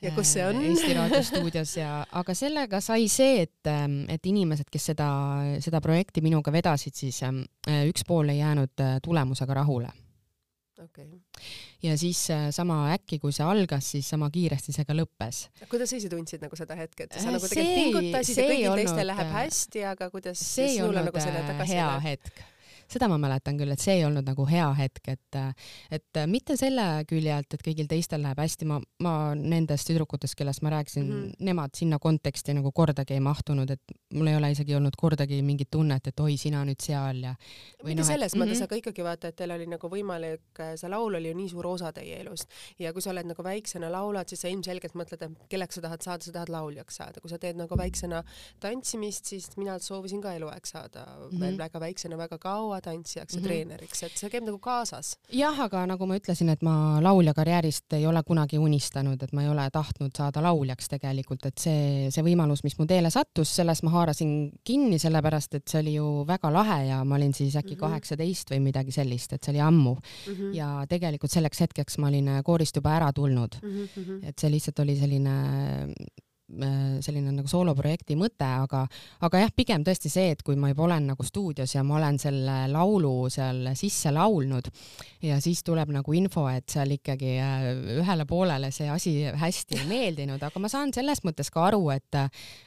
ja 0.02 0.12
kus 0.16 0.34
see 0.36 0.46
on? 0.46 0.60
Äh, 0.60 0.68
Eesti 0.72 0.94
Raadio 0.98 1.22
stuudios 1.26 1.76
ja, 1.78 1.94
aga 2.22 2.36
sellega 2.38 2.82
sai 2.84 3.08
see, 3.12 3.46
et, 3.46 3.70
ähm, 3.70 4.02
et 4.12 4.26
inimesed, 4.30 4.70
kes 4.72 4.92
seda, 4.92 5.10
seda 5.64 5.82
projekti 5.84 6.24
minuga 6.26 6.54
vedasid, 6.56 6.96
siis 6.98 7.22
ähm, 7.28 7.44
äh, 7.68 7.86
üks 7.90 8.06
pool 8.08 8.32
ei 8.34 8.40
jäänud 8.42 8.86
äh, 8.86 9.00
tulemusega 9.06 9.58
rahule 9.62 9.90
okay.. 10.84 11.08
ja 11.84 11.98
siis 12.00 12.22
sama 12.56 12.82
äkki, 12.96 13.20
kui 13.20 13.36
see 13.36 13.48
algas, 13.48 13.92
siis 13.96 14.10
sama 14.10 14.30
kiiresti 14.34 14.76
see 14.76 14.88
ka 14.88 14.96
lõppes. 14.98 15.48
kuidas 15.72 15.92
sa 15.92 16.00
ise 16.00 16.12
tundsid 16.12 16.46
nagu 16.46 16.60
seda 16.60 16.78
hetke, 16.80 17.10
et 17.10 17.20
sa 17.20 17.34
nagu 17.34 17.44
tegelikult 17.44 18.00
pingutasid 18.00 18.40
ja 18.40 18.48
kõigil 18.54 18.80
teistel 18.84 19.12
läheb 19.14 19.36
hästi, 19.36 19.84
aga 19.96 20.10
kuidas 20.14 20.46
see 20.56 20.76
ei 20.76 20.82
olnud 20.86 21.12
nagu 21.12 21.70
hea 21.74 21.92
hetk 22.08 22.48
seda 22.90 23.10
ma 23.12 23.18
mäletan 23.22 23.58
küll, 23.60 23.72
et 23.74 23.84
see 23.84 24.00
ei 24.00 24.06
olnud 24.08 24.28
nagu 24.28 24.46
hea 24.50 24.68
hetk, 24.80 25.12
et, 25.14 25.40
et 25.94 26.20
mitte 26.30 26.58
selle 26.60 26.86
külje 27.10 27.34
alt, 27.34 27.54
et 27.54 27.64
kõigil 27.66 27.90
teistel 27.90 28.24
läheb 28.26 28.40
hästi, 28.42 28.68
ma, 28.70 28.80
ma 29.06 29.14
nendest 29.38 29.90
tüdrukutest, 29.90 30.36
kellest 30.40 30.64
ma 30.66 30.74
rääkisin 30.74 31.06
mm, 31.06 31.20
-hmm. 31.20 31.46
nemad 31.50 31.76
sinna 31.78 32.00
konteksti 32.00 32.56
nagu 32.58 32.72
kordagi 32.72 33.14
ei 33.14 33.24
mahtunud, 33.24 33.70
et 33.70 33.96
mul 34.14 34.28
ei 34.28 34.36
ole 34.36 34.52
isegi 34.52 34.76
olnud 34.76 34.96
kordagi 34.98 35.42
mingit 35.46 35.70
tunnet, 35.72 36.08
et 36.08 36.20
oi, 36.20 36.38
sina 36.38 36.64
nüüd 36.66 36.82
seal 36.82 37.24
ja. 37.24 37.36
mitte 37.84 38.02
no, 38.02 38.08
selles 38.08 38.34
et, 38.34 38.40
mõttes 38.40 38.58
mm, 38.58 38.60
-hmm. 38.60 38.64
aga 38.64 38.82
ikkagi 38.82 39.04
vaata, 39.04 39.28
et 39.28 39.36
teil 39.36 39.52
oli 39.52 39.68
nagu 39.70 39.90
võimalik, 39.90 40.64
see 40.76 40.90
laul 40.90 41.20
oli 41.20 41.30
ju 41.30 41.38
nii 41.38 41.50
suur 41.50 41.68
osa 41.68 41.94
teie 41.94 42.20
elust 42.24 42.50
ja 42.80 42.94
kui 42.94 43.02
sa 43.02 43.12
oled 43.14 43.30
nagu 43.30 43.44
väiksena 43.44 43.92
laulad, 43.92 44.30
siis 44.30 44.42
sa 44.42 44.52
ilmselgelt 44.52 44.96
mõtled, 44.96 45.24
et 45.26 45.50
kelleks 45.50 45.76
sa 45.76 45.82
tahad 45.82 46.02
saada, 46.02 46.24
sa 46.24 46.32
tahad 46.32 46.50
lauljaks 46.50 46.96
saada, 47.02 47.22
kui 47.22 47.30
sa 47.30 47.38
teed 47.38 47.60
nagu 47.60 47.78
väiksena 47.78 48.24
tantsimist, 48.60 49.26
siis 49.26 49.50
mina 49.58 49.78
soovisin 49.80 50.22
ka 50.22 50.34
eluaeg 50.34 50.66
saada 50.66 51.06
mm 51.06 51.30
-hmm. 51.30 51.40
veel 51.40 51.58
väga 51.58 51.80
väiksena 51.80 52.18
väga 52.18 52.38
kaua 52.38 52.79
tantsijaks 52.82 53.34
ja 53.34 53.40
mm 53.40 53.44
-hmm. 53.44 53.48
treeneriks, 53.48 54.04
et 54.04 54.18
see 54.18 54.30
käib 54.30 54.46
nagu 54.46 54.60
kaasas. 54.60 55.18
jah, 55.34 55.60
aga 55.60 55.86
nagu 55.86 56.06
ma 56.06 56.18
ütlesin, 56.18 56.50
et 56.50 56.62
ma 56.62 57.02
laulja 57.04 57.34
karjäärist 57.34 57.94
ei 57.94 58.08
ole 58.08 58.24
kunagi 58.24 58.58
unistanud, 58.58 59.24
et 59.24 59.34
ma 59.34 59.44
ei 59.44 59.50
ole 59.50 59.70
tahtnud 59.74 60.12
saada 60.18 60.42
lauljaks 60.42 60.90
tegelikult, 60.90 61.46
et 61.46 61.58
see, 61.58 62.12
see 62.12 62.24
võimalus, 62.24 62.64
mis 62.64 62.78
mu 62.80 62.86
teele 62.86 63.10
sattus, 63.10 63.56
sellest 63.56 63.84
ma 63.84 63.90
haarasin 63.90 64.52
kinni, 64.64 65.00
sellepärast 65.00 65.56
et 65.56 65.68
see 65.68 65.82
oli 65.82 65.96
ju 65.96 66.26
väga 66.28 66.54
lahe 66.54 66.86
ja 66.88 67.04
ma 67.04 67.16
olin 67.16 67.34
siis 67.34 67.56
äkki 67.56 67.76
mhm. 67.76 67.80
kaheksateist 67.80 68.50
mm 68.50 68.54
-hmm. 68.54 68.60
või 68.60 68.64
midagi 68.64 68.92
sellist, 68.92 69.34
et 69.34 69.44
see 69.44 69.52
oli 69.52 69.62
ammu 69.62 69.96
mm. 69.96 70.34
-hmm. 70.34 70.56
ja 70.56 70.86
tegelikult 70.90 71.32
selleks 71.32 71.60
hetkeks 71.60 71.98
ma 71.98 72.08
olin 72.08 72.30
koorist 72.44 72.76
juba 72.76 72.96
ära 72.96 73.14
tulnud 73.14 73.56
mm. 73.62 73.88
-hmm. 73.96 74.28
et 74.28 74.40
see 74.40 74.52
lihtsalt 74.52 74.80
oli 74.80 74.96
selline 74.96 75.36
selline 76.50 77.32
nagu 77.34 77.48
sooloprojekti 77.50 78.18
mõte, 78.20 78.48
aga, 78.48 78.84
aga 79.26 79.44
jah, 79.44 79.52
pigem 79.56 79.84
tõesti 79.86 80.12
see, 80.12 80.34
et 80.34 80.44
kui 80.46 80.58
ma 80.60 80.72
juba 80.72 80.88
olen 80.88 81.12
nagu 81.12 81.26
stuudios 81.26 81.76
ja 81.76 81.84
ma 81.86 82.00
olen 82.00 82.20
selle 82.22 82.58
laulu 82.72 83.30
seal 83.34 83.72
sisse 83.80 84.12
laulnud 84.16 84.70
ja 85.26 85.40
siis 85.44 85.62
tuleb 85.68 85.94
nagu 85.94 86.16
info, 86.18 86.48
et 86.52 86.68
seal 86.72 86.96
ikkagi 86.98 87.36
äh, 87.44 87.70
ühele 88.00 88.26
poolele 88.30 88.72
see 88.76 88.90
asi 88.90 89.16
hästi 89.30 89.80
ei 89.80 89.90
meeldinud, 89.90 90.42
aga 90.44 90.62
ma 90.62 90.72
saan 90.72 90.94
selles 90.96 91.24
mõttes 91.28 91.54
ka 91.54 91.70
aru, 91.70 91.84
et, 91.96 92.22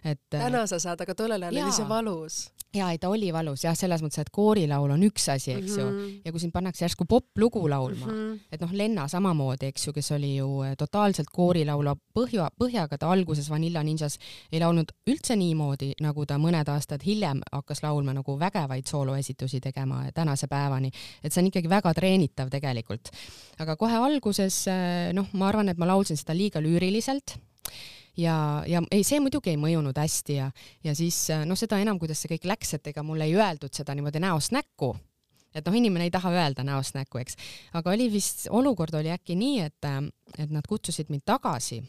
et. 0.05 0.23
täna 0.31 0.67
sa 0.71 0.81
saad, 0.83 1.03
aga 1.03 1.17
tollel 1.19 1.49
ajal 1.49 1.63
oli 1.65 1.75
see 1.75 1.89
valus 1.89 2.43
ja 2.75 2.91
ei, 2.91 2.99
ta 2.99 3.09
oli 3.13 3.29
valus 3.33 3.65
jah, 3.67 3.75
selles 3.77 4.03
mõttes, 4.03 4.23
et 4.23 4.31
koorilaul 4.33 4.95
on 4.95 5.03
üks 5.05 5.29
asi, 5.33 5.53
eks 5.53 5.75
mm 5.75 5.77
-hmm. 5.77 5.81
ju, 5.81 5.91
mhm. 5.91 6.21
ja 6.25 6.33
kui 6.33 6.41
sind 6.41 6.53
pannakse 6.53 6.85
järsku 6.85 7.05
poplugu 7.05 7.69
laulma 7.69 8.07
mm, 8.07 8.13
-hmm. 8.13 8.39
et 8.53 8.61
noh, 8.61 8.73
Lenna 8.73 9.09
samamoodi, 9.09 9.67
eks 9.67 9.87
ju, 9.87 9.93
kes 9.93 10.13
oli 10.13 10.37
ju 10.37 10.63
eh, 10.63 10.75
totaalselt 10.79 11.29
koorilaulu 11.33 11.95
põhja, 12.19 12.49
põhjaga, 12.59 12.99
ta 12.99 13.11
alguses 13.11 13.51
Vanilla 13.51 13.83
Ninjas 13.83 14.19
ei 14.53 14.61
laulnud 14.61 14.93
üldse 15.11 15.37
niimoodi, 15.37 15.93
nagu 16.01 16.27
ta 16.27 16.39
mõned 16.39 16.69
aastad 16.69 17.03
hiljem 17.07 17.41
hakkas 17.53 17.83
laulma 17.83 18.13
nagu 18.13 18.39
vägevaid 18.39 18.87
sooloesitusi 18.87 19.61
tegema 19.61 20.05
tänase 20.15 20.47
päevani, 20.47 20.91
et 21.25 21.33
see 21.33 21.43
on 21.43 21.47
ikkagi 21.47 21.69
väga 21.69 21.95
treenitav 21.95 22.49
tegelikult. 22.51 23.09
aga 23.59 23.77
kohe 23.77 23.97
alguses 23.97 24.67
eh, 24.67 25.13
noh, 25.13 25.29
ma 25.33 25.49
arvan, 25.49 25.69
et 25.69 25.79
ma 25.79 25.87
laulsin 25.87 26.17
seda 26.17 26.35
liiga 26.35 26.61
lüüriliselt 26.61 27.37
ja, 28.17 28.65
ja 28.67 28.83
ei, 28.91 29.05
see 29.07 29.21
muidugi 29.23 29.53
ei 29.53 29.61
mõjunud 29.61 29.97
hästi 29.99 30.37
ja, 30.37 30.51
ja 30.85 30.95
siis 30.97 31.25
noh, 31.47 31.59
seda 31.59 31.81
enam, 31.83 32.01
kuidas 32.03 32.23
see 32.23 32.35
kõik 32.35 32.47
läks, 32.53 32.77
et 32.77 32.93
ega 32.93 33.05
mulle 33.07 33.29
ei 33.29 33.37
öeldud 33.39 33.73
seda 33.75 33.97
niimoodi 33.97 34.23
näost 34.23 34.55
näkku. 34.55 34.95
Et 35.53 35.67
noh, 35.69 35.75
inimene 35.77 36.07
ei 36.09 36.13
taha 36.13 36.31
öelda 36.33 36.65
näost 36.65 36.97
näkku, 36.97 37.21
eks, 37.21 37.37
aga 37.77 37.93
oli 37.93 38.09
vist, 38.13 38.47
olukord 38.51 38.95
oli 38.97 39.13
äkki 39.13 39.37
nii, 39.37 39.67
et, 39.67 39.89
et 40.41 40.53
nad 40.53 40.65
kutsusid 40.69 41.13
mind 41.13 41.27
tagasi. 41.29 41.83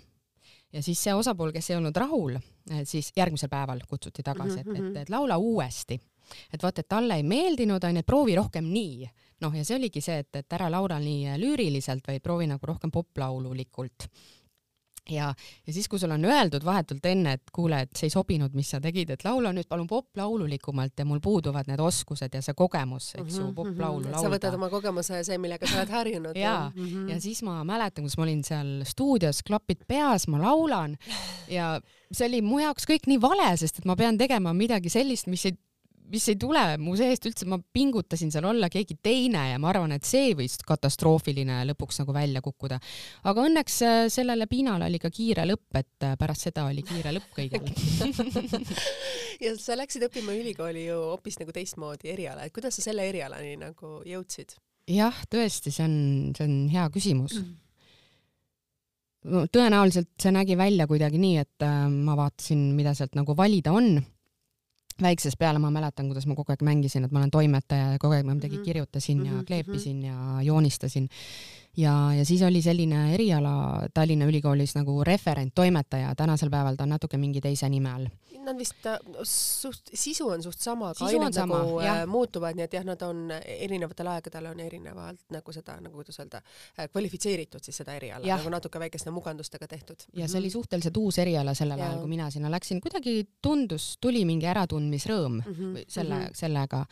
Ja 0.73 0.81
siis 0.83 0.99
see 1.05 1.13
osapool, 1.13 1.53
kes 1.53 1.69
ei 1.69 1.77
olnud 1.77 1.95
rahul, 1.95 2.35
siis 2.89 3.11
järgmisel 3.15 3.51
päeval 3.51 3.83
kutsuti 3.87 4.23
tagasi, 4.25 4.63
et, 4.63 4.67
et, 4.67 4.81
mhm, 4.81 4.97
et 5.03 5.11
laula 5.13 5.37
uuesti. 5.37 5.99
et 6.53 6.63
vaata, 6.63 6.81
et 6.81 6.89
talle 6.89 7.15
ei 7.19 7.23
meeldinud, 7.23 7.83
onju, 7.83 8.01
et 8.01 8.07
proovi 8.07 8.35
rohkem 8.35 8.65
nii. 8.73 9.09
noh, 9.43 9.55
ja 9.55 9.63
see 9.63 9.75
oligi 9.75 10.01
see, 10.01 10.23
et, 10.23 10.35
et 10.39 10.55
ära 10.55 10.69
laula 10.71 10.97
nii 10.99 11.37
lüüriliselt, 11.37 12.03
vaid 12.07 12.23
proovi 12.23 12.47
nagu 12.47 12.65
rohkem 12.65 12.91
poplaululikult 12.91 14.07
ja, 15.09 15.33
ja 15.67 15.73
siis, 15.73 15.87
kui 15.89 15.99
sulle 15.99 16.13
on 16.13 16.25
öeldud 16.25 16.63
vahetult 16.65 17.05
enne, 17.05 17.35
et 17.37 17.51
kuule, 17.53 17.83
et 17.85 17.91
see 17.97 18.07
ei 18.07 18.13
sobinud, 18.13 18.53
mis 18.55 18.69
sa 18.73 18.79
tegid, 18.83 19.13
et 19.13 19.25
laula 19.25 19.51
nüüd 19.55 19.67
palun 19.69 19.87
poplaululikumalt 19.89 20.99
ja 20.99 21.05
mul 21.07 21.19
puuduvad 21.23 21.67
need 21.69 21.81
oskused 21.83 22.33
ja 22.33 22.41
see 22.45 22.55
kogemus, 22.57 23.11
eks 23.17 23.39
ju, 23.39 23.47
mhm, 23.47 23.55
poplaulu 23.57 24.07
laulda. 24.07 24.21
sa 24.23 24.31
võtad 24.31 24.57
oma 24.59 24.69
kogemuse 24.71 25.19
ja 25.19 25.27
see, 25.27 25.39
millega 25.41 25.67
sa 25.67 25.81
oled 25.81 25.93
harjunud. 25.97 26.39
ja, 26.39 26.71
mm, 26.75 26.85
-hmm. 26.85 27.09
ja 27.11 27.19
siis 27.21 27.43
ma 27.43 27.59
mäletan, 27.67 28.07
kus 28.07 28.17
ma 28.17 28.27
olin 28.27 28.43
seal 28.43 28.71
stuudios, 28.87 29.43
klapid 29.43 29.83
peas, 29.87 30.27
ma 30.27 30.41
laulan 30.41 30.97
ja 31.51 31.79
see 32.11 32.27
oli 32.27 32.41
mu 32.45 32.61
jaoks 32.63 32.87
kõik 32.89 33.07
nii 33.07 33.21
vale, 33.21 33.51
sest 33.57 33.79
et 33.79 33.85
ma 33.85 33.95
pean 33.99 34.17
tegema 34.17 34.53
midagi 34.53 34.89
sellist, 34.89 35.27
mis 35.27 35.45
ei 35.45 35.57
mis 36.11 36.25
ei 36.31 36.37
tule 36.39 36.61
mu 36.81 36.95
seest 36.99 37.27
üldse, 37.29 37.47
ma 37.49 37.57
pingutasin 37.59 38.31
seal 38.33 38.47
olla 38.49 38.69
keegi 38.71 38.97
teine 39.03 39.45
ja 39.51 39.59
ma 39.61 39.69
arvan, 39.71 39.93
et 39.95 40.07
see 40.07 40.33
võis 40.37 40.57
katastroofiline 40.67 41.61
lõpuks 41.71 42.01
nagu 42.01 42.15
välja 42.15 42.43
kukkuda. 42.43 42.79
aga 43.29 43.45
õnneks 43.47 43.79
äh, 43.87 44.01
sellele 44.13 44.47
piinale 44.51 44.89
oli 44.89 44.99
ka 45.01 45.11
kiire 45.13 45.47
lõpp, 45.49 45.69
et 45.79 46.07
äh, 46.07 46.17
pärast 46.19 46.49
seda 46.49 46.67
oli 46.69 46.85
kiire 46.87 47.15
lõpp 47.17 47.33
kõigil. 47.37 47.63
Ja 49.43 49.49
sa 49.59 49.75
läksid 49.75 50.05
õppima 50.05 50.31
ülikooli 50.37 50.85
ju 50.85 50.95
hoopis 51.09 51.39
nagu 51.41 51.51
teistmoodi 51.51 52.11
eriala, 52.13 52.45
et 52.45 52.53
kuidas 52.55 52.77
sa 52.77 52.85
selle 52.85 53.03
erialani 53.09 53.57
nagu 53.59 53.97
jõudsid? 54.07 54.53
jah, 54.87 55.17
tõesti, 55.31 55.71
see 55.73 55.83
on, 55.87 55.97
see 56.37 56.45
on 56.47 56.55
hea 56.71 56.85
küsimus. 56.93 57.37
Mm. 57.39 57.59
Tõenäoliselt 59.51 60.11
see 60.19 60.33
nägi 60.35 60.57
välja 60.59 60.87
kuidagi 60.87 61.19
nii, 61.19 61.37
et 61.43 61.65
äh, 61.65 61.85
ma 61.89 62.15
vaatasin, 62.19 62.71
mida 62.77 62.93
sealt 62.95 63.15
nagu 63.15 63.35
valida 63.39 63.71
on 63.75 63.97
väiksest 65.01 65.39
peale 65.39 65.59
ma 65.59 65.71
mäletan, 65.73 66.07
kuidas 66.11 66.27
ma 66.29 66.35
kogu 66.35 66.53
aeg 66.53 66.63
mängisin, 66.65 67.05
et 67.07 67.11
ma 67.11 67.23
olen 67.23 67.31
toimetaja 67.33 67.93
ja 67.95 67.99
kogu 68.01 68.17
aeg 68.17 68.25
ma 68.27 68.35
midagi 68.37 68.59
mhm. 68.59 68.65
kirjutasin 68.65 69.25
ja 69.25 69.31
mhm, 69.31 69.45
kleepisin 69.49 70.03
ja 70.03 70.41
joonistasin. 70.43 71.09
ja, 71.77 72.13
ja 72.17 72.25
siis 72.25 72.41
oli 72.41 72.61
selline 72.61 73.13
eriala 73.13 73.87
Tallinna 73.93 74.25
Ülikoolis 74.25 74.75
nagu 74.75 75.03
referenttoimetaja, 75.03 76.15
tänasel 76.15 76.49
päeval 76.49 76.75
ta 76.75 76.83
on 76.83 76.93
natuke 76.93 77.17
mingi 77.17 77.41
teise 77.41 77.69
nime 77.69 77.89
all. 77.89 78.07
Nad 78.43 78.59
vist 78.59 78.85
suht, 79.23 79.89
sisu 79.93 80.27
on 80.29 80.43
suht 80.43 80.59
sama, 80.59 80.89
aga 80.91 81.07
ained 81.07 81.33
sama, 81.33 81.61
nagu 81.63 81.79
jah. 81.81 82.01
Muutuvad, 82.09 82.57
nii 82.59 82.65
et 82.67 82.73
jah, 82.75 82.83
nad 82.85 83.01
on 83.07 83.31
erinevatel 83.39 84.09
aegadel 84.11 84.49
on 84.51 84.59
erinevalt 84.59 85.21
nagu 85.33 85.55
seda, 85.55 85.77
nagu 85.81 85.95
kuidas 86.01 86.19
öelda, 86.19 86.43
äh, 86.77 86.89
kvalifitseeritud 86.91 87.63
siis 87.63 87.79
seda 87.81 87.95
eriala, 87.95 88.27
nagu 88.27 88.51
natuke 88.51 88.81
väikeste 88.83 89.13
mugandustega 89.15 89.67
tehtud. 89.67 90.05
ja 90.13 90.27
see 90.27 90.37
oli 90.41 90.51
mhm. 90.51 90.57
suhteliselt 90.59 90.97
uus 90.97 91.17
eriala 91.23 91.55
sellel 91.57 91.79
ajal, 91.79 92.01
kui 92.03 92.13
mina 92.13 92.29
sinna 92.29 92.51
läksin, 92.51 92.81
kuidagi 92.83 93.23
tundus, 93.41 93.93
tuli 94.01 94.25
mingi 94.27 94.45
äratundmisrõõm 94.83 95.39
mm 95.39 95.53
-hmm. 95.53 95.85
selle 95.87 96.15
mm, 96.15 96.23
-hmm. 96.23 96.33
sellega 96.33 96.85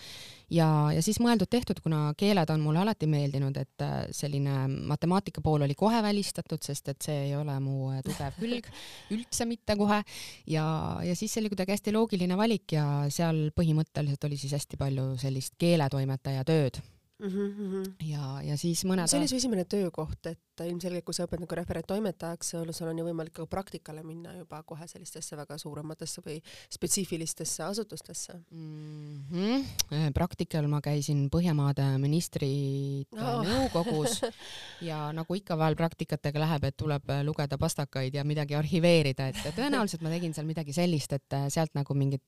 ja, 0.49 0.91
ja 0.95 1.01
siis 1.01 1.19
mõeldud-tehtud, 1.19 1.81
kuna 1.83 2.13
keeled 2.17 2.49
on 2.49 2.59
mulle 2.59 2.79
alati 2.79 3.07
meeldinud, 3.07 3.57
et 3.57 3.81
äh, 3.81 4.07
selline 4.11 4.67
matemaatika 4.67 5.41
pool 5.41 5.61
oli 5.61 5.75
kohe 5.75 6.01
välistatud, 6.03 6.61
sest 6.61 6.89
et 6.89 7.01
see 7.01 7.27
ei 7.27 7.35
ole 7.35 7.59
mu 7.59 7.91
äh, 7.91 8.01
tugev 8.03 8.33
külg 8.39 8.67
üldse 9.15 9.45
mitte 9.45 9.75
kohe 9.75 10.03
ja, 10.47 10.99
ja 11.03 11.15
siis 11.15 11.33
see 11.33 11.41
oli 11.41 11.49
kuidagi 11.49 11.71
hästi 11.71 11.91
loogiline 11.91 12.37
valik 12.37 12.71
ja 12.71 13.05
seal 13.09 13.51
põhimõtteliselt 13.55 14.23
oli 14.23 14.37
siis 14.37 14.53
hästi 14.53 14.77
palju 14.77 15.17
sellist 15.17 15.55
keeletoimetaja 15.57 16.43
tööd 16.43 16.81
mm. 17.21 17.73
-hmm. 17.73 17.93
ja, 18.09 18.41
ja 18.41 18.57
siis 18.57 18.85
mõned. 18.85 19.07
see 19.07 19.19
oli 19.19 19.27
su 19.27 19.35
esimene 19.35 19.65
töökoht, 19.65 20.25
et 20.25 20.63
ilmselgelt, 20.65 21.05
kui 21.05 21.15
sa 21.15 21.25
õpid 21.25 21.41
nagu 21.41 21.55
referenttoimetajaks, 21.57 22.51
sul 22.71 22.89
on 22.89 22.99
ju 22.99 23.05
võimalik 23.05 23.33
ka 23.33 23.45
praktikale 23.49 24.03
minna 24.03 24.33
juba 24.35 24.61
kohe 24.67 24.87
sellistesse 24.87 25.37
väga 25.37 25.57
suurematesse 25.57 26.21
või 26.25 26.37
spetsiifilistesse 26.69 27.63
asutustesse 27.63 28.33
mm. 28.51 29.17
-hmm. 29.31 30.13
praktikal 30.13 30.67
ma 30.67 30.81
käisin 30.81 31.29
Põhjamaade 31.31 31.85
ministrite 31.97 33.21
oh. 33.21 33.45
nõukogus 33.45 34.21
ja 34.89 35.11
nagu 35.13 35.35
ikka 35.35 35.57
vahel 35.57 35.75
praktikatega 35.75 36.39
läheb, 36.39 36.63
et 36.63 36.77
tuleb 36.77 37.03
lugeda 37.23 37.57
pastakaid 37.57 38.13
ja 38.13 38.23
midagi 38.23 38.55
arhiveerida, 38.55 39.27
et 39.27 39.55
tõenäoliselt 39.55 40.01
ma 40.01 40.09
tegin 40.09 40.33
seal 40.33 40.45
midagi 40.45 40.73
sellist, 40.73 41.13
et 41.13 41.37
sealt 41.49 41.73
nagu 41.73 41.93
mingit 41.93 42.21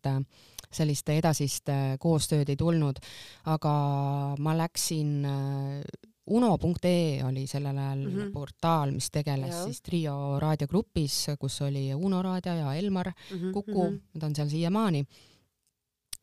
sellist 0.72 1.10
edasist 1.10 1.70
koostööd 2.00 2.50
ei 2.50 2.56
tulnud, 2.56 3.00
aga 3.46 3.74
ma 4.40 4.56
läksin 4.58 4.83
läksin 4.84 5.26
äh, 5.26 5.82
uno.ee 6.28 7.24
oli 7.24 7.48
sellel 7.48 7.78
ajal 7.78 8.00
mm 8.00 8.16
-hmm. 8.16 8.32
portaal, 8.32 8.92
mis 8.92 9.12
tegeles 9.12 9.56
ja. 9.56 9.64
siis 9.64 9.82
Trio 9.82 10.40
raadiogrupis, 10.40 11.28
kus 11.40 11.62
oli 11.62 11.94
Uno 11.94 12.22
raadio 12.22 12.54
ja 12.54 12.74
Elmar 12.74 13.08
mm 13.08 13.38
-hmm. 13.38 13.54
Kuku, 13.54 13.84
mhm. 13.86 14.00
nad 14.14 14.24
on 14.24 14.36
seal 14.36 14.50
siiamaani. 14.50 15.06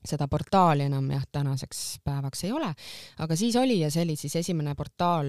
seda 0.05 0.29
portaali 0.29 0.83
enam 0.83 1.11
jah, 1.11 1.27
tänaseks 1.33 1.99
päevaks 2.05 2.45
ei 2.45 2.53
ole, 2.53 2.75
aga 3.19 3.37
siis 3.37 3.57
oli 3.57 3.81
ja 3.81 3.91
see 3.91 4.03
oli 4.03 4.17
siis 4.17 4.37
esimene 4.37 4.75
portaal 4.75 5.27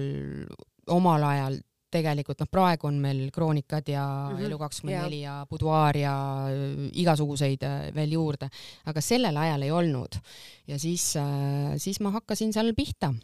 omal 0.86 1.22
ajal 1.22 1.58
tegelikult 1.92 2.42
noh, 2.42 2.50
praegu 2.50 2.88
on 2.88 3.00
meil 3.02 3.26
Kroonikad 3.34 3.88
ja 3.92 4.04
mm 4.04 4.38
-hmm. 4.38 4.46
Elu24 4.48 5.20
ja 5.22 5.34
Buduaar 5.50 5.96
ja 5.96 6.14
äh, 6.48 6.88
igasuguseid 6.92 7.62
äh, 7.62 7.94
veel 7.94 8.12
juurde, 8.12 8.48
aga 8.86 9.00
sellel 9.00 9.36
ajal 9.36 9.62
ei 9.62 9.70
olnud. 9.70 10.18
ja 10.66 10.78
siis, 10.78 11.16
äh, 11.16 11.76
siis 11.76 12.00
ma 12.00 12.10
hakkasin 12.10 12.52
seal 12.52 12.72
pihta 12.76 13.14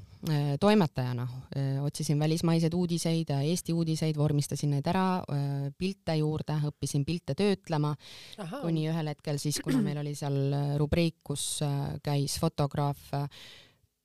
toimetajana, 0.61 1.29
otsisin 1.81 2.19
välismaiseid 2.19 2.75
uudiseid, 2.75 3.29
Eesti 3.31 3.73
uudiseid, 3.73 4.17
vormistasin 4.17 4.71
neid 4.71 4.87
ära, 4.87 5.23
pilte 5.79 6.17
juurde, 6.19 6.57
õppisin 6.67 7.05
pilte 7.05 7.35
töötlema, 7.39 7.95
kuni 8.63 8.89
ühel 8.91 9.07
hetkel 9.07 9.39
siis, 9.39 9.61
kuna 9.63 9.79
meil 9.81 9.99
oli 9.99 10.15
seal 10.15 10.35
rubriik, 10.77 11.21
kus 11.23 11.61
käis 12.03 12.41
fotograaf 12.41 13.15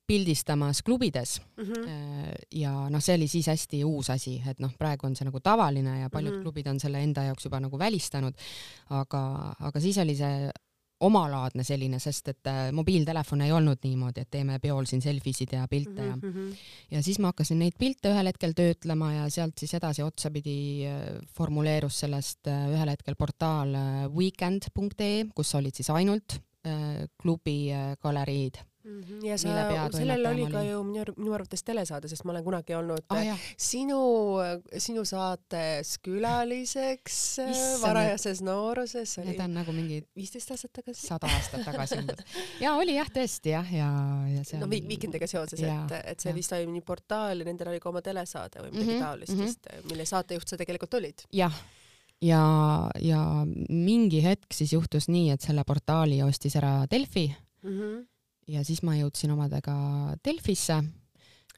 pildistamas 0.06 0.82
klubides 0.82 1.40
mm. 1.56 1.64
-hmm. 1.64 2.32
ja 2.52 2.72
noh, 2.90 3.02
see 3.02 3.16
oli 3.16 3.28
siis 3.28 3.46
hästi 3.46 3.84
uus 3.84 4.10
asi, 4.10 4.42
et 4.50 4.60
noh, 4.60 4.72
praegu 4.78 5.06
on 5.06 5.16
see 5.16 5.24
nagu 5.24 5.40
tavaline 5.40 6.00
ja 6.00 6.10
paljud 6.10 6.32
mm 6.32 6.38
-hmm. 6.38 6.42
klubid 6.42 6.66
on 6.66 6.80
selle 6.80 7.02
enda 7.02 7.22
jaoks 7.22 7.44
juba 7.44 7.60
nagu 7.60 7.78
välistanud, 7.78 8.34
aga, 8.90 9.54
aga 9.60 9.80
siis 9.80 9.98
oli 9.98 10.16
see 10.16 10.50
omalaadne 11.04 11.64
selline, 11.66 11.98
sest 11.98 12.28
et 12.32 12.50
äh, 12.50 12.70
mobiiltelefon 12.72 13.42
ei 13.44 13.52
olnud 13.52 13.82
niimoodi, 13.84 14.24
et 14.24 14.30
teeme 14.30 14.58
peol 14.62 14.86
siin 14.88 15.02
selfisid 15.02 15.52
ja 15.52 15.66
pilte 15.68 16.02
mm 16.02 16.20
-hmm. 16.20 16.26
ja 16.26 16.30
mhm. 16.30 16.52
ja 16.90 17.02
siis 17.02 17.18
ma 17.18 17.32
hakkasin 17.32 17.58
neid 17.58 17.76
pilte 17.78 18.12
ühel 18.12 18.26
hetkel 18.26 18.52
töötlema 18.52 19.12
ja 19.12 19.28
sealt 19.28 19.58
siis 19.58 19.74
edasi 19.74 20.02
otsapidi 20.02 20.86
äh, 20.86 21.20
formuleerus 21.36 22.00
sellest 22.00 22.46
ühel 22.46 22.90
hetkel 22.90 23.14
portaal 23.14 23.74
weekend.ee, 24.14 25.24
kus 25.34 25.54
olid 25.54 25.74
siis 25.74 25.90
ainult 25.90 26.40
klubi 27.22 27.68
galeriid. 28.00 28.56
Ja 29.24 29.36
sa, 29.40 29.88
sellel 29.94 30.26
oli 30.28 30.44
ka 30.52 30.60
ju 30.66 30.80
minu, 30.84 31.04
minu 31.16 31.32
arvates 31.36 31.64
telesaade, 31.64 32.08
sest 32.10 32.26
ma 32.28 32.34
olen 32.34 32.44
kunagi 32.44 32.76
olnud 32.76 33.06
oh, 33.14 33.20
jah. 33.24 33.40
sinu, 33.56 34.00
sinu 34.82 35.04
saates 35.08 35.94
külaliseks 36.04 37.16
Issand, 37.40 37.80
varajases 37.82 38.42
nooruses. 38.44 39.16
Need 39.24 39.40
on 39.40 39.56
nagu 39.56 39.72
mingi 39.76 40.02
viisteist 40.16 40.52
aastat 40.52 40.74
tagasi. 40.80 41.06
sada 41.08 41.30
aastat 41.32 41.64
tagasi 41.64 42.00
umbes. 42.02 42.24
ja 42.64 42.74
oli 42.80 42.98
jah, 42.98 43.08
tõesti 43.14 43.54
jah, 43.54 43.72
ja, 43.72 43.90
ja 44.34 44.44
see 44.44 44.60
on. 44.60 44.66
no 44.66 44.70
Viikindiga 44.74 45.28
seoses, 45.30 45.64
et, 45.64 45.96
et 46.04 46.20
see 46.20 46.34
ja. 46.34 46.36
vist 46.36 46.52
oli 46.56 46.68
nii 46.74 46.84
portaal 46.84 47.40
ja 47.40 47.48
nendel 47.48 47.72
oli 47.72 47.80
ka 47.80 47.88
oma 47.88 48.04
telesaade 48.04 48.66
või 48.66 48.74
midagi 48.74 48.84
mm 48.84 48.92
-hmm, 48.92 49.06
taolist 49.08 49.32
mm, 49.32 49.40
-hmm. 49.40 49.48
vist, 49.48 49.90
mille 49.90 50.08
saatejuht 50.12 50.48
sa 50.48 50.60
tegelikult 50.60 51.00
olid. 51.00 51.24
jah 51.32 51.62
ja, 52.20 52.44
ja 53.00 53.20
mingi 53.68 54.22
hetk 54.24 54.52
siis 54.52 54.72
juhtus 54.72 55.08
nii, 55.08 55.30
et 55.30 55.40
selle 55.40 55.64
portaali 55.64 56.22
ostis 56.22 56.56
ära 56.56 56.82
Delfi 56.90 57.30
mm. 57.62 57.70
-hmm 57.70 58.02
ja 58.48 58.64
siis 58.66 58.82
ma 58.84 58.96
jõudsin 58.98 59.32
omadega 59.34 59.74
Delfisse. 60.24 60.80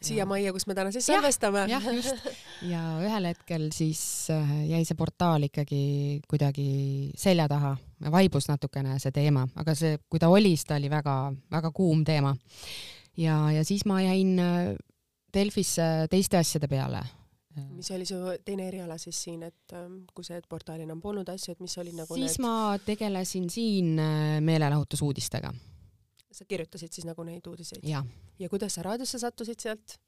siia 0.02 0.26
majja, 0.28 0.52
kus 0.52 0.66
me 0.68 0.76
täna 0.76 0.92
siis 0.94 1.06
salvestame. 1.08 1.66
jah, 1.70 1.88
just. 1.96 2.28
ja 2.72 2.82
ühel 3.04 3.30
hetkel 3.30 3.68
siis 3.74 4.00
äh, 4.34 4.54
jäi 4.70 4.84
see 4.84 4.98
portaal 4.98 5.48
ikkagi 5.48 6.22
kuidagi 6.28 7.12
selja 7.18 7.48
taha, 7.50 7.76
vaibus 8.12 8.50
natukene 8.50 8.98
see 9.02 9.14
teema, 9.14 9.46
aga 9.56 9.74
see, 9.74 9.98
kui 10.10 10.22
ta 10.22 10.30
oli, 10.32 10.54
siis 10.54 10.68
ta 10.68 10.80
oli 10.80 10.92
väga-väga 10.92 11.72
kuum 11.74 12.04
teema. 12.04 12.36
ja, 13.16 13.38
ja 13.56 13.64
siis 13.64 13.86
ma 13.88 14.02
jäin 14.04 14.36
äh, 14.38 14.74
Delfisse 15.36 16.06
teiste 16.10 16.38
asjade 16.38 16.68
peale 16.68 17.02
mis 17.72 17.88
oli 17.90 18.04
su 18.04 18.16
teine 18.44 18.66
eriala 18.68 18.98
siis 19.00 19.16
siin, 19.24 19.42
et 19.46 19.72
ähm, 19.72 20.02
kui 20.14 20.24
see 20.24 20.40
portaal 20.48 20.82
enam 20.84 21.00
polnud 21.00 21.28
asju, 21.32 21.54
et 21.54 21.62
mis 21.64 21.76
olid 21.80 21.96
nagu 21.96 22.18
siis 22.18 22.36
need... 22.36 22.44
ma 22.44 22.76
tegelesin 22.84 23.48
siin 23.52 23.94
äh, 23.96 24.36
meelelahutusuudistega 24.44 25.54
sa 26.36 26.44
kirjutasid 26.48 26.92
siis 26.92 27.06
nagu 27.08 27.24
neid 27.24 27.46
uudiseid? 27.46 27.86
ja, 28.38 28.48
kuidas 28.48 28.76
sa 28.76 28.86
raadiosse 28.86 29.18
sattusid 29.22 29.60
sealt? 29.60 29.98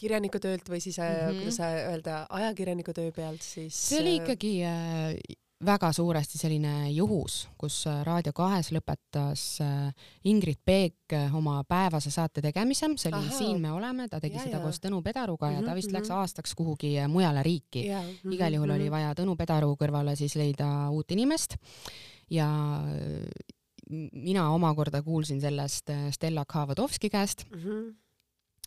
kirjaniku 0.00 0.40
töölt 0.42 0.68
või 0.68 0.82
siis 0.82 0.98
mm, 0.98 1.14
-hmm. 1.14 1.38
kuidas 1.38 1.56
sa 1.60 1.70
öelda, 1.70 2.26
ajakirjaniku 2.30 2.92
töö 2.92 3.12
pealt 3.12 3.42
siis? 3.42 3.88
see 3.88 4.00
oli 4.00 4.16
äh, 4.16 4.22
ikkagi 4.22 4.52
äh, 4.66 5.36
väga 5.64 5.92
suuresti 5.92 6.38
selline 6.38 6.90
juhus, 6.90 7.48
kus 7.58 7.86
äh, 7.86 8.02
Raadio 8.04 8.32
kahes 8.36 8.72
lõpetas 8.74 9.44
Ingrid 10.24 10.60
Peek 10.64 11.14
oma 11.32 11.62
päevase 11.68 12.10
saate 12.10 12.42
tegemise, 12.42 12.90
see 12.96 13.12
oli 13.12 13.22
Aha. 13.22 13.38
Siin 13.38 13.60
me 13.62 13.72
oleme, 13.72 14.08
ta 14.08 14.20
tegi 14.20 14.36
ja, 14.36 14.44
seda 14.48 14.58
ja. 14.58 14.62
koos 14.66 14.82
Tõnu 14.82 15.02
Pedaruga 15.02 15.46
mm 15.46 15.56
-hmm, 15.56 15.62
ja 15.62 15.68
ta 15.68 15.74
vist 15.74 15.88
mm 15.88 15.90
-hmm. 15.90 15.98
läks 15.98 16.08
mhm. 16.08 16.18
aastaks 16.18 16.54
kuhugi 16.54 16.94
mujale 17.08 17.42
riiki. 17.42 17.88
-hmm, 17.88 18.32
igal 18.34 18.52
juhul 18.52 18.66
mm 18.66 18.72
-hmm. 18.72 18.76
oli 18.76 18.84
mhm. 18.84 18.90
vaja 18.90 19.14
Tõnu 19.14 19.36
Pedaru 19.36 19.76
kõrvale 19.80 20.16
siis 20.16 20.34
leida 20.36 20.90
uut 20.90 21.10
inimest 21.10 21.56
ja 22.30 22.48
mina 23.90 24.48
omakorda 24.50 25.02
kuulsin 25.02 25.40
sellest 25.40 25.90
äh, 25.90 26.08
Stella 26.12 26.44
Khavadovski 26.44 27.10
käest 27.10 27.44
mm. 27.50 27.60
-hmm 27.60 27.92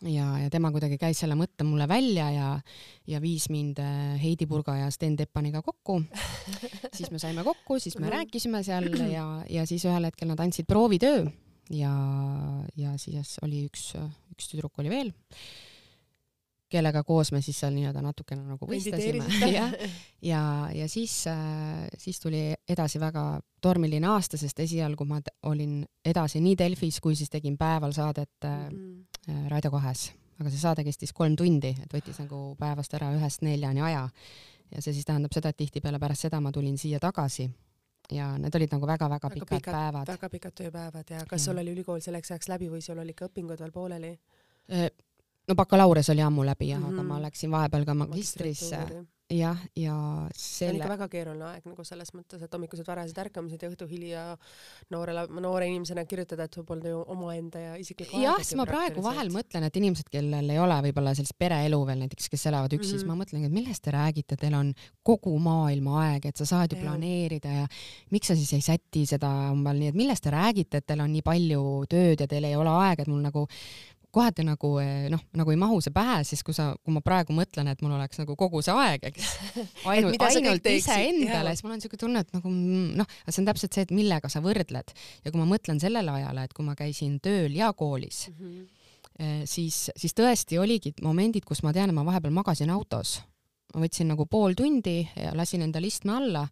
ja, 0.02 0.38
ja 0.38 0.50
tema 0.50 0.70
kuidagi 0.70 0.98
käis 0.98 1.18
selle 1.18 1.34
mõtte 1.34 1.64
mulle 1.66 1.88
välja 1.88 2.28
ja, 2.30 2.60
ja 3.06 3.20
viis 3.20 3.48
mind 3.50 3.80
äh, 3.82 4.14
Heidi 4.22 4.46
Purga 4.46 4.76
ja 4.76 4.90
Sten 4.94 5.16
Teppaniga 5.16 5.62
kokku. 5.62 6.02
siis 6.96 7.10
me 7.10 7.18
saime 7.18 7.44
kokku, 7.44 7.78
siis 7.78 7.98
me 7.98 8.06
-hmm. 8.06 8.12
rääkisime 8.12 8.62
seal 8.62 8.86
ja, 9.12 9.44
ja 9.50 9.66
siis 9.66 9.84
ühel 9.84 10.04
hetkel 10.04 10.28
nad 10.28 10.40
andsid 10.40 10.66
proovitöö 10.66 11.26
ja, 11.70 11.94
ja 12.76 12.98
siis 12.98 13.38
oli 13.42 13.66
üks, 13.66 13.92
üks 14.32 14.52
tüdruk 14.52 14.78
oli 14.78 14.90
veel 14.90 15.12
kellega 16.68 17.02
koos 17.04 17.32
me 17.32 17.40
siis 17.44 17.58
seal 17.62 17.72
nii-öelda 17.74 18.02
natukene 18.04 18.44
nagu 18.44 18.68
võistlesime 18.68 19.24
ja, 19.56 19.66
ja, 20.24 20.42
ja 20.74 20.88
siis 20.88 21.14
äh,, 21.30 21.86
siis 21.98 22.20
tuli 22.20 22.42
edasi 22.68 23.00
väga 23.00 23.40
tormiline 23.64 24.08
aasta, 24.08 24.40
sest 24.40 24.60
esialgu 24.64 25.06
ma 25.08 25.20
olin 25.50 25.80
edasi 26.04 26.42
nii 26.44 26.56
Delfis 26.58 27.00
kui 27.04 27.16
siis 27.18 27.32
tegin 27.32 27.56
päeval 27.58 27.94
saadet 27.96 28.48
mm. 28.48 29.46
Raadio 29.48 29.70
kahes, 29.74 30.08
aga 30.40 30.50
see 30.50 30.60
saade 30.60 30.84
kestis 30.86 31.12
kolm 31.12 31.34
tundi, 31.36 31.74
et 31.84 31.92
võttis 31.92 32.20
nagu 32.22 32.54
päevast 32.60 32.94
ära 32.96 33.10
ühest 33.16 33.42
neljani 33.44 33.82
aja. 33.84 34.06
ja 34.72 34.84
see 34.84 34.94
siis 34.96 35.08
tähendab 35.08 35.34
seda, 35.36 35.52
et 35.52 35.58
tihtipeale 35.58 36.00
pärast 36.00 36.28
seda 36.28 36.40
ma 36.40 36.52
tulin 36.52 36.78
siia 36.80 37.00
tagasi 37.00 37.48
ja 38.12 38.30
need 38.40 38.54
olid 38.56 38.72
nagu 38.72 38.86
väga-väga 38.88 39.30
pikad, 39.34 39.48
pikad 39.48 39.74
päevad. 39.74 40.08
väga 40.08 40.30
pikad 40.32 40.56
tööpäevad 40.62 41.10
ja 41.10 41.24
kas 41.28 41.42
ja. 41.42 41.44
sul 41.44 41.60
oli 41.60 41.74
ülikool 41.76 42.00
selleks 42.00 42.32
ajaks 42.32 42.48
läbi 42.48 42.70
või 42.72 42.80
sul 42.84 42.98
olid 42.98 43.16
ka 43.16 43.28
õpingud 43.28 43.60
veel 43.60 43.72
pooleli? 43.72 44.14
No 45.48 45.54
bakalaureus 45.56 46.10
oli 46.12 46.24
ammu 46.24 46.44
läbi 46.44 46.68
jah 46.68 46.80
mm, 46.80 46.86
-hmm. 46.86 46.94
aga 46.94 47.02
ma 47.02 47.14
mhm. 47.14 47.22
läksin 47.22 47.50
vahepeal 47.50 47.84
ka 47.84 47.94
magistrisse 47.94 49.06
jah, 49.28 49.58
ja 49.76 49.94
see 50.36 50.70
on 50.70 50.78
ikka 50.78 50.88
väga 50.94 51.06
keeruline 51.12 51.44
aeg 51.50 51.66
nagu 51.68 51.84
selles 51.84 52.10
mõttes, 52.16 52.40
et 52.44 52.54
hommikused 52.54 52.86
varased 52.88 53.18
ärkamised 53.20 53.64
ja 53.64 53.68
õhtuhilja 53.68 54.22
noorele, 54.94 55.26
noore 55.42 55.68
inimesena 55.68 56.04
kirjutada, 56.08 56.46
et 56.48 56.56
sul 56.56 56.64
polnud 56.68 56.88
ju 56.88 57.02
omaenda 57.12 57.60
ja 57.60 57.74
isiklikku 57.80 58.22
jah, 58.22 58.38
siis 58.40 58.56
ma 58.58 58.64
praegu 58.68 59.04
vahel 59.04 59.28
mõtlen, 59.34 59.66
et 59.68 59.76
inimesed, 59.80 60.08
kellel 60.12 60.48
ei 60.54 60.60
ole 60.62 60.78
võib-olla 60.88 61.12
sellist 61.16 61.36
pereelu 61.38 61.80
veel 61.90 62.06
näiteks, 62.06 62.30
kes 62.32 62.46
elavad 62.48 62.72
üksi 62.72 62.78
mm, 62.78 62.88
-hmm. 62.88 62.94
siis 62.96 63.04
mhm. 63.04 63.12
ma 63.12 63.24
mõtlengi, 63.24 63.50
et 63.50 63.56
millest 63.58 63.84
te 63.84 63.94
räägite, 63.94 64.40
teil 64.40 64.56
on 64.56 64.72
kogu 65.04 65.34
maailma 65.44 66.00
aeg, 66.06 66.30
et 66.32 66.40
sa 66.40 66.48
saad 66.48 66.72
ju 66.72 66.80
ja. 66.80 66.86
planeerida 66.86 67.52
ja 67.60 67.68
miks 68.10 68.32
sa 68.32 68.38
siis 68.38 68.52
ei 68.56 68.64
säti 68.64 69.04
seda 69.06 69.28
omal 69.52 69.76
nii, 69.76 69.92
et 69.92 70.00
millest 70.00 70.24
te 70.24 70.32
räägite, 70.32 70.80
et 70.80 70.88
teil 70.88 71.04
on 71.04 71.12
nii 71.12 71.26
palju 71.26 71.84
tööd 71.90 72.24
ja 72.24 72.30
teil 72.30 72.48
ei 72.48 72.56
ole 72.56 72.72
aega, 72.72 73.04
et 73.04 73.12
mul 73.12 73.20
nagu 73.20 73.44
kohati 74.14 74.44
nagu 74.46 74.70
eh, 74.80 75.08
noh, 75.12 75.20
nagu 75.36 75.52
ei 75.52 75.58
mahu 75.60 75.78
see 75.84 75.92
pähe, 75.94 76.22
siis 76.26 76.40
kui 76.46 76.56
sa, 76.56 76.70
kui 76.80 76.94
ma 76.94 77.02
praegu 77.04 77.34
mõtlen, 77.36 77.68
et 77.68 77.82
mul 77.84 77.92
oleks 77.98 78.20
nagu 78.20 78.36
kogu 78.40 78.62
see 78.64 78.72
aeg, 78.72 79.04
eks 79.10 79.26
ainult, 79.92 80.24
ainult 80.30 80.68
iseendale, 80.72 81.52
siis 81.52 81.66
mul 81.66 81.74
on 81.74 81.80
niisugune 81.82 82.02
tunne, 82.04 82.22
et 82.24 82.32
nagu 82.36 82.52
mm, 82.52 82.86
noh, 83.00 83.18
see 83.28 83.42
on 83.42 83.50
täpselt 83.50 83.76
see, 83.76 83.84
et 83.84 83.94
millega 83.94 84.30
sa 84.32 84.42
võrdled 84.44 84.94
ja 84.94 85.32
kui 85.32 85.40
ma 85.40 85.48
mõtlen 85.50 85.80
sellele 85.82 86.14
ajale, 86.20 86.46
et 86.48 86.56
kui 86.56 86.66
ma 86.66 86.76
käisin 86.78 87.18
tööl 87.24 87.56
ja 87.58 87.70
koolis 87.76 88.26
mm, 88.32 88.48
-hmm. 88.48 89.44
siis, 89.50 89.88
siis 89.96 90.16
tõesti 90.16 90.60
oligi 90.62 90.94
momendid, 91.04 91.44
kus 91.44 91.62
ma 91.66 91.74
tean, 91.76 91.92
et 91.92 91.98
ma 91.98 92.06
vahepeal 92.08 92.32
magasin 92.32 92.72
autos. 92.72 93.20
ma 93.74 93.84
võtsin 93.84 94.08
nagu 94.08 94.24
pool 94.26 94.56
tundi 94.56 95.02
ja 95.16 95.34
lasin 95.36 95.62
endale 95.62 95.86
istme 95.86 96.16
alla 96.16 96.48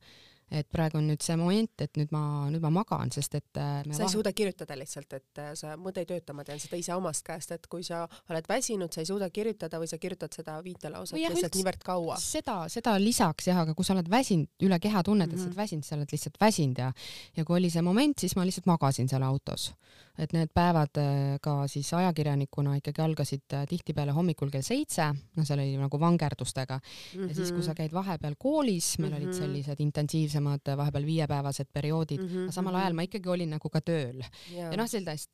et 0.51 0.69
praegu 0.71 1.01
on 1.01 1.09
nüüd 1.11 1.25
see 1.25 1.35
moment, 1.39 1.83
et 1.83 1.99
nüüd 1.99 2.13
ma, 2.15 2.23
nüüd 2.53 2.63
ma 2.63 2.71
magan, 2.79 3.11
sest 3.15 3.35
et 3.39 3.59
äh, 3.59 3.81
sa 3.83 3.91
ei 3.91 3.99
vahe... 4.05 4.13
suuda 4.13 4.33
kirjutada 4.37 4.77
lihtsalt, 4.79 5.17
et 5.19 5.41
äh, 5.43 5.51
sa 5.59 5.75
mõte 5.81 6.05
ei 6.05 6.09
tööta, 6.09 6.37
ma 6.37 6.45
tean 6.47 6.61
seda 6.63 6.79
ise 6.79 6.95
omast 6.95 7.25
käest, 7.27 7.55
et 7.57 7.67
kui 7.71 7.83
sa 7.87 8.05
oled 8.31 8.47
väsinud, 8.51 8.93
sa 8.95 9.03
ei 9.03 9.11
suuda 9.11 9.29
kirjutada 9.35 9.81
või 9.83 9.91
sa 9.91 9.99
kirjutad 10.03 10.37
seda 10.37 10.59
viitelauset 10.63 11.19
lihtsalt 11.19 11.49
üldse, 11.49 11.61
niivõrd 11.61 11.83
kaua. 11.87 12.21
seda, 12.23 12.59
seda 12.73 12.95
lisaks 13.03 13.51
jah, 13.51 13.65
aga 13.65 13.75
kui 13.75 13.89
sa 13.89 13.97
oled 13.97 14.11
väsinud, 14.13 14.51
üle 14.69 14.79
keha 14.83 15.03
tunned, 15.07 15.33
et 15.33 15.39
sa 15.39 15.49
oled 15.49 15.57
mhm. 15.57 15.63
väsinud, 15.65 15.89
sa 15.89 15.99
oled 15.99 16.15
lihtsalt 16.15 16.41
väsinud 16.41 16.83
ja 16.85 16.93
ja 17.37 17.45
kui 17.45 17.59
oli 17.59 17.73
see 17.73 17.83
moment, 17.83 18.19
siis 18.23 18.37
ma 18.39 18.47
lihtsalt 18.47 18.71
magasin 18.71 19.11
seal 19.11 19.27
autos 19.27 19.73
et 20.21 20.33
need 20.33 20.51
päevad 20.57 20.99
äh, 21.01 21.37
ka 21.45 21.55
siis 21.71 21.89
ajakirjanikuna 21.97 22.77
ikkagi 22.81 23.03
algasid 23.05 23.57
äh, 23.57 23.65
tihtipeale 23.69 24.15
hommikul 24.17 24.51
kell 24.53 24.65
seitse, 24.65 25.11
no 25.37 25.45
seal 25.45 25.61
oli 25.63 25.77
nagu 25.81 26.01
vangerdustega 26.01 26.79
mm 26.79 27.21
-hmm. 27.21 27.29
ja 27.29 27.35
siis, 27.35 27.53
kui 27.53 27.63
sa 27.63 27.73
mhm. 27.73 27.77
käid 27.77 27.93
vahepeal 27.93 28.35
koolis, 28.39 28.99
meil 28.99 29.11
mm 29.11 29.17
-hmm. 29.17 29.23
olid 29.23 29.29
mhm. 29.29 29.39
sellised 29.39 29.81
intensiivsemad 29.81 30.69
äh, 30.69 30.77
vahepeal 30.77 31.07
viiepäevased 31.07 31.69
perioodid 31.73 32.21
mm, 32.21 32.29
-hmm. 32.29 32.43
aga 32.43 32.53
samal 32.53 32.75
ajal 32.75 32.93
ma 32.93 33.03
ikkagi 33.03 33.29
olin 33.29 33.51
nagu 33.51 33.69
ka 33.69 33.81
tööl 33.81 34.23
yeah. 34.53 34.73
ja 34.73 34.77
noh, 34.77 34.89
sellist, 34.89 35.33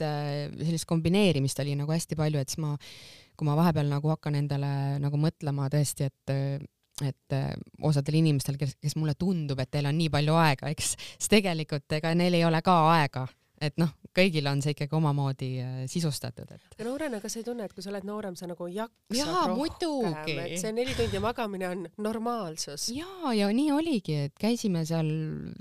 sellist 0.64 0.84
kombineerimist 0.84 1.58
oli 1.58 1.76
nagu 1.76 1.92
hästi 1.92 2.16
palju, 2.16 2.38
et 2.38 2.48
siis 2.48 2.58
ma, 2.58 2.76
kui 3.36 3.44
ma 3.46 3.56
vahepeal 3.56 3.88
nagu 3.88 4.08
hakkan 4.08 4.34
endale 4.34 4.98
nagu 4.98 5.16
mõtlema 5.16 5.68
tõesti, 5.68 6.04
et 6.04 6.68
et 7.02 7.34
osadel 7.82 8.14
inimestel, 8.14 8.56
kes, 8.56 8.76
kes 8.80 8.96
mulle 8.96 9.14
tundub, 9.18 9.58
et 9.58 9.70
teil 9.70 9.86
on 9.86 9.96
nii 9.98 10.10
palju 10.10 10.34
aega, 10.34 10.68
eks, 10.68 10.96
siis 11.18 11.28
tegelikult 11.28 11.92
ega 11.92 12.14
neil 12.14 12.34
ei 12.34 12.44
ole 12.44 12.62
ka 12.62 12.74
aega 12.92 13.26
et 13.62 13.78
noh, 13.80 13.90
kõigil 14.16 14.48
on 14.50 14.62
see 14.64 14.74
ikkagi 14.76 14.96
omamoodi 14.98 15.50
äh, 15.62 15.76
sisustatud, 15.90 16.50
et. 16.52 16.64
aga 16.76 16.86
noorena, 16.88 17.20
kas 17.22 17.36
sa 17.36 17.42
ei 17.42 17.46
tunne, 17.46 17.66
et 17.68 17.74
kui 17.76 17.84
sa 17.84 17.92
oled 17.92 18.06
noorem, 18.08 18.36
sa 18.38 18.48
nagu 18.50 18.68
jaksad 18.68 19.18
Jaa, 19.18 19.44
rohkem, 19.50 20.42
et 20.46 20.56
see 20.60 20.72
neli 20.76 20.96
tundi 20.98 21.22
magamine 21.22 21.68
on 21.70 21.86
normaalsus? 22.02 22.90
ja, 22.96 23.32
ja 23.36 23.50
nii 23.52 23.70
oligi, 23.74 24.18
et 24.28 24.36
käisime 24.40 24.84
seal 24.88 25.08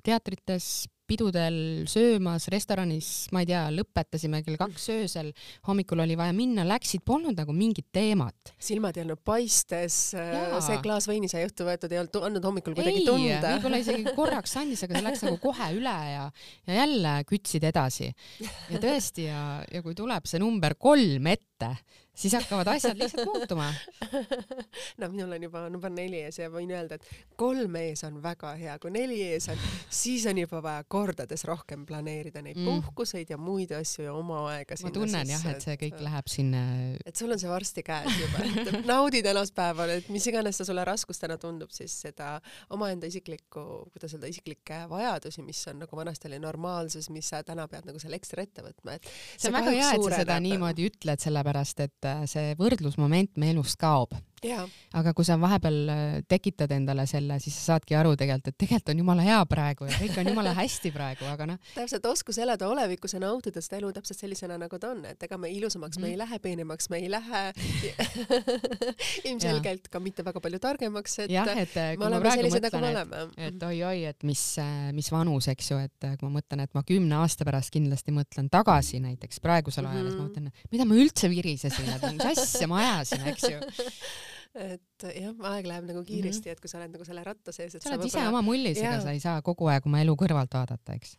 teatrites 0.06 0.72
pidudel 1.12 1.58
söömas, 1.92 2.48
restoranis, 2.52 3.10
ma 3.36 3.44
ei 3.44 3.50
tea, 3.50 3.66
lõpetasime 3.76 4.42
kell 4.46 4.60
kaks 4.60 4.88
öösel, 4.94 5.32
hommikul 5.68 6.04
oli 6.04 6.16
vaja 6.20 6.36
minna, 6.36 6.66
läksid, 6.68 7.04
polnud 7.08 7.38
nagu 7.38 7.56
mingit 7.56 7.90
teemat. 7.94 8.54
silmad 8.62 8.98
ei 8.98 9.06
olnud 9.06 9.22
paistes, 9.28 10.00
äh, 10.18 10.56
see 10.64 10.80
klaas 10.84 11.08
veini 11.10 11.30
sai 11.32 11.46
õhtu 11.48 11.68
võetud, 11.68 11.92
ei 11.92 12.02
olnud 12.02 12.20
andnud 12.30 12.48
hommikul 12.50 12.78
kuidagi 12.78 13.04
tunda. 13.08 13.56
võib-olla 13.58 13.82
isegi 13.84 14.16
korraks 14.16 14.56
andis, 14.62 14.86
aga 14.88 14.98
see 14.98 15.08
läks 15.10 15.26
nagu 15.28 15.42
kohe 15.44 15.72
üle 15.78 15.98
ja, 16.14 16.28
ja 16.70 16.80
jälle 16.82 17.16
kütsid 17.30 17.66
edasi. 17.68 18.12
ja 18.42 18.82
tõesti, 18.82 19.28
ja, 19.28 19.42
ja 19.72 19.84
kui 19.86 19.98
tuleb 19.98 20.30
see 20.30 20.42
number 20.42 20.78
kolm 20.80 21.28
ette, 21.32 21.76
siis 22.22 22.36
hakkavad 22.38 22.70
asjad 22.76 23.00
lihtsalt 23.00 23.26
muutuma. 23.26 23.68
no 25.02 25.10
minul 25.10 25.36
on 25.36 25.46
juba 25.48 25.64
number 25.70 25.92
neli 25.94 26.22
ees 26.26 26.40
ja 26.42 26.50
võin 26.54 26.72
öelda, 26.74 26.98
et 27.00 27.36
kolm 27.40 27.76
ees 27.80 28.04
on 28.08 28.20
väga 28.24 28.54
hea, 28.60 28.78
kui 28.82 28.94
neli 28.94 29.20
ees 29.32 29.50
on, 29.52 29.62
siis 29.90 30.26
on 30.30 30.42
juba 30.42 30.62
vaja 30.64 30.86
kordades 30.92 31.46
rohkem 31.50 31.86
planeerida 31.90 32.44
neid 32.46 32.60
mm. 32.60 32.68
puhkuseid 32.68 33.34
ja 33.34 33.40
muid 33.42 33.74
asju 33.76 34.06
ja 34.06 34.14
oma 34.18 34.44
aega. 34.52 34.78
ma 34.86 34.94
tunnen 34.96 35.34
jah, 35.34 35.46
et 35.54 35.66
see 35.66 35.78
kõik 35.82 36.02
läheb 36.06 36.32
sinna. 36.32 36.64
et 37.06 37.18
sul 37.18 37.34
on 37.34 37.42
see 37.42 37.52
varsti 37.52 37.86
käes 37.88 38.20
juba, 38.22 38.46
et 38.52 38.72
naudi 38.92 39.24
tänast 39.26 39.56
päeva, 39.58 39.88
et 39.98 40.10
mis 40.14 40.28
iganes 40.30 40.60
see 40.60 40.70
sulle 40.70 40.86
raskustena 40.88 41.40
tundub, 41.42 41.74
siis 41.76 41.96
seda 42.06 42.36
omaenda 42.76 43.10
isiklikku, 43.10 43.66
kuidas 43.94 44.16
öelda, 44.18 44.30
isiklikke 44.32 44.84
vajadusi, 44.92 45.46
mis 45.46 45.62
on 45.72 45.82
nagu 45.86 45.98
vanasti 45.98 46.30
oli 46.30 46.42
normaalsus, 46.44 47.10
mis 47.14 47.32
sa 47.34 47.42
täna 47.48 47.68
pead 47.72 47.90
nagu 47.90 48.02
selle 48.02 48.20
ekstra 48.20 48.46
ette 48.46 48.66
võtma, 48.66 48.98
et 48.98 49.10
see 49.10 49.50
on 49.50 49.58
väga 49.58 49.76
hea, 49.78 49.92
et 49.96 50.08
sa 50.08 50.22
seda 50.24 50.40
niimoodi 50.44 50.90
ütled, 50.92 51.22
sellepärast 51.24 51.86
et 51.88 52.11
see 52.30 52.56
võrdlusmoment 52.60 53.38
me 53.38 53.52
elust 53.54 53.80
kaob 53.82 54.16
aga 54.98 55.14
kui 55.14 55.26
sa 55.26 55.36
vahepeal 55.38 55.76
äh, 55.94 56.14
tekitad 56.30 56.72
endale 56.74 57.06
selle, 57.10 57.38
siis 57.44 57.54
sa 57.60 57.76
saadki 57.76 57.96
aru 57.98 58.16
tegelikult, 58.18 58.50
et 58.50 58.58
tegelikult 58.64 58.90
on 58.94 59.02
jumala 59.04 59.26
hea 59.26 59.40
praegu 59.50 59.86
ja 59.86 59.98
kõik 60.00 60.18
on 60.18 60.30
jumala 60.32 60.54
hästi 60.58 60.92
praegu, 60.96 61.28
aga 61.30 61.48
noh. 61.52 61.60
täpselt, 61.76 62.08
oskus 62.10 62.40
elada 62.42 62.66
olevikus 62.72 63.14
ja 63.14 63.22
nautida 63.22 63.62
seda 63.62 63.78
elu 63.78 63.92
täpselt 63.94 64.24
sellisena, 64.24 64.58
nagu 64.62 64.80
ta 64.82 64.96
on, 64.96 65.04
et 65.12 65.28
ega 65.28 65.38
me 65.38 65.52
ilusamaks 65.54 66.00
mm. 66.00 66.02
me 66.02 66.10
ei 66.10 66.16
mhm. 66.16 66.24
lähe, 66.24 66.40
peenemaks 66.42 66.90
me 66.90 67.02
ei 67.04 67.12
lähe 67.14 67.44
ilmselgelt 69.30 69.92
ka 69.94 70.02
mitte 70.02 70.26
väga 70.26 70.42
palju 70.42 70.62
targemaks, 70.64 71.20
et, 71.28 71.36
ja, 71.36 71.46
et 71.54 71.78
äh, 71.78 71.94
me 72.02 72.10
oleme 72.10 72.34
sellised, 72.34 72.66
nagu 72.66 72.82
me 72.82 72.92
oleme. 72.96 73.24
et 73.38 73.68
oi-oi, 73.70 74.04
et 74.10 74.28
mis, 74.28 74.44
äh, 74.64 74.90
mis 74.98 75.12
vanus, 75.14 75.52
eks 75.54 75.72
ju, 75.74 75.80
et 75.86 76.10
kui 76.18 76.26
ma 76.26 76.40
mõtlen, 76.40 76.66
et 76.66 76.74
ma 76.78 76.86
kümne 76.88 77.22
aasta 77.22 77.46
pärast 77.46 77.74
kindlasti 77.78 78.16
mõtlen 78.16 78.50
tagasi 78.50 79.04
näiteks 79.06 79.38
praegusel 79.44 79.86
ajal 79.86 80.02
mm, 80.02 80.02
-hmm. 80.02 80.10
siis 80.10 80.18
ma 80.18 80.26
mhm. 80.26 80.50
mõtlen, 80.50 80.74
mida 80.74 80.90
ma 80.90 81.00
üldse 81.06 81.30
virisesin, 81.30 81.94
et 81.94 82.10
mis 82.10 82.28
asja 82.34 82.68
ma 82.72 82.82
ajasin, 82.82 83.28
eks 83.36 83.50
ju 83.52 83.62
et 84.56 85.06
jah, 85.16 85.36
aeg 85.54 85.68
läheb 85.70 85.86
nagu 85.88 86.04
kiiresti 86.04 86.42
mm, 86.42 86.52
-hmm. 86.52 86.58
et 86.58 86.60
kui 86.60 86.70
sa 86.70 86.78
oled 86.82 86.92
nagu 86.92 87.06
selle 87.08 87.24
ratta 87.24 87.54
sees, 87.56 87.76
et 87.76 87.84
sa 87.84 87.94
oled 87.96 88.06
ise 88.06 88.24
oma 88.28 88.42
mullis, 88.44 88.78
ega 88.82 89.00
sa 89.02 89.14
ei 89.16 89.22
saa 89.24 89.42
kogu 89.42 89.70
aeg 89.72 89.86
oma 89.88 90.02
elu 90.04 90.16
kõrvalt 90.20 90.58
vaadata, 90.60 90.98
eks 91.00 91.16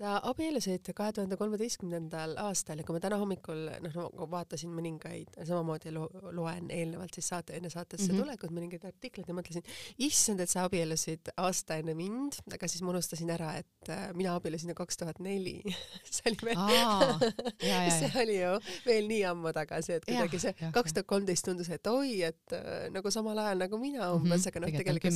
sa 0.00 0.14
abiellusid 0.30 0.88
kahe 0.96 1.12
tuhande 1.12 1.36
kolmeteistkümnendal 1.36 2.32
aastal 2.40 2.80
ja 2.80 2.86
kui 2.88 2.96
ma 2.96 3.00
täna 3.04 3.18
hommikul 3.20 3.66
noh 3.84 3.96
no, 3.98 4.26
vaatasin 4.32 4.72
mõningaid, 4.72 5.34
samamoodi 5.44 5.92
lo, 5.92 6.06
loen 6.36 6.70
eelnevalt 6.72 7.16
siis 7.16 7.28
saate, 7.32 7.58
enne 7.58 7.68
saatesse 7.72 8.06
mm 8.08 8.14
-hmm. 8.14 8.22
tulekut 8.24 8.54
mõningaid 8.56 8.86
artikleid 8.88 9.28
ja 9.28 9.36
mõtlesin, 9.36 9.66
issand, 10.06 10.40
et 10.40 10.50
sa 10.50 10.64
abiellusid 10.68 11.32
aasta 11.36 11.76
enne 11.82 11.94
mind, 11.98 12.38
aga 12.54 12.68
siis 12.68 12.82
ma 12.82 12.94
unustasin 12.94 13.32
ära, 13.34 13.52
et 13.60 13.92
äh, 13.92 14.06
mina 14.16 14.34
abiellusin 14.38 14.72
ju 14.72 14.78
kaks 14.78 14.96
tuhat 15.02 15.20
neli. 15.20 15.60
see 16.16 16.32
oli 16.32 16.38
veel, 16.48 17.92
see 18.00 18.10
oli 18.22 18.40
ju 18.40 18.54
veel 18.86 19.08
nii 19.12 19.24
ammu 19.34 19.52
tagasi, 19.52 19.98
et 19.98 20.08
kuidagi 20.08 20.40
see 20.46 20.54
kaks 20.72 20.96
tuhat 20.96 21.06
kolmteist 21.12 21.44
tundus, 21.44 21.68
et 21.68 21.92
oi, 21.92 22.22
et 22.30 22.56
äh, 22.56 22.88
nagu 22.94 23.10
samal 23.10 23.38
ajal 23.38 23.66
nagu 23.66 23.78
mina 23.78 24.12
umbes 24.14 24.30
mm, 24.30 24.34
-hmm. 24.36 24.48
aga 24.48 24.60
noh, 24.60 24.76
tegelikult 24.78 25.14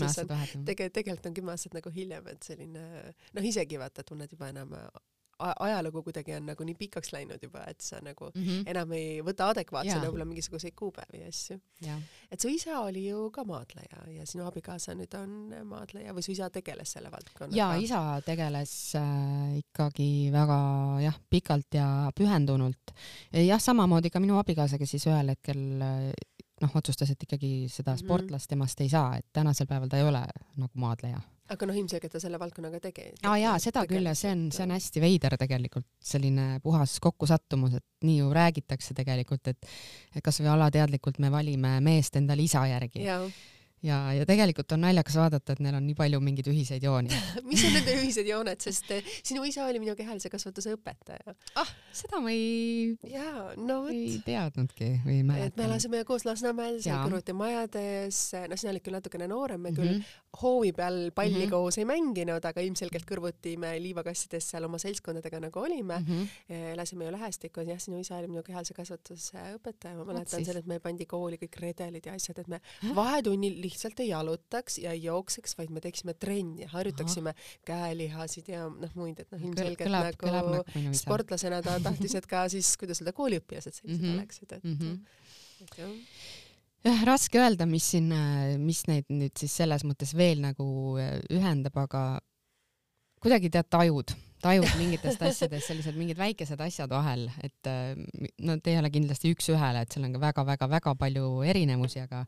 tegelikult, 0.65 0.93
tegelikult 0.93 1.27
on 1.27 1.35
kümme 1.41 1.57
aastat 1.57 1.81
nagu 1.81 1.91
hiljem, 1.91 2.29
et 2.29 2.43
selline 2.43 2.85
noh, 3.33 3.45
isegi 3.45 3.79
vaata, 3.81 4.05
tunned 4.05 4.29
juba 4.31 4.49
enam 4.53 4.74
ajalugu 5.39 6.03
kuidagi 6.03 6.35
on 6.37 6.47
nagu 6.47 6.65
nii 6.67 6.77
pikaks 6.79 7.13
läinud 7.13 7.43
juba, 7.43 7.65
et 7.71 7.81
sa 7.81 7.99
nagu 8.03 8.31
mm 8.35 8.43
-hmm. 8.43 8.63
enam 8.71 8.93
ei 8.93 9.21
võta 9.23 9.49
adekvaatsena 9.51 10.05
võib-olla 10.05 10.27
mingisuguseid 10.31 10.75
kuupäevi 10.79 11.21
ja 11.21 11.29
asju. 11.29 11.59
et 12.31 12.41
su 12.41 12.49
isa 12.49 12.81
oli 12.81 13.09
ju 13.09 13.31
ka 13.31 13.45
maadleja 13.45 14.05
ja 14.19 14.27
sinu 14.27 14.47
abikaasa 14.47 14.95
nüüd 14.95 15.15
on 15.19 15.55
maadleja 15.65 16.15
või 16.15 16.23
su 16.23 16.33
isa 16.33 16.51
tegeles 16.51 16.93
selle 16.93 17.11
valdkonnaga? 17.11 17.57
jaa, 17.57 17.75
isa 17.75 18.21
tegeles 18.27 18.95
äh, 18.95 19.59
ikkagi 19.59 20.31
väga 20.33 20.61
jah, 21.03 21.21
pikalt 21.31 21.75
ja 21.75 22.13
pühendunult. 22.21 22.95
jah, 23.33 23.61
samamoodi 23.61 24.11
ka 24.11 24.21
minu 24.21 24.39
abikaasa, 24.39 24.79
kes 24.79 24.91
siis 24.91 25.07
ühel 25.07 25.29
hetkel 25.29 25.83
äh, 25.83 26.13
noh, 26.61 26.71
otsustas, 26.75 27.11
et 27.11 27.23
ikkagi 27.23 27.69
seda 27.69 27.93
mhm. 27.93 28.05
sportlast 28.05 28.49
temast 28.49 28.81
ei 28.81 28.89
saa, 28.89 29.17
et 29.17 29.27
tänasel 29.33 29.67
päeval 29.67 29.89
ta 29.89 29.97
ei 29.97 30.09
ole 30.09 30.27
nagu 30.57 30.73
maadleja 30.75 31.21
aga 31.53 31.67
noh, 31.69 31.77
ilmselgelt 31.77 32.15
ta 32.17 32.21
selle 32.23 32.39
valdkonnaga 32.41 32.81
tegi. 32.87 33.11
aa 33.29 33.37
jaa, 33.41 33.55
seda 33.63 33.85
küll 33.89 34.09
ja 34.09 34.15
see 34.19 34.33
on, 34.33 34.47
see 34.55 34.65
on 34.65 34.75
hästi 34.75 35.03
veider 35.05 35.37
tegelikult, 35.41 35.89
selline 36.01 36.61
puhas 36.65 36.97
kokkusattumus, 37.05 37.77
et 37.81 38.07
nii 38.09 38.21
ju 38.23 38.31
räägitakse 38.35 38.97
tegelikult, 38.97 39.53
et 39.53 39.73
et 40.15 40.23
kasvõi 40.25 40.53
alateadlikult 40.55 41.21
me 41.21 41.33
valime 41.35 41.77
meest 41.85 42.17
endale 42.21 42.47
isa 42.47 42.65
järgi 42.71 43.05
ja, 43.85 43.99
ja 44.17 44.25
tegelikult 44.29 44.73
on 44.73 44.85
naljakas 44.85 45.17
vaadata, 45.21 45.55
et 45.55 45.63
neil 45.65 45.77
on 45.77 45.85
nii 45.85 45.97
palju 45.99 46.21
mingeid 46.25 46.49
ühiseid 46.51 46.85
jooni 46.87 47.13
mis 47.49 47.65
on 47.69 47.77
nende 47.77 47.97
ühised 48.01 48.29
jooned, 48.29 48.61
sest 48.65 48.91
eh, 48.97 49.15
sinu 49.27 49.45
isa 49.49 49.67
oli 49.69 49.83
minu 49.83 49.97
kehalise 49.99 50.31
kasvatuse 50.33 50.75
õpetaja. 50.79 51.35
ah, 51.61 51.73
seda 51.93 52.21
ma 52.25 52.33
ei, 52.33 52.95
no, 53.61 53.83
ei 53.93 54.19
teadnudki 54.25 54.91
või 55.05 55.19
ei 55.21 55.27
mäletanud. 55.27 55.53
et 55.53 55.61
me 55.61 55.69
elasime 55.69 56.05
koos 56.09 56.25
Lasnamäel, 56.29 56.81
seal 56.85 57.05
kõrvuti 57.05 57.37
majades, 57.37 58.21
noh, 58.49 58.61
sina 58.61 58.73
olid 58.73 58.85
küll 58.85 58.97
natukene 58.97 59.29
noorem, 59.31 59.61
me 59.61 59.75
mm 59.75 59.83
-hmm. 59.83 60.13
Hoovi 60.43 60.73
peal 60.73 61.11
palli 61.15 61.35
mm 61.35 61.43
-hmm. 61.45 61.51
koos 61.51 61.79
ei 61.79 61.85
mänginud, 61.89 62.45
aga 62.45 62.61
ilmselgelt 62.61 63.07
kõrvuti 63.09 63.57
me 63.59 63.75
liivakassides 63.83 64.51
seal 64.51 64.65
oma 64.65 64.79
seltskondadega 64.79 65.41
nagu 65.41 65.61
olime 65.61 65.99
mm. 65.99 66.07
-hmm. 66.07 66.55
elasime 66.73 67.05
ju 67.05 67.13
lähestikku, 67.13 67.61
jah, 67.61 67.81
sinu 67.81 68.01
isa 68.01 68.17
oli 68.17 68.29
minu 68.29 68.43
kehalise 68.43 68.75
kasvatuse 68.75 69.39
õpetaja, 69.59 69.97
ma 69.97 70.05
mäletan 70.05 70.45
seda, 70.45 70.59
et 70.59 70.67
meil 70.67 70.81
pandi 70.81 71.07
kooli 71.07 71.39
kõik 71.41 71.61
redelid 71.61 72.07
ja 72.07 72.15
asjad, 72.15 72.39
et 72.39 72.49
me 72.49 72.61
vahetunnil 72.95 73.61
lihtsalt 73.63 74.01
ei 74.01 74.09
jalutaks 74.09 74.79
ja 74.79 74.93
ei 74.93 75.03
jookseks, 75.05 75.59
vaid 75.59 75.71
me 75.71 75.81
teeksime 75.81 76.15
trenni, 76.15 76.65
harjutaksime 76.65 77.35
käelihasid 77.65 78.49
ja 78.49 78.69
noh, 78.69 78.95
muid, 78.95 79.21
et 79.21 79.31
noh, 79.33 79.41
ilmselgelt 79.41 79.81
kõlab, 79.81 80.11
nagu, 80.23 80.63
nagu 80.75 80.95
sportlasena 80.95 81.63
ta 81.63 81.81
tahtis, 81.81 82.15
et 82.15 82.27
ka 82.27 82.49
siis, 82.49 82.77
kuidas 82.77 83.03
öelda, 83.03 83.13
kooliõpilased 83.13 83.73
sellised 83.73 84.01
mm 84.01 84.09
-hmm. 84.09 84.19
oleksid, 84.19 84.53
et 84.53 84.65
mm, 84.65 84.79
-hmm. 84.79 84.99
et 85.63 85.79
jah 85.79 86.43
jah, 86.85 87.01
raske 87.09 87.41
öelda, 87.41 87.67
mis 87.71 87.87
siin, 87.95 88.13
mis 88.63 88.85
neid 88.91 89.09
nüüd 89.13 89.35
siis 89.41 89.57
selles 89.63 89.87
mõttes 89.89 90.15
veel 90.17 90.43
nagu 90.45 90.67
äh, 91.01 91.19
ühendab, 91.33 91.77
aga 91.85 92.05
kuidagi 93.25 93.51
tead, 93.53 93.71
tajud, 93.73 94.13
tajud 94.45 94.77
mingitest 94.81 95.25
asjadest, 95.25 95.71
sellised 95.71 95.99
mingid 95.99 96.21
väikesed 96.21 96.61
asjad 96.61 96.93
vahel, 96.93 97.27
et 97.45 97.71
äh, 97.71 97.97
no 98.45 98.59
te 98.61 98.75
ei 98.75 98.81
ole 98.83 98.93
kindlasti 98.95 99.33
üks-ühele, 99.35 99.85
et 99.85 99.95
seal 99.95 100.07
on 100.09 100.17
ka 100.17 100.23
väga-väga-väga 100.29 100.97
palju 101.01 101.35
erinevusi, 101.49 102.05
aga 102.05 102.25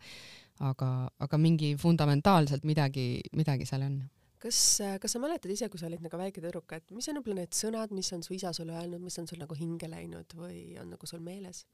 aga, 0.64 0.90
aga 1.20 1.38
mingi 1.40 1.74
fundamentaalselt 1.76 2.64
midagi, 2.64 3.20
midagi 3.36 3.66
seal 3.68 3.84
on 3.84 3.98
kas, 4.40 4.60
kas 5.02 5.16
sa 5.16 5.20
mäletad 5.20 5.52
ise, 5.52 5.68
kui 5.72 5.80
sa 5.80 5.88
olid 5.90 6.04
nagu 6.04 6.20
väike 6.20 6.40
tüdruk, 6.40 6.70
et 6.76 6.94
mis 6.94 7.08
on 7.10 7.18
võib-olla 7.18 7.44
need 7.44 7.56
sõnad, 7.56 7.92
mis 7.96 8.12
on 8.16 8.24
su 8.24 8.36
isa 8.36 8.52
sulle 8.56 8.76
öelnud, 8.76 9.02
mis 9.04 9.18
on 9.20 9.28
sul 9.28 9.40
nagu 9.42 9.56
hinge 9.58 9.88
läinud 9.90 10.36
või 10.38 10.78
on 10.80 10.92
nagu 10.94 11.08
sul 11.08 11.22
meeles? 11.24 11.64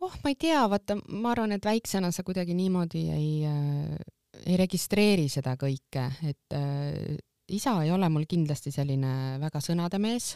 Oh, 0.00 0.18
ma 0.22 0.32
ei 0.32 0.36
tea, 0.38 0.64
vaata, 0.70 0.98
ma 1.08 1.32
arvan, 1.32 1.56
et 1.56 1.64
väiksena 1.64 2.10
sa 2.14 2.24
kuidagi 2.26 2.56
niimoodi 2.56 3.06
ei 3.14 3.30
äh,, 3.48 3.96
ei 4.44 4.56
registreeri 4.60 5.28
seda 5.32 5.56
kõike, 5.60 6.08
et 6.28 6.56
äh, 6.56 7.16
isa 7.52 7.76
ei 7.84 7.92
ole 7.94 8.08
mul 8.12 8.26
kindlasti 8.28 8.72
selline 8.74 9.38
väga 9.42 9.62
sõnade 9.64 10.00
mees. 10.02 10.34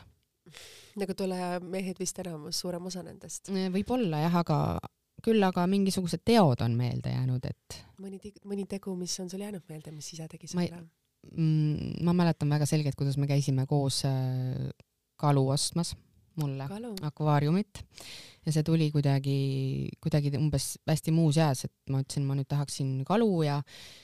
nagu 0.99 1.15
tulemehed 1.15 2.01
vist 2.01 2.19
enamus, 2.19 2.59
suurem 2.63 2.87
osa 2.91 3.05
nendest. 3.07 3.53
Äh, 3.53 3.69
võib-olla 3.73 4.25
jah, 4.25 4.41
aga 4.43 4.59
küll 5.25 5.43
aga 5.45 5.67
mingisugused 5.69 6.25
teod 6.25 6.63
on 6.65 6.77
meelde 6.79 7.13
jäänud, 7.13 7.45
et. 7.45 7.83
mõni, 8.01 8.21
mõni 8.49 8.67
tegu, 8.69 8.97
mis 8.97 9.19
on 9.21 9.29
sul 9.31 9.45
jäänud 9.45 9.67
meelde, 9.69 9.93
mis 9.93 10.15
isa 10.17 10.29
tegi 10.31 10.49
sulle? 10.51 10.85
Mm, 11.37 11.99
ma 12.07 12.15
mäletan 12.17 12.49
väga 12.49 12.65
selgelt, 12.65 12.97
kuidas 12.97 13.19
me 13.21 13.29
käisime 13.29 13.67
koos 13.69 14.01
äh, 14.09 14.71
kalu 15.21 15.51
ostmas 15.53 15.93
mulle 16.41 16.67
Kalu. 16.71 16.95
akvaariumit 17.11 17.83
ja 18.47 18.55
see 18.55 18.65
tuli 18.65 18.89
kuidagi, 18.93 19.39
kuidagi 20.01 20.33
umbes 20.39 20.73
hästi 20.89 21.13
muus 21.13 21.39
eas, 21.41 21.67
et 21.69 21.93
ma 21.93 22.01
ütlesin, 22.03 22.25
ma 22.27 22.37
nüüd 22.39 22.49
tahaksin 22.51 22.93
kalu 23.09 23.29
ja 23.45 23.59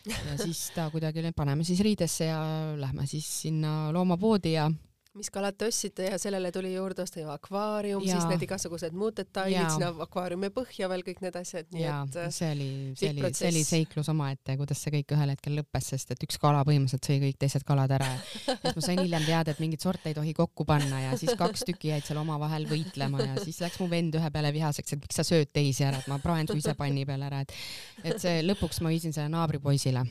ja 0.07 0.37
siis 0.41 0.67
ta 0.75 0.91
kuidagi, 0.93 1.25
paneme 1.37 1.65
siis 1.65 1.81
riidesse 1.85 2.29
ja 2.29 2.41
lähme 2.79 3.07
siis 3.09 3.29
sinna 3.47 3.93
loomapoodi 3.97 4.53
ja 4.57 4.69
mis 5.17 5.31
kalad 5.33 5.57
te 5.59 5.69
ostsite 5.71 6.11
ja 6.11 6.19
sellele 6.21 6.51
tuli 6.53 6.73
juurde 6.75 7.03
osta 7.03 7.21
ju 7.21 7.31
akvaarium, 7.33 8.05
siis 8.05 8.27
need 8.31 8.43
igasugused 8.47 8.97
muud 8.97 9.17
detailid 9.17 9.71
sinna 9.73 9.93
akvaariumi 10.07 10.51
põhja 10.55 10.91
veel 10.93 11.05
kõik 11.07 11.23
need 11.25 11.39
asjad, 11.41 11.69
nii 11.75 11.85
ja, 11.85 12.01
et 12.07 12.19
äh, 12.21 12.31
see 12.35 12.51
oli, 12.53 12.69
see 12.99 13.13
oli, 13.15 13.33
see 13.37 13.51
oli 13.53 13.65
seiklus 13.67 14.11
omaette, 14.13 14.57
kuidas 14.61 14.83
see 14.85 14.95
kõik 14.99 15.17
ühel 15.17 15.33
hetkel 15.35 15.57
lõppes, 15.61 15.91
sest 15.95 16.13
et 16.15 16.27
üks 16.27 16.41
kala 16.43 16.63
põhimõtteliselt 16.69 17.11
sõi 17.11 17.19
kõik 17.25 17.41
teised 17.47 17.67
kalad 17.69 17.97
ära 17.97 18.11
siis 18.27 18.77
ma 18.77 18.85
sain 18.85 19.03
hiljem 19.03 19.27
teada, 19.27 19.55
et 19.55 19.63
mingit 19.63 19.85
sorte 19.85 20.11
ei 20.11 20.17
tohi 20.17 20.35
kokku 20.37 20.67
panna 20.69 21.03
ja 21.07 21.17
siis 21.21 21.35
kaks 21.39 21.67
tükki 21.69 21.93
jäid 21.95 22.07
seal 22.07 22.21
omavahel 22.23 22.69
võitlema 22.71 23.25
ja 23.25 23.41
siis 23.43 23.61
läks 23.65 23.81
mu 23.83 23.89
vend 23.91 24.17
ühe 24.19 24.31
peale 24.35 24.53
vihaseks, 24.57 24.97
et 24.97 25.03
miks 25.03 25.21
sa 25.21 25.27
sööd 25.27 25.53
teisi 25.55 25.87
ära, 25.87 26.01
et 26.03 26.11
ma 26.13 26.21
praen 26.23 26.49
su 26.51 26.59
ise 26.59 26.77
panni 26.79 27.07
peale 27.09 27.29
ära, 27.31 27.43
et 27.45 27.57
et 28.05 28.21
see 28.23 28.43
lõpuks 28.45 28.83
ma 28.85 28.93
viisin 28.93 29.15
selle 29.17 29.33
naabripoisile 29.33 30.05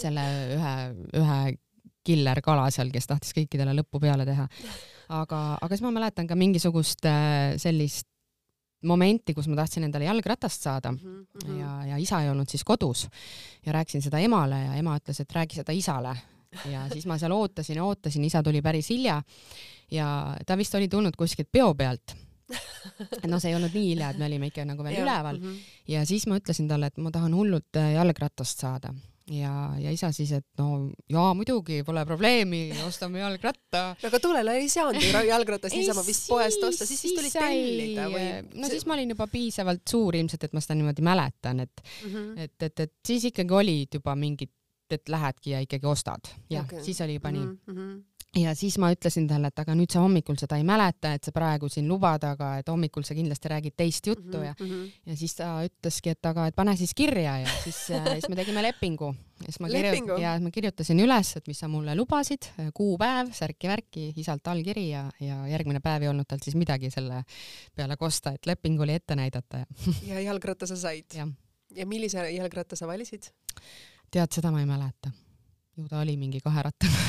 selle 0.00 0.24
ühe, 0.54 0.74
ühe 1.20 1.38
killerkala 2.04 2.70
seal, 2.74 2.90
kes 2.94 3.08
tahtis 3.10 3.34
kõikidele 3.36 3.74
lõppu 3.80 4.00
peale 4.02 4.26
teha. 4.28 4.48
aga, 5.08 5.40
aga 5.60 5.70
siis 5.74 5.84
ma 5.84 5.94
mäletan 5.94 6.28
ka 6.30 6.36
mingisugust 6.38 7.06
äh, 7.08 7.54
sellist 7.60 8.08
momenti, 8.84 9.34
kus 9.34 9.48
ma 9.48 9.56
tahtsin 9.58 9.86
endale 9.86 10.08
jalgratast 10.08 10.62
saada. 10.62 10.92
Mm 10.92 10.98
-hmm. 10.98 11.58
ja, 11.60 11.84
ja 11.86 11.96
isa 11.96 12.22
ei 12.22 12.30
olnud 12.30 12.48
siis 12.48 12.64
kodus. 12.64 13.08
Ja 13.66 13.72
rääkisin 13.72 14.02
seda 14.02 14.18
emale 14.18 14.64
ja 14.64 14.74
ema 14.74 14.96
ütles, 14.98 15.20
et 15.20 15.32
räägi 15.32 15.54
seda 15.54 15.72
isale. 15.72 16.16
Ja 16.70 16.88
siis 16.92 17.06
ma 17.06 17.18
seal 17.18 17.32
ootasin 17.32 17.76
ja 17.76 17.84
ootasin, 17.84 18.24
isa 18.24 18.42
tuli 18.42 18.62
päris 18.62 18.90
hilja. 18.90 19.22
Ja 19.90 20.36
ta 20.46 20.56
vist 20.56 20.74
oli 20.74 20.88
tulnud 20.88 21.16
kuskilt 21.16 21.48
peo 21.52 21.74
pealt. 21.74 22.16
Noh, 23.26 23.40
see 23.40 23.50
ei 23.50 23.56
olnud 23.56 23.72
nii 23.74 23.88
hilja, 23.88 24.10
et 24.10 24.18
me 24.18 24.26
olime 24.26 24.46
ikka 24.46 24.64
nagu 24.64 24.84
veel 24.84 24.94
ja, 24.94 25.02
üleval. 25.02 25.38
mm 25.38 25.44
-hmm. 25.44 25.58
ja 25.88 26.06
siis 26.06 26.26
ma 26.26 26.36
ütlesin 26.36 26.68
talle, 26.68 26.86
et 26.86 26.96
ma 26.96 27.10
tahan 27.10 27.34
hullult 27.34 27.76
äh, 27.76 27.92
jalgratast 27.92 28.58
saada 28.58 28.94
ja, 29.30 29.52
ja 29.80 29.92
isa 29.94 30.10
siis, 30.12 30.32
et 30.36 30.46
no 30.60 30.90
jaa, 31.10 31.32
muidugi, 31.36 31.80
pole 31.86 32.04
probleemi, 32.08 32.66
ostame 32.86 33.22
jalgratta. 33.22 33.84
no 34.02 34.10
aga 34.10 34.20
tollel 34.22 34.50
ajal 34.52 34.64
ei 34.64 34.72
saanud 34.72 35.06
ju 35.06 35.22
jalgratast 35.28 35.76
niisama 35.76 36.04
vist 36.06 36.28
poest 36.28 36.66
osta, 36.68 36.88
siis 36.88 37.04
vist 37.06 37.18
tuli 37.18 37.32
tellida 37.32 38.08
või? 38.12 38.26
no 38.60 38.72
siis 38.72 38.84
ma 38.88 38.98
olin 38.98 39.14
juba 39.14 39.28
piisavalt 39.32 39.84
suur 39.90 40.18
ilmselt, 40.20 40.48
et 40.48 40.56
ma 40.56 40.64
seda 40.64 40.76
niimoodi 40.80 41.06
mäletan, 41.06 41.64
et 41.64 41.84
mm, 41.84 42.10
-hmm. 42.10 42.44
et, 42.46 42.68
et, 42.68 42.86
et 42.86 42.94
siis 43.06 43.30
ikkagi 43.30 43.60
olid 43.60 44.00
juba 44.00 44.16
mingid, 44.18 44.52
et 44.94 45.08
lähedki 45.08 45.54
ja 45.54 45.62
ikkagi 45.64 45.86
ostad. 45.88 46.28
jah 46.50 46.66
okay., 46.66 46.84
siis 46.84 47.00
oli 47.00 47.16
juba 47.16 47.32
nii 47.32 47.46
mm. 47.46 47.58
-hmm 47.72 48.02
ja 48.38 48.54
siis 48.54 48.76
ma 48.82 48.90
ütlesin 48.94 49.26
talle, 49.30 49.50
et 49.50 49.60
aga 49.62 49.74
nüüd 49.76 49.92
sa 49.92 50.02
hommikul 50.02 50.36
seda 50.40 50.58
ei 50.58 50.64
mäleta, 50.66 51.14
et 51.16 51.26
sa 51.26 51.32
praegu 51.34 51.68
siin 51.72 51.86
lubad, 51.90 52.24
aga 52.26 52.50
et 52.60 52.70
hommikul 52.70 53.04
sa 53.06 53.16
kindlasti 53.16 53.50
räägid 53.52 53.76
teist 53.76 54.06
juttu 54.06 54.38
-hmm. 54.38 54.44
ja 54.44 54.54
mm, 54.60 54.66
-hmm. 54.70 54.90
ja 55.06 55.16
siis 55.16 55.34
ta 55.34 55.48
ütleski, 55.64 56.10
et 56.10 56.26
aga 56.26 56.46
et 56.46 56.56
pane 56.56 56.76
siis 56.76 56.94
kirja 56.94 57.38
ja 57.38 57.48
siis 57.64 57.90
äh,, 57.90 58.12
siis 58.12 58.28
me 58.28 58.36
tegime 58.36 58.62
lepingu. 58.62 59.14
ja 59.40 59.44
siis 59.44 59.60
ma 59.60 59.68
kirjutasin, 59.68 60.22
ja 60.22 60.40
ma 60.40 60.50
kirjutasin 60.50 61.00
üles, 61.00 61.36
et 61.36 61.46
mis 61.46 61.58
sa 61.58 61.68
mulle 61.68 61.96
lubasid, 61.96 62.42
kuupäev, 62.74 63.32
särki-värki, 63.32 64.12
isalt 64.16 64.46
allkiri 64.46 64.88
ja, 64.88 65.10
ja 65.20 65.46
järgmine 65.46 65.80
päev 65.80 66.02
ei 66.02 66.08
olnud 66.08 66.26
tal 66.28 66.38
siis 66.42 66.56
midagi 66.56 66.90
selle 66.90 67.24
peale 67.74 67.96
kosta, 67.96 68.32
et 68.32 68.46
leping 68.46 68.80
oli 68.80 68.92
ette 68.92 69.16
näidata 69.16 69.58
ja. 69.58 69.66
ja 70.14 70.20
jalgratta 70.20 70.66
sa 70.66 70.76
said? 70.76 71.18
ja 71.74 71.86
millise 71.86 72.30
jalgratta 72.30 72.76
sa 72.76 72.86
valisid? 72.86 73.22
tead, 74.10 74.30
seda 74.30 74.50
ma 74.50 74.60
ei 74.60 74.66
mäleta 74.66 75.10
ju 75.76 75.88
ta 75.90 76.00
oli 76.00 76.16
mingi 76.16 76.40
kaherattane 76.44 77.04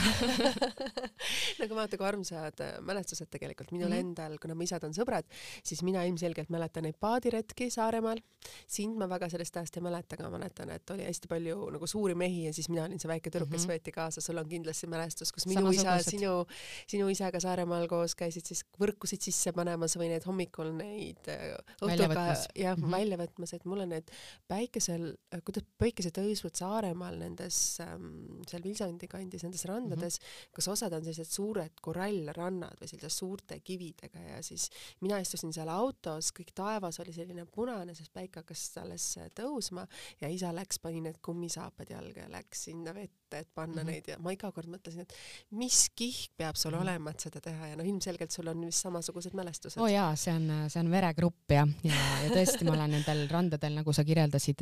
nagu 1.62 1.78
vaata 1.78 1.98
kui 2.00 2.08
armsad 2.08 2.62
äh, 2.64 2.78
mälestused 2.86 3.30
tegelikult 3.32 3.74
minul 3.76 3.92
mm 3.92 4.04
endal, 4.06 4.36
kuna 4.42 4.56
mu 4.58 4.66
isad 4.66 4.84
on 4.86 4.94
sõbrad, 4.96 5.28
siis 5.66 5.82
mina 5.86 6.04
ilmselgelt 6.08 6.50
mäletan 6.54 6.86
neid 6.86 6.98
paadiretki 7.02 7.70
Saaremaal. 7.74 8.20
sind 8.68 8.98
ma 9.00 9.08
väga 9.10 9.30
sellest 9.32 9.56
ajast 9.58 9.78
ei 9.80 9.84
mäleta, 9.86 10.18
aga 10.18 10.30
mäletan, 10.34 10.70
et 10.76 10.92
oli 10.94 11.06
hästi 11.08 11.30
palju 11.32 11.70
nagu 11.76 11.88
suuri 11.90 12.16
mehi 12.16 12.46
ja 12.46 12.54
siis 12.54 12.68
mina 12.70 12.84
olin 12.86 13.00
see 13.02 13.10
väike 13.10 13.32
tüdruk, 13.32 13.50
kes 13.50 13.66
mm 13.66 13.70
-hmm. 13.70 13.74
võeti 13.74 13.94
kaasa. 13.96 14.22
sul 14.22 14.38
on 14.38 14.50
kindlasti 14.50 14.88
mälestus, 14.88 15.32
kus 15.32 15.48
minu 15.48 15.72
isa, 15.72 15.98
sinu, 16.04 16.46
sinu 16.88 17.10
isaga 17.10 17.40
Saaremaal 17.40 17.88
koos 17.88 18.16
käisid 18.16 18.46
siis 18.46 18.66
võrkusid 18.80 19.22
sisse 19.22 19.54
panemas 19.54 19.98
või 19.98 20.12
need 20.14 20.26
hommikul 20.26 20.74
neid 20.76 21.28
äh, 21.28 21.56
õhtuga 21.82 22.36
jah 22.56 22.78
mm 22.78 22.84
-hmm. 22.84 22.92
välja 22.92 23.18
võtmas, 23.18 23.54
et 23.54 23.66
mulle 23.66 23.86
need 23.86 24.12
päikesel, 24.48 25.16
äh, 25.34 25.42
kuidas 25.46 25.64
päikesetõusud 25.78 26.56
Saaremaal 26.56 27.18
nendes 27.20 27.80
ähm, 27.80 28.42
seal 28.56 28.66
Vilsandi 28.66 29.10
kandis 29.12 29.46
nendes 29.46 29.66
randades 29.70 30.20
mm, 30.20 30.26
-hmm. 30.26 30.56
kas 30.56 30.70
osad 30.74 30.96
on 30.98 31.04
sellised 31.06 31.32
suured 31.32 31.82
korallrannad 31.82 32.80
või 32.82 32.90
sellised 32.90 33.14
suurte 33.14 33.60
kividega 33.60 34.24
ja 34.30 34.42
siis 34.44 34.70
mina 35.02 35.20
istusin 35.20 35.54
seal 35.54 35.70
autos, 35.70 36.32
kõik 36.36 36.56
taevas 36.56 37.00
oli 37.04 37.14
selline 37.14 37.46
punane, 37.46 37.96
sest 37.96 38.14
päike 38.14 38.42
hakkas 38.42 38.66
alles 38.82 39.10
tõusma 39.36 39.86
ja 40.22 40.32
isa 40.32 40.54
läks, 40.56 40.80
pani 40.80 41.02
need 41.02 41.22
kummisaapad 41.22 41.92
jalga 41.92 42.26
ja 42.26 42.32
läks 42.32 42.66
sinna 42.70 42.94
vette 42.96 43.25
ette, 43.36 43.50
et 43.50 43.56
panna 43.56 43.84
mm 43.84 43.88
-hmm. 43.88 43.92
neid 43.92 44.08
ja 44.08 44.18
ma 44.20 44.32
iga 44.32 44.52
kord 44.52 44.70
mõtlesin, 44.70 45.02
et 45.02 45.14
mis 45.52 45.90
kihk 45.96 46.32
peab 46.38 46.56
sul 46.56 46.72
mm 46.72 46.78
-hmm. 46.78 46.82
olema, 46.82 47.12
et 47.12 47.20
seda 47.20 47.42
teha 47.42 47.68
ja 47.68 47.76
noh, 47.76 47.86
ilmselgelt 47.86 48.32
sul 48.32 48.48
on 48.48 48.66
vist 48.66 48.82
samasugused 48.84 49.34
mälestused. 49.34 49.80
oo 49.80 49.86
oh 49.86 49.92
jaa, 49.92 50.16
see 50.16 50.34
on, 50.34 50.70
see 50.70 50.80
on 50.80 50.92
veregrupp 50.92 51.52
jah, 51.52 51.68
ja, 51.84 51.96
ja 52.24 52.30
tõesti, 52.30 52.66
ma 52.66 52.74
olen 52.74 52.92
nendel 52.92 53.28
randadel, 53.30 53.76
nagu 53.76 53.94
sa 53.94 54.04
kirjeldasid 54.04 54.62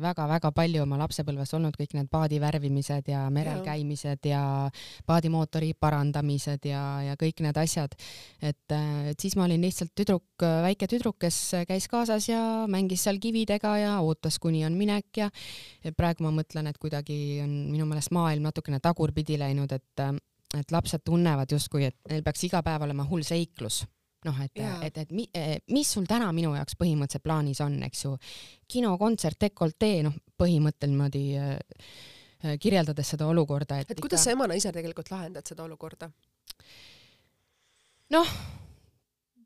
väga-väga 0.00 0.48
mm 0.48 0.50
-hmm. 0.50 0.54
palju 0.54 0.82
oma 0.82 0.98
lapsepõlves 0.98 1.54
olnud 1.54 1.74
kõik 1.80 1.94
need 1.94 2.08
paadi 2.10 2.40
värvimised 2.40 3.08
ja 3.08 3.30
merel 3.30 3.58
ja. 3.58 3.64
käimised 3.64 4.26
ja 4.26 4.70
paadimootori 5.06 5.74
parandamised 5.74 6.64
ja, 6.64 7.02
ja 7.02 7.14
kõik 7.14 7.40
need 7.40 7.56
asjad. 7.56 7.94
et, 8.42 8.72
et 9.10 9.20
siis 9.20 9.36
ma 9.36 9.44
olin 9.44 9.60
lihtsalt 9.60 9.90
tüdruk, 9.94 10.24
väike 10.40 10.86
tüdruk, 10.86 11.18
kes 11.18 11.52
käis 11.68 11.88
kaasas 11.88 12.28
ja 12.28 12.66
mängis 12.68 13.02
seal 13.04 13.18
kividega 13.18 13.76
ja 13.78 14.00
ootas, 14.00 14.38
kuni 14.38 14.64
on 14.64 14.72
minek 14.72 15.16
ja 15.16 15.30
praegu 15.96 16.24
ma 16.24 16.30
mõtlen, 16.30 16.66
et 16.70 16.78
kuidagi 16.78 17.40
on 17.44 17.50
minu 17.72 17.86
meelest 17.86 17.99
maailm 18.10 18.48
natukene 18.48 18.80
tagurpidi 18.80 19.36
läinud, 19.38 19.72
et, 19.76 20.04
et 20.58 20.72
lapsed 20.72 21.04
tunnevad 21.04 21.52
justkui, 21.52 21.84
et 21.90 21.96
neil 22.08 22.24
peaks 22.26 22.46
iga 22.48 22.62
päev 22.66 22.86
olema 22.88 23.04
hull 23.10 23.26
seiklus. 23.26 23.84
Noh, 24.24 24.36
et, 24.44 24.58
et, 24.84 24.98
et 25.00 25.12
mi, 25.16 25.24
mis 25.72 25.88
sul 25.88 26.04
täna 26.08 26.26
minu 26.36 26.50
jaoks 26.52 26.76
põhimõtteliselt 26.76 27.24
plaanis 27.24 27.60
on, 27.64 27.78
eks 27.86 28.02
ju, 28.04 28.10
kino, 28.68 28.92
kontsert, 29.00 29.38
dekoltee, 29.40 30.02
noh, 30.04 30.16
põhimõttel 30.36 30.92
niimoodi 30.92 31.22
äh, 31.40 31.56
kirjeldades 32.60 33.14
seda 33.14 33.28
olukorda, 33.32 33.80
et 33.80 33.94
et 33.94 34.00
kuidas 34.00 34.20
ikka... 34.20 34.30
sa 34.30 34.36
emana 34.36 34.58
ise 34.60 34.72
tegelikult 34.76 35.08
lahendad 35.12 35.48
seda 35.48 35.64
olukorda? 35.64 36.10
noh, 38.12 38.34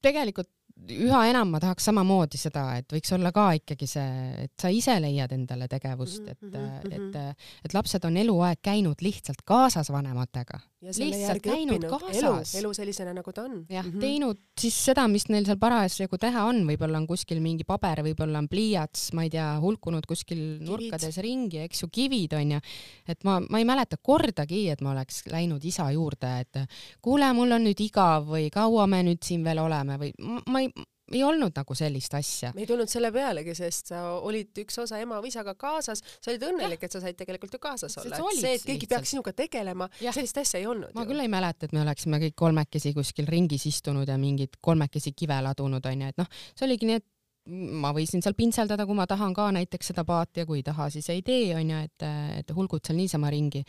tegelikult 0.02 0.50
üha 0.91 1.22
enam 1.30 1.51
ma 1.55 1.61
tahaks 1.62 1.89
samamoodi 1.91 2.41
seda, 2.41 2.66
et 2.80 2.93
võiks 2.93 3.12
olla 3.16 3.32
ka 3.35 3.51
ikkagi 3.61 3.89
see, 3.89 4.45
et 4.45 4.53
sa 4.61 4.72
ise 4.72 4.97
leiad 5.01 5.32
endale 5.37 5.68
tegevust, 5.70 6.24
Mhm, 6.24 6.30
et 6.30 6.43
mhm, 6.43 6.95
mhm. 6.95 7.16
et, 7.16 7.49
et 7.64 7.74
lapsed 7.74 8.05
on 8.05 8.16
eluaeg 8.16 8.61
käinud 8.62 9.03
lihtsalt 9.05 9.43
kaasas 9.45 9.91
vanematega. 9.93 10.61
Lihtsalt 10.85 11.41
käinud 11.41 11.87
kaasas. 11.89 12.55
elu, 12.61 12.72
sellisena, 12.76 13.14
nagu 13.16 13.32
ta 13.32 13.47
on. 13.47 13.64
jah 13.70 13.85
mm, 13.85 13.93
-hmm. 13.93 14.01
teinud 14.01 14.39
siis 14.61 14.76
seda, 14.85 15.07
mis 15.09 15.24
neil 15.28 15.47
seal 15.47 15.57
parasjagu 15.57 16.18
teha 16.20 16.45
on, 16.45 16.61
võib-olla 16.68 16.99
on 17.01 17.07
kuskil 17.07 17.41
mingi 17.41 17.64
paber, 17.64 18.03
võib-olla 18.05 18.43
on 18.43 18.49
pliiats, 18.49 19.12
ma 19.16 19.24
ei 19.24 19.30
tea, 19.32 19.47
hulkunud 19.61 20.05
kuskil 20.07 20.43
nurkades 20.61 21.16
ringi, 21.24 21.62
eks 21.64 21.82
ju, 21.82 21.89
kivid 21.89 22.37
onju. 22.37 22.61
et 23.09 23.24
ma, 23.24 23.41
ma 23.41 23.59
ei 23.59 23.64
mäleta 23.64 23.97
kordagi, 23.97 24.68
et 24.70 24.82
ma 24.85 24.93
oleks 24.93 25.22
läinud 25.32 25.64
isa 25.64 25.91
juurde, 25.91 26.41
et 26.41 26.61
kuule, 27.01 27.32
mul 27.32 27.57
on 27.57 27.64
nüüd 27.64 27.80
igav 27.80 28.28
või 28.28 28.51
kaua 28.53 28.87
me 28.87 29.03
nüüd 29.09 29.22
siin 29.24 29.45
veel 29.45 29.59
oleme 29.64 29.97
või 29.97 30.12
ma, 30.18 30.43
ma 30.47 30.61
ei, 30.61 30.68
ei 31.12 31.22
olnud 31.24 31.52
nagu 31.57 31.76
sellist 31.76 32.14
asja. 32.16 32.52
me 32.55 32.64
ei 32.64 32.68
tulnud 32.68 32.90
selle 32.90 33.11
pealegi, 33.12 33.55
sest 33.57 33.92
sa 33.92 34.02
olid 34.16 34.57
üks 34.64 34.78
osa 34.80 35.00
ema 35.02 35.20
või 35.22 35.32
isaga 35.32 35.55
kaasas, 35.59 36.00
sa 36.16 36.32
olid 36.32 36.46
õnnelik, 36.48 36.86
et 36.86 36.94
sa 36.94 37.02
said 37.02 37.18
tegelikult 37.18 37.57
ju 37.57 37.61
kaasas 37.62 37.98
olla, 38.00 38.20
see, 38.32 38.55
et 38.57 38.64
keegi 38.64 38.86
lihtsalt. 38.86 38.94
peaks 38.94 39.14
sinuga 39.14 39.34
tegelema, 39.36 39.88
sellist 40.00 40.40
asja 40.40 40.62
ei 40.62 40.68
olnud 40.70 40.94
ma 40.96 41.05
ju. 41.05 41.12
küll 41.12 41.24
ei 41.24 41.32
mäleta, 41.32 41.68
et 41.68 41.76
me 41.76 41.82
oleksime 41.84 42.20
kõik 42.24 42.38
kolmekesi 42.44 42.94
kuskil 42.96 43.28
ringis 43.28 43.66
istunud 43.70 44.09
ja 44.09 44.16
mingid 44.20 44.57
kolmekesi 44.64 45.12
kive 45.16 45.40
ladunud 45.44 45.84
onju, 45.92 46.12
et 46.14 46.22
noh, 46.22 46.30
see 46.55 46.68
oligi 46.68 46.88
nii, 46.88 47.02
et 47.02 47.09
ma 47.51 47.90
võisin 47.92 48.22
seal 48.24 48.36
pintseldada, 48.38 48.86
kui 48.88 48.97
ma 48.97 49.07
tahan 49.09 49.34
ka 49.36 49.51
näiteks 49.53 49.90
seda 49.92 50.05
paati 50.09 50.42
ja 50.42 50.49
kui 50.49 50.62
ei 50.62 50.66
taha, 50.66 50.88
siis 50.92 51.09
ei 51.12 51.22
tee 51.26 51.53
onju, 51.57 51.80
et, 51.84 52.05
et 52.40 52.53
hulgud 52.57 52.84
seal 52.84 52.97
niisama 52.97 53.30
ringi. 53.32 53.64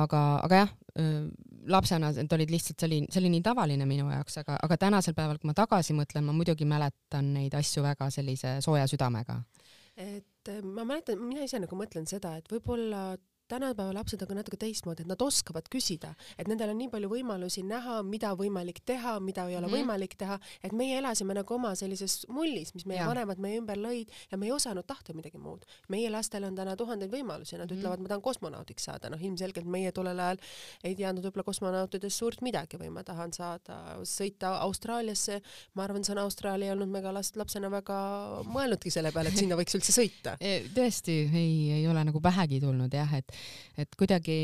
aga, 0.00 0.22
aga 0.42 0.62
jah, 0.64 0.72
lapsena 1.70 2.10
need 2.14 2.32
olid 2.36 2.54
lihtsalt, 2.54 2.78
see 2.80 2.88
oli, 2.90 3.00
see 3.10 3.20
oli 3.22 3.30
nii 3.36 3.44
tavaline 3.46 3.86
minu 3.86 4.08
jaoks, 4.10 4.40
aga, 4.42 4.58
aga 4.66 4.78
tänasel 4.86 5.14
päeval, 5.14 5.38
kui 5.38 5.50
ma 5.50 5.56
tagasi 5.58 5.94
mõtlen, 5.96 6.26
ma 6.26 6.34
muidugi 6.36 6.66
mäletan 6.68 7.32
neid 7.36 7.54
asju 7.54 7.84
väga 7.86 8.10
sellise 8.14 8.56
sooja 8.64 8.88
südamega. 8.90 9.40
et 9.96 10.50
ma 10.62 10.84
mäletan, 10.84 11.22
mina 11.22 11.46
ise 11.46 11.62
nagu 11.62 11.78
mõtlen 11.78 12.06
seda, 12.10 12.34
et 12.38 12.50
võib-olla 12.50 13.14
tänapäeva 13.48 13.94
lapsed 13.94 14.22
on 14.22 14.30
ka 14.30 14.36
natuke 14.38 14.58
teistmoodi, 14.60 15.04
et 15.04 15.10
nad 15.10 15.22
oskavad 15.22 15.68
küsida, 15.72 16.14
et 16.38 16.48
nendel 16.50 16.72
on 16.72 16.78
nii 16.80 16.90
palju 16.92 17.10
võimalusi 17.12 17.64
näha, 17.66 18.00
mida 18.06 18.32
võimalik 18.38 18.80
teha, 18.86 19.18
mida 19.20 19.46
ei 19.48 19.56
ole 19.56 19.66
mm. 19.66 19.72
-hmm. 19.72 19.80
võimalik 19.80 20.16
teha, 20.18 20.38
et 20.64 20.72
meie 20.72 20.98
elasime 20.98 21.34
nagu 21.34 21.54
oma 21.54 21.74
sellises 21.74 22.24
mullis, 22.28 22.74
mis 22.74 22.86
meie 22.86 23.00
Jaa. 23.00 23.08
vanemad 23.08 23.38
meie 23.38 23.60
ümber 23.60 23.78
lõid 23.78 24.12
ja 24.30 24.38
me 24.38 24.46
ei 24.46 24.52
osanud 24.52 24.86
tahta 24.86 25.14
midagi 25.14 25.38
muud. 25.38 25.64
meie 25.88 26.10
lastel 26.10 26.44
on 26.44 26.54
täna 26.54 26.76
tuhandeid 26.76 27.12
võimalusi, 27.12 27.58
nad 27.58 27.66
mm. 27.66 27.74
-hmm. 27.74 27.78
ütlevad, 27.78 28.00
ma 28.00 28.08
tahan 28.08 28.22
kosmonaudiks 28.22 28.84
saada, 28.84 29.10
noh 29.10 29.22
ilmselgelt 29.22 29.66
meie 29.66 29.92
tollel 29.92 30.20
ajal 30.20 30.38
ei 30.84 30.94
teadnud 30.94 31.24
võib-olla 31.24 31.44
kosmonautidest 31.44 32.16
suurt 32.16 32.40
midagi 32.40 32.78
või 32.80 32.90
ma 32.90 33.04
tahan 33.04 33.32
saada, 33.32 33.98
sõita 34.08 34.54
Austraaliasse, 34.64 35.40
ma 35.74 35.84
arvan, 35.84 36.04
on 36.10 36.18
Austraalia 36.18 36.72
olnud 36.72 36.88
me 36.88 37.02
ka 37.02 37.12
last 37.14 37.36
lapsena 37.36 37.70
väga 37.72 37.96
mõelnudki 38.48 38.90
selle 38.90 39.12
peale, 39.14 39.32
et 39.32 39.40
sinna 39.40 39.58
võiks 39.58 39.76
üldse 39.78 39.94
sõita. 39.94 40.36
tõesti 40.78 41.16
ei, 41.34 41.54
ei 41.80 41.88
ole 41.90 42.04
nagu 42.06 42.20
pähegi 42.24 42.60
tulnud 42.62 42.94
jah, 42.94 43.14
et, 43.18 43.33
et 43.76 43.96
kuidagi 43.98 44.38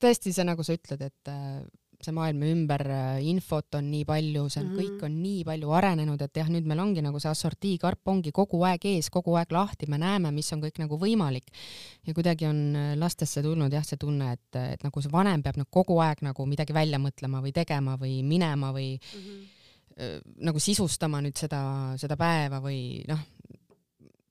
tõesti 0.00 0.32
see, 0.32 0.46
nagu 0.48 0.64
sa 0.64 0.76
ütled, 0.76 1.02
et 1.04 1.30
äh, 1.30 1.60
see 2.00 2.14
maailma 2.16 2.48
ümber 2.48 2.82
äh, 2.88 3.20
infot 3.28 3.76
on 3.76 3.90
nii 3.92 4.06
palju, 4.08 4.46
see 4.48 4.62
on 4.62 4.70
mm. 4.70 4.76
-hmm. 4.76 4.80
kõik 4.80 5.04
on 5.04 5.16
nii 5.22 5.44
palju 5.44 5.72
arenenud, 5.76 6.22
et 6.24 6.40
jah, 6.40 6.48
nüüd 6.48 6.68
meil 6.68 6.80
ongi 6.80 7.04
nagu 7.04 7.20
see 7.20 7.30
assortiikarp 7.30 8.08
ongi 8.08 8.32
kogu 8.32 8.62
aeg 8.64 8.86
ees, 8.88 9.10
kogu 9.12 9.36
aeg 9.36 9.52
lahti, 9.52 9.88
me 9.88 9.98
näeme, 10.00 10.32
mis 10.32 10.48
on 10.56 10.62
kõik 10.64 10.80
nagu 10.80 10.98
võimalik. 10.98 11.52
ja 12.06 12.14
kuidagi 12.14 12.46
on 12.46 12.60
äh, 12.76 12.92
lastesse 12.96 13.42
tulnud 13.42 13.72
jah, 13.72 13.84
see 13.84 14.00
tunne, 14.00 14.32
et, 14.32 14.56
et 14.56 14.84
nagu 14.84 15.02
see 15.02 15.12
vanem 15.12 15.42
peab 15.42 15.60
nagu 15.60 15.68
kogu 15.70 16.00
aeg 16.00 16.22
nagu 16.22 16.46
midagi 16.46 16.72
välja 16.72 16.98
mõtlema 16.98 17.42
või 17.44 17.52
tegema 17.52 17.96
või 17.96 18.22
minema 18.24 18.72
või 18.72 18.90
Mm 19.00 19.20
-hmm. 19.20 19.44
äh, 20.00 20.20
nagu 20.36 20.58
sisustama 20.58 21.20
nüüd 21.20 21.36
seda, 21.36 21.94
seda 21.96 22.16
päeva 22.16 22.60
või 22.60 23.04
noh, 23.08 23.20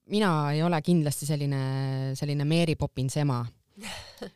mina 0.09 0.31
ei 0.53 0.63
ole 0.65 0.81
kindlasti 0.81 1.27
selline, 1.29 1.61
selline 2.17 2.45
Mary 2.45 2.75
Poppins 2.75 3.17
ema. 3.21 3.43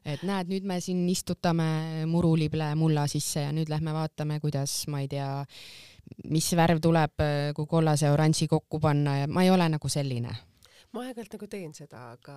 et 0.07 0.21
näed, 0.23 0.47
nüüd 0.47 0.63
me 0.67 0.79
siin 0.79 1.01
istutame 1.11 2.05
murulible 2.07 2.69
mulla 2.79 3.03
sisse 3.11 3.43
ja 3.43 3.51
nüüd 3.51 3.71
lähme 3.71 3.91
vaatame, 3.91 4.39
kuidas, 4.39 4.85
ma 4.87 5.01
ei 5.03 5.09
tea, 5.11 5.27
mis 6.31 6.47
värv 6.55 6.79
tuleb, 6.83 7.25
kui 7.57 7.67
kollase 7.67 8.07
ja 8.07 8.15
oranži 8.15 8.47
kokku 8.47 8.79
panna 8.79 9.17
ja 9.23 9.27
ma 9.27 9.43
ei 9.43 9.51
ole 9.51 9.67
nagu 9.75 9.91
selline 9.91 10.31
ma 10.93 11.05
aeg-ajalt 11.07 11.37
nagu 11.37 11.49
teen 11.49 11.73
seda, 11.73 12.03
aga, 12.17 12.35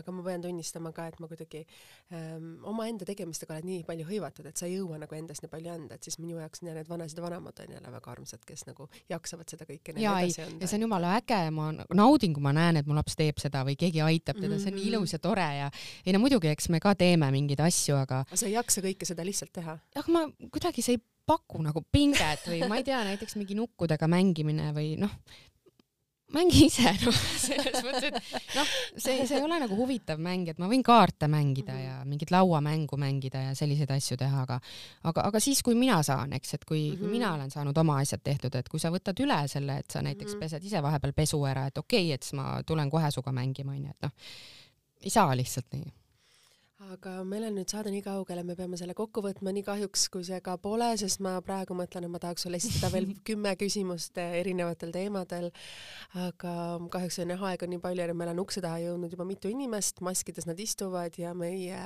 aga 0.00 0.14
ma 0.14 0.24
pean 0.26 0.44
tunnistama 0.44 0.92
ka, 0.96 1.06
et 1.08 1.20
ma 1.22 1.30
kuidagi 1.30 1.62
ähm, 2.12 2.58
omaenda 2.68 3.08
tegemistega 3.08 3.56
olen 3.56 3.68
nii 3.70 3.84
palju 3.88 4.08
hõivatud, 4.10 4.48
et 4.50 4.60
sa 4.60 4.68
ei 4.68 4.76
jõua 4.76 5.00
nagu 5.00 5.18
endast 5.18 5.44
nii 5.44 5.52
palju 5.52 5.72
anda, 5.72 5.96
et 5.96 6.08
siis 6.08 6.18
minu 6.20 6.36
jaoks 6.42 6.62
ja 6.66 6.76
need 6.76 6.90
vanasid 6.90 7.20
ja 7.20 7.24
vanemad 7.24 7.64
on 7.64 7.74
jälle 7.78 7.94
väga 7.94 8.12
armsad, 8.12 8.44
kes 8.48 8.66
nagu 8.68 8.88
jaksavad 9.08 9.48
seda 9.48 9.68
kõike 9.68 9.96
ja 10.02 10.18
ei, 10.20 10.34
ja 10.36 10.68
see 10.68 10.78
on 10.78 10.86
jumala 10.88 11.14
äge, 11.18 11.40
ma 11.54 11.70
naudin, 11.96 12.36
kui 12.36 12.44
ma 12.44 12.52
näen, 12.56 12.82
et 12.82 12.88
mu 12.88 12.96
laps 12.98 13.16
teeb 13.18 13.40
seda 13.40 13.64
või 13.66 13.78
keegi 13.80 14.04
aitab 14.04 14.36
teda 14.36 14.52
mm, 14.52 14.58
-hmm. 14.58 14.62
see 14.62 14.74
on 14.74 14.80
nii 14.82 14.88
ilus 14.92 15.16
ja 15.16 15.22
tore 15.22 15.48
ja 15.62 15.70
ei 16.04 16.12
no 16.12 16.20
muidugi, 16.22 16.52
eks 16.52 16.68
me 16.68 16.80
ka 16.84 16.94
teeme 16.98 17.30
mingeid 17.32 17.64
asju, 17.64 17.96
aga 17.96 18.18
aga 18.26 18.38
sa 18.38 18.48
ei 18.48 18.56
jaksa 18.56 18.82
kõike 18.84 19.08
seda 19.08 19.26
lihtsalt 19.26 19.52
teha? 19.54 19.78
aga 19.78 20.12
ma 20.14 20.26
kuidagi, 20.52 20.84
see 20.84 20.98
ei 20.98 21.02
paku 21.28 21.60
nagu 21.64 21.82
pinget 21.92 22.46
või 22.48 22.62
ma 22.70 22.78
ei 22.80 22.86
tea, 22.86 23.02
näiteks 23.04 23.36
mingi 23.36 23.56
nukkudega 23.58 24.08
mängimine 24.08 24.70
või 24.76 24.94
noh, 25.00 25.12
mängi 26.34 26.64
ise 26.68 26.92
noh, 27.04 27.18
selles 27.40 27.78
mõttes, 27.84 28.08
et 28.08 28.56
noh, 28.56 28.72
see, 28.96 29.24
see 29.24 29.38
ei 29.38 29.44
ole 29.44 29.58
nagu 29.62 29.78
huvitav 29.78 30.20
mäng, 30.22 30.50
et 30.52 30.60
ma 30.60 30.68
võin 30.70 30.84
kaarte 30.86 31.28
mängida 31.30 31.76
ja 31.80 31.94
mingit 32.08 32.32
lauamängu 32.34 32.98
mängida 33.00 33.46
ja 33.46 33.54
selliseid 33.58 33.92
asju 33.94 34.18
teha, 34.20 34.44
aga 34.44 34.58
aga, 35.08 35.24
aga 35.30 35.42
siis, 35.42 35.62
kui 35.64 35.78
mina 35.78 36.00
saan, 36.06 36.34
eks, 36.36 36.58
et 36.58 36.66
kui 36.68 36.82
kui 36.98 37.12
mina 37.12 37.32
olen 37.36 37.52
saanud 37.52 37.76
oma 37.80 38.00
asjad 38.02 38.24
tehtud, 38.24 38.54
et 38.58 38.68
kui 38.68 38.82
sa 38.82 38.92
võtad 38.94 39.18
üle 39.24 39.40
selle, 39.48 39.80
et 39.82 39.90
sa 39.90 40.02
näiteks 40.04 40.34
-hmm. 40.34 40.44
pesed 40.44 40.64
ise 40.64 40.82
vahepeal 40.84 41.16
pesu 41.16 41.40
ära, 41.48 41.66
et 41.68 41.78
okei 41.78 42.08
okay,, 42.08 42.14
et 42.14 42.22
siis 42.22 42.36
ma 42.38 42.60
tulen 42.66 42.90
kohe 42.90 43.10
sinuga 43.10 43.32
mängima, 43.32 43.72
onju, 43.72 43.90
et 43.90 44.02
noh, 44.02 44.12
ei 45.02 45.10
saa 45.10 45.36
lihtsalt 45.36 45.72
nii 45.72 45.92
aga 46.78 47.24
meil 47.26 47.42
on 47.48 47.56
nüüd 47.58 47.72
saade 47.72 47.90
nii 47.90 48.04
kaugele, 48.04 48.44
me 48.46 48.54
peame 48.54 48.78
selle 48.78 48.94
kokku 48.94 49.18
võtma, 49.24 49.50
nii 49.50 49.64
kahjuks 49.66 50.04
kui 50.14 50.22
see 50.26 50.38
ka 50.44 50.54
pole, 50.62 50.86
sest 51.00 51.18
ma 51.24 51.32
praegu 51.42 51.74
mõtlen, 51.74 52.04
et 52.06 52.12
ma 52.12 52.20
tahaks 52.22 52.44
sulle 52.46 52.60
esitada 52.60 52.92
veel 52.92 53.08
kümme 53.28 53.54
küsimust 53.58 54.18
erinevatel 54.22 54.92
teemadel. 54.94 55.48
aga 56.22 56.52
kahjuks 56.94 57.18
on 57.24 57.34
jah, 57.34 57.42
aega 57.50 57.66
nii 57.66 57.80
palju 57.82 58.06
ja 58.06 58.14
meil 58.14 58.30
on 58.30 58.42
ukse 58.44 58.62
taha 58.62 58.78
jõudnud 58.84 59.10
juba 59.10 59.26
mitu 59.26 59.50
inimest, 59.50 59.98
maskides 60.06 60.46
nad 60.46 60.60
istuvad 60.62 61.18
ja 61.18 61.32
meie 61.34 61.80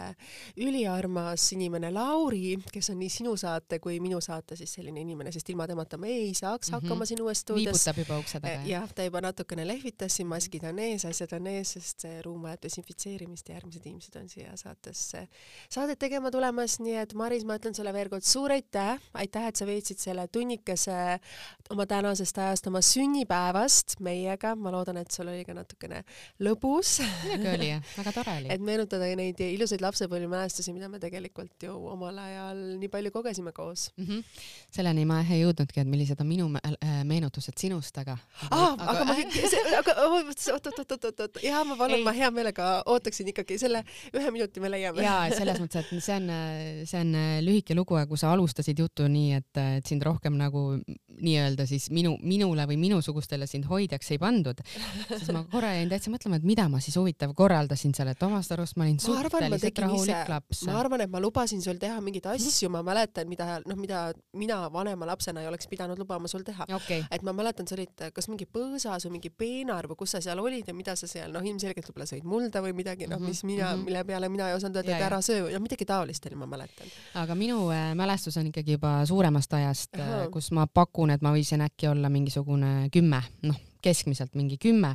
üliarmas 0.60 1.48
inimene 1.56 1.88
Lauri, 1.94 2.58
kes 2.72 2.92
on 2.92 3.00
nii 3.00 3.14
sinu 3.16 3.32
saate 3.40 3.80
kui 3.80 3.96
minu 4.04 4.20
saate 4.20 4.60
siis 4.60 4.76
selline 4.76 5.00
inimene, 5.00 5.32
sest 5.32 5.48
ilma 5.54 5.66
temata 5.70 5.96
me 5.96 6.12
ei 6.12 6.34
saaks 6.36 6.68
mm 6.68 6.76
-hmm. 6.76 6.84
hakkama 6.84 7.08
siin 7.08 7.22
uues 7.24 7.40
stuudios. 7.40 7.80
viibutab 7.80 8.04
juba 8.04 8.18
ukse 8.20 8.40
taga. 8.40 8.60
jah, 8.68 8.92
ta 8.92 9.08
juba 9.08 9.24
natukene 9.24 9.66
lehvitas 9.66 10.20
siin, 10.20 10.28
maskid 10.28 10.68
on 10.68 10.78
ees, 10.78 11.04
asjad 11.08 11.32
on 11.32 11.46
ees, 11.46 11.72
sest 11.72 12.00
see 12.06 12.22
ruum 12.22 12.42
vajab 12.42 12.62
desinfitseerimist 12.68 13.48
ja 13.48 13.54
järgmised 13.54 13.86
inimesed 13.86 14.20
on 14.20 14.28
siia 14.28 14.56
saate 14.56 14.81
saatesse 14.82 15.28
saadet 15.70 15.98
tegema 15.98 16.30
tulemas, 16.30 16.78
nii 16.82 16.96
et 17.02 17.14
Maris, 17.14 17.44
ma 17.46 17.56
ütlen 17.58 17.74
sulle 17.76 17.92
veel 17.94 18.10
kord 18.12 18.24
suur 18.26 18.52
aitäh, 18.52 18.98
aitäh, 19.14 19.46
et 19.48 19.56
sa 19.56 19.66
veetsid 19.66 20.00
selle 20.02 20.26
tunnikese 20.32 20.96
oma 21.72 21.86
tänasest 21.88 22.38
ajast, 22.38 22.66
oma 22.68 22.82
sünnipäevast 22.84 23.96
meiega, 24.04 24.54
ma 24.56 24.72
loodan, 24.74 24.98
et 25.00 25.10
sul 25.14 25.30
oli 25.30 25.44
ka 25.46 25.54
natukene 25.56 26.02
lõbus. 26.42 26.98
muidugi 27.22 27.52
oli 27.52 27.70
väga 27.96 28.14
tore 28.16 28.36
oli. 28.40 28.50
et 28.52 28.64
meenutada 28.64 29.08
neid 29.18 29.40
ilusaid 29.46 29.84
lapsepõlvemälestusi, 29.84 30.74
mida 30.74 30.90
me 30.92 31.00
tegelikult 31.02 31.68
ju 31.68 31.76
omal 31.92 32.18
ajal 32.18 32.62
nii 32.80 32.90
palju 32.92 33.14
kogesime 33.14 33.52
koos 33.52 33.90
mm. 33.96 34.06
-hmm. 34.06 34.42
selleni 34.74 35.06
ma 35.08 35.22
ei 35.22 35.42
jõudnudki, 35.44 35.80
et 35.80 35.88
millised 35.88 36.20
on 36.20 36.28
minu 36.28 36.50
meenutused 37.04 37.56
sinust, 37.58 37.96
aga 37.98 38.18
ah,. 38.50 38.74
aga, 38.74 38.90
aga 38.90 39.04
ma, 39.04 39.16
aga 39.78 39.96
oot-oot-oot-oot-oot, 40.08 41.42
jaa, 41.42 41.64
ma 41.64 41.76
palun, 41.76 42.02
ma 42.04 42.12
hea 42.16 42.30
meelega 42.30 42.82
ootaksin 42.86 43.28
ikkagi 43.32 43.58
selle 43.60 43.84
ühe 44.12 44.30
minuti 44.34 44.60
me 44.60 44.71
leiame. 44.72 45.04
jaa, 45.04 45.28
selles 45.34 45.60
mõttes, 45.62 45.84
et 45.84 46.04
see 46.04 46.16
on, 46.18 46.32
see 46.88 47.02
on 47.04 47.14
lühike 47.46 47.76
lugu 47.78 47.98
ja 48.00 48.08
kui 48.10 48.20
sa 48.20 48.32
alustasid 48.32 48.82
juttu 48.82 49.08
nii, 49.10 49.40
et, 49.40 49.62
et 49.78 49.88
sind 49.88 50.04
rohkem 50.06 50.36
nagu 50.40 50.66
nii-öelda 51.20 51.66
siis 51.68 51.88
minu, 51.94 52.14
minule 52.22 52.66
või 52.68 52.78
minusugustele 52.80 53.46
sind 53.50 53.66
hoidjaks 53.70 54.12
ei 54.14 54.20
pandud, 54.22 54.60
siis 55.10 55.30
ma 55.34 55.44
korra 55.52 55.74
jäin 55.76 55.90
täitsa 55.92 56.12
mõtlema, 56.12 56.38
et 56.40 56.46
mida 56.46 56.68
ma 56.72 56.80
siis 56.82 56.96
huvitav 57.00 57.34
korraldasin 57.36 57.94
seal, 57.96 58.12
et 58.12 58.22
omast 58.26 58.52
arust 58.54 58.78
ma 58.78 58.86
olin 58.86 58.98
suhteliselt 59.02 59.82
rahulik 59.84 60.32
laps. 60.32 60.64
ma 60.68 60.78
arvan, 60.80 61.04
et 61.06 61.12
ma 61.12 61.20
lubasin 61.22 61.62
sul 61.64 61.80
teha 61.82 62.00
mingeid 62.04 62.28
asju, 62.34 62.70
ma 62.72 62.82
mäletan, 62.86 63.28
mida 63.30 63.60
noh, 63.66 63.78
mida 63.78 64.04
mina 64.38 64.62
vanema 64.72 65.08
lapsena 65.12 65.42
ei 65.42 65.50
oleks 65.50 65.68
pidanud 65.70 65.98
lubama 66.00 66.30
sul 66.30 66.44
teha 66.46 66.66
okay.. 66.74 67.04
et 67.10 67.22
ma 67.26 67.34
mäletan, 67.36 67.68
sa 67.68 67.76
olid 67.76 68.06
kas 68.14 68.28
mingi 68.30 68.46
põõsas 68.46 69.06
või 69.06 69.18
mingi 69.18 69.30
peenar 69.30 69.88
või 69.90 70.00
kus 70.02 70.16
sa 70.16 70.22
seal 70.24 70.40
olid 70.42 70.68
ja 70.68 70.74
mida 70.76 70.96
sa 70.98 71.08
seal 71.10 71.32
noh, 71.34 71.44
ilmselgelt 71.44 71.88
võib-olla 71.88 72.08
sõid 72.08 72.26
mulda 72.28 72.62
või 72.64 72.74
midagi, 72.76 73.08
noh, 73.10 73.20
mis 73.22 73.42
mina 73.44 73.72
mm, 73.72 73.78
-hmm. 73.78 73.84
mille 73.88 74.04
peale 74.08 74.28
mina 74.32 74.48
ei 74.50 74.56
osanud 74.56 74.80
öelda, 74.80 74.96
et 74.96 75.06
ära 75.08 75.20
söö, 75.24 75.50
no 75.52 75.62
midagi 75.62 75.86
taolist 75.88 76.26
oli, 76.26 76.38
ma 76.38 76.46
mäletan. 76.46 76.92
aga 77.22 77.34
minu 77.38 77.68
äh, 77.74 77.92
mälestus 77.98 78.36
on 78.36 78.46
ikkagi 78.50 78.76
juba 78.78 78.94
suuremast 79.06 79.52
ajast, 79.58 79.98
äh, 79.98 80.28
kus 80.32 80.50
ma 80.52 80.66
pakun, 80.66 81.01
et 81.10 81.24
ma 81.24 81.32
võisin 81.34 81.64
äkki 81.64 81.90
olla 81.90 82.10
mingisugune 82.12 82.88
kümme, 82.94 83.18
noh, 83.48 83.58
keskmiselt 83.82 84.36
mingi 84.38 84.60
kümme 84.62 84.92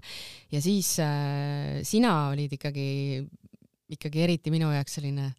ja 0.54 0.62
siis 0.64 0.94
äh, 1.04 1.84
sina 1.84 2.30
olid 2.32 2.56
ikkagi 2.56 2.88
ikkagi 3.88 4.24
eriti 4.26 4.52
minu 4.52 4.68
jaoks 4.74 4.98
selline, 4.98 5.30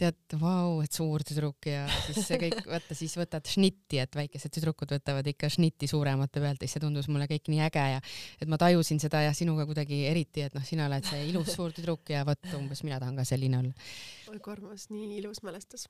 tead, 0.00 0.18
vau, 0.40 0.80
et 0.84 0.92
suur 0.92 1.24
tüdruk 1.24 1.68
ja 1.70 1.86
siis 2.04 2.26
see 2.28 2.38
kõik, 2.42 2.58
vaata 2.74 2.96
siis 2.96 3.14
võtad 3.16 3.48
šnitti, 3.48 4.00
et 4.02 4.18
väikesed 4.18 4.52
tüdrukud 4.52 4.92
võtavad 4.96 5.28
ikka 5.32 5.48
šnitti 5.52 5.88
suuremate 5.90 6.42
pealt 6.44 6.60
ja 6.60 6.68
siis 6.68 6.76
see 6.76 6.84
tundus 6.84 7.08
mulle 7.12 7.28
kõik 7.30 7.48
nii 7.52 7.64
äge 7.64 7.86
ja 7.94 8.04
et 8.44 8.50
ma 8.50 8.60
tajusin 8.60 9.00
seda 9.02 9.24
ja 9.24 9.32
sinuga 9.36 9.64
kuidagi 9.68 10.04
eriti, 10.10 10.44
et 10.44 10.56
noh, 10.56 10.64
sina 10.68 10.88
oled 10.90 11.08
see 11.08 11.24
ilus 11.30 11.54
suur 11.56 11.72
tüdruk 11.76 12.12
ja 12.12 12.26
vot 12.28 12.52
umbes 12.58 12.84
mina 12.84 13.00
tahan 13.00 13.16
ka 13.16 13.28
selline 13.28 13.62
olla. 13.62 13.92
oi 14.32 14.40
kui 14.40 14.56
armas, 14.56 14.90
nii 14.92 15.22
ilus 15.22 15.40
mälestus 15.46 15.88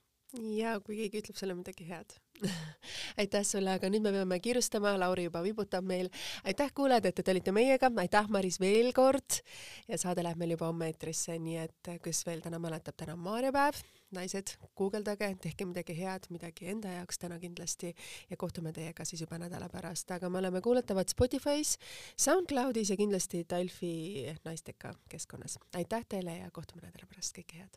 ja 0.56 0.78
kui 0.80 0.98
keegi 1.02 1.24
ütleb 1.24 1.38
sulle 1.38 1.56
midagi 1.58 1.86
head 1.88 2.18
aitäh 3.20 3.44
sulle, 3.46 3.76
aga 3.78 3.88
nüüd 3.92 4.02
me 4.04 4.12
peame 4.14 4.38
kiirustama, 4.42 4.94
Lauri 4.98 5.24
juba 5.28 5.42
vibutab 5.44 5.84
meil. 5.86 6.08
aitäh, 6.44 6.72
kuulajad, 6.74 7.06
et 7.10 7.20
te 7.24 7.30
olite 7.30 7.52
meiega, 7.54 7.90
aitäh, 8.02 8.28
Maris, 8.28 8.60
veel 8.60 8.92
kord. 8.96 9.40
ja 9.88 9.98
saade 10.00 10.24
läheb 10.26 10.40
meil 10.40 10.54
juba 10.56 10.66
homme 10.70 10.90
eetrisse, 10.90 11.38
nii 11.38 11.58
et 11.64 11.92
kes 12.02 12.24
veel 12.26 12.42
täna 12.44 12.58
mäletab, 12.62 12.96
täna 12.98 13.12
on 13.14 13.22
maarjapäev. 13.24 13.82
naised, 14.14 14.52
guugeldage, 14.78 15.32
tehke 15.42 15.66
midagi 15.66 15.96
head, 15.98 16.28
midagi 16.30 16.68
enda 16.70 16.92
jaoks 16.92 17.18
täna 17.18 17.38
kindlasti 17.42 17.94
ja 18.30 18.36
kohtume 18.38 18.72
teiega 18.72 19.04
siis 19.04 19.24
juba 19.24 19.38
nädala 19.42 19.68
pärast, 19.68 20.10
aga 20.14 20.30
me 20.30 20.38
oleme 20.38 20.60
kuulatavad 20.62 21.10
Spotify's, 21.10 21.74
SoundCloudis 22.16 22.90
ja 22.90 22.96
kindlasti 22.96 23.44
Delfi 23.50 24.26
naisteka 24.44 24.94
keskkonnas. 25.08 25.58
aitäh 25.74 26.06
teile 26.08 26.38
ja 26.44 26.50
kohtume 26.50 26.86
nädala 26.86 27.10
pärast, 27.10 27.34
kõike 27.38 27.54
head. 27.62 27.74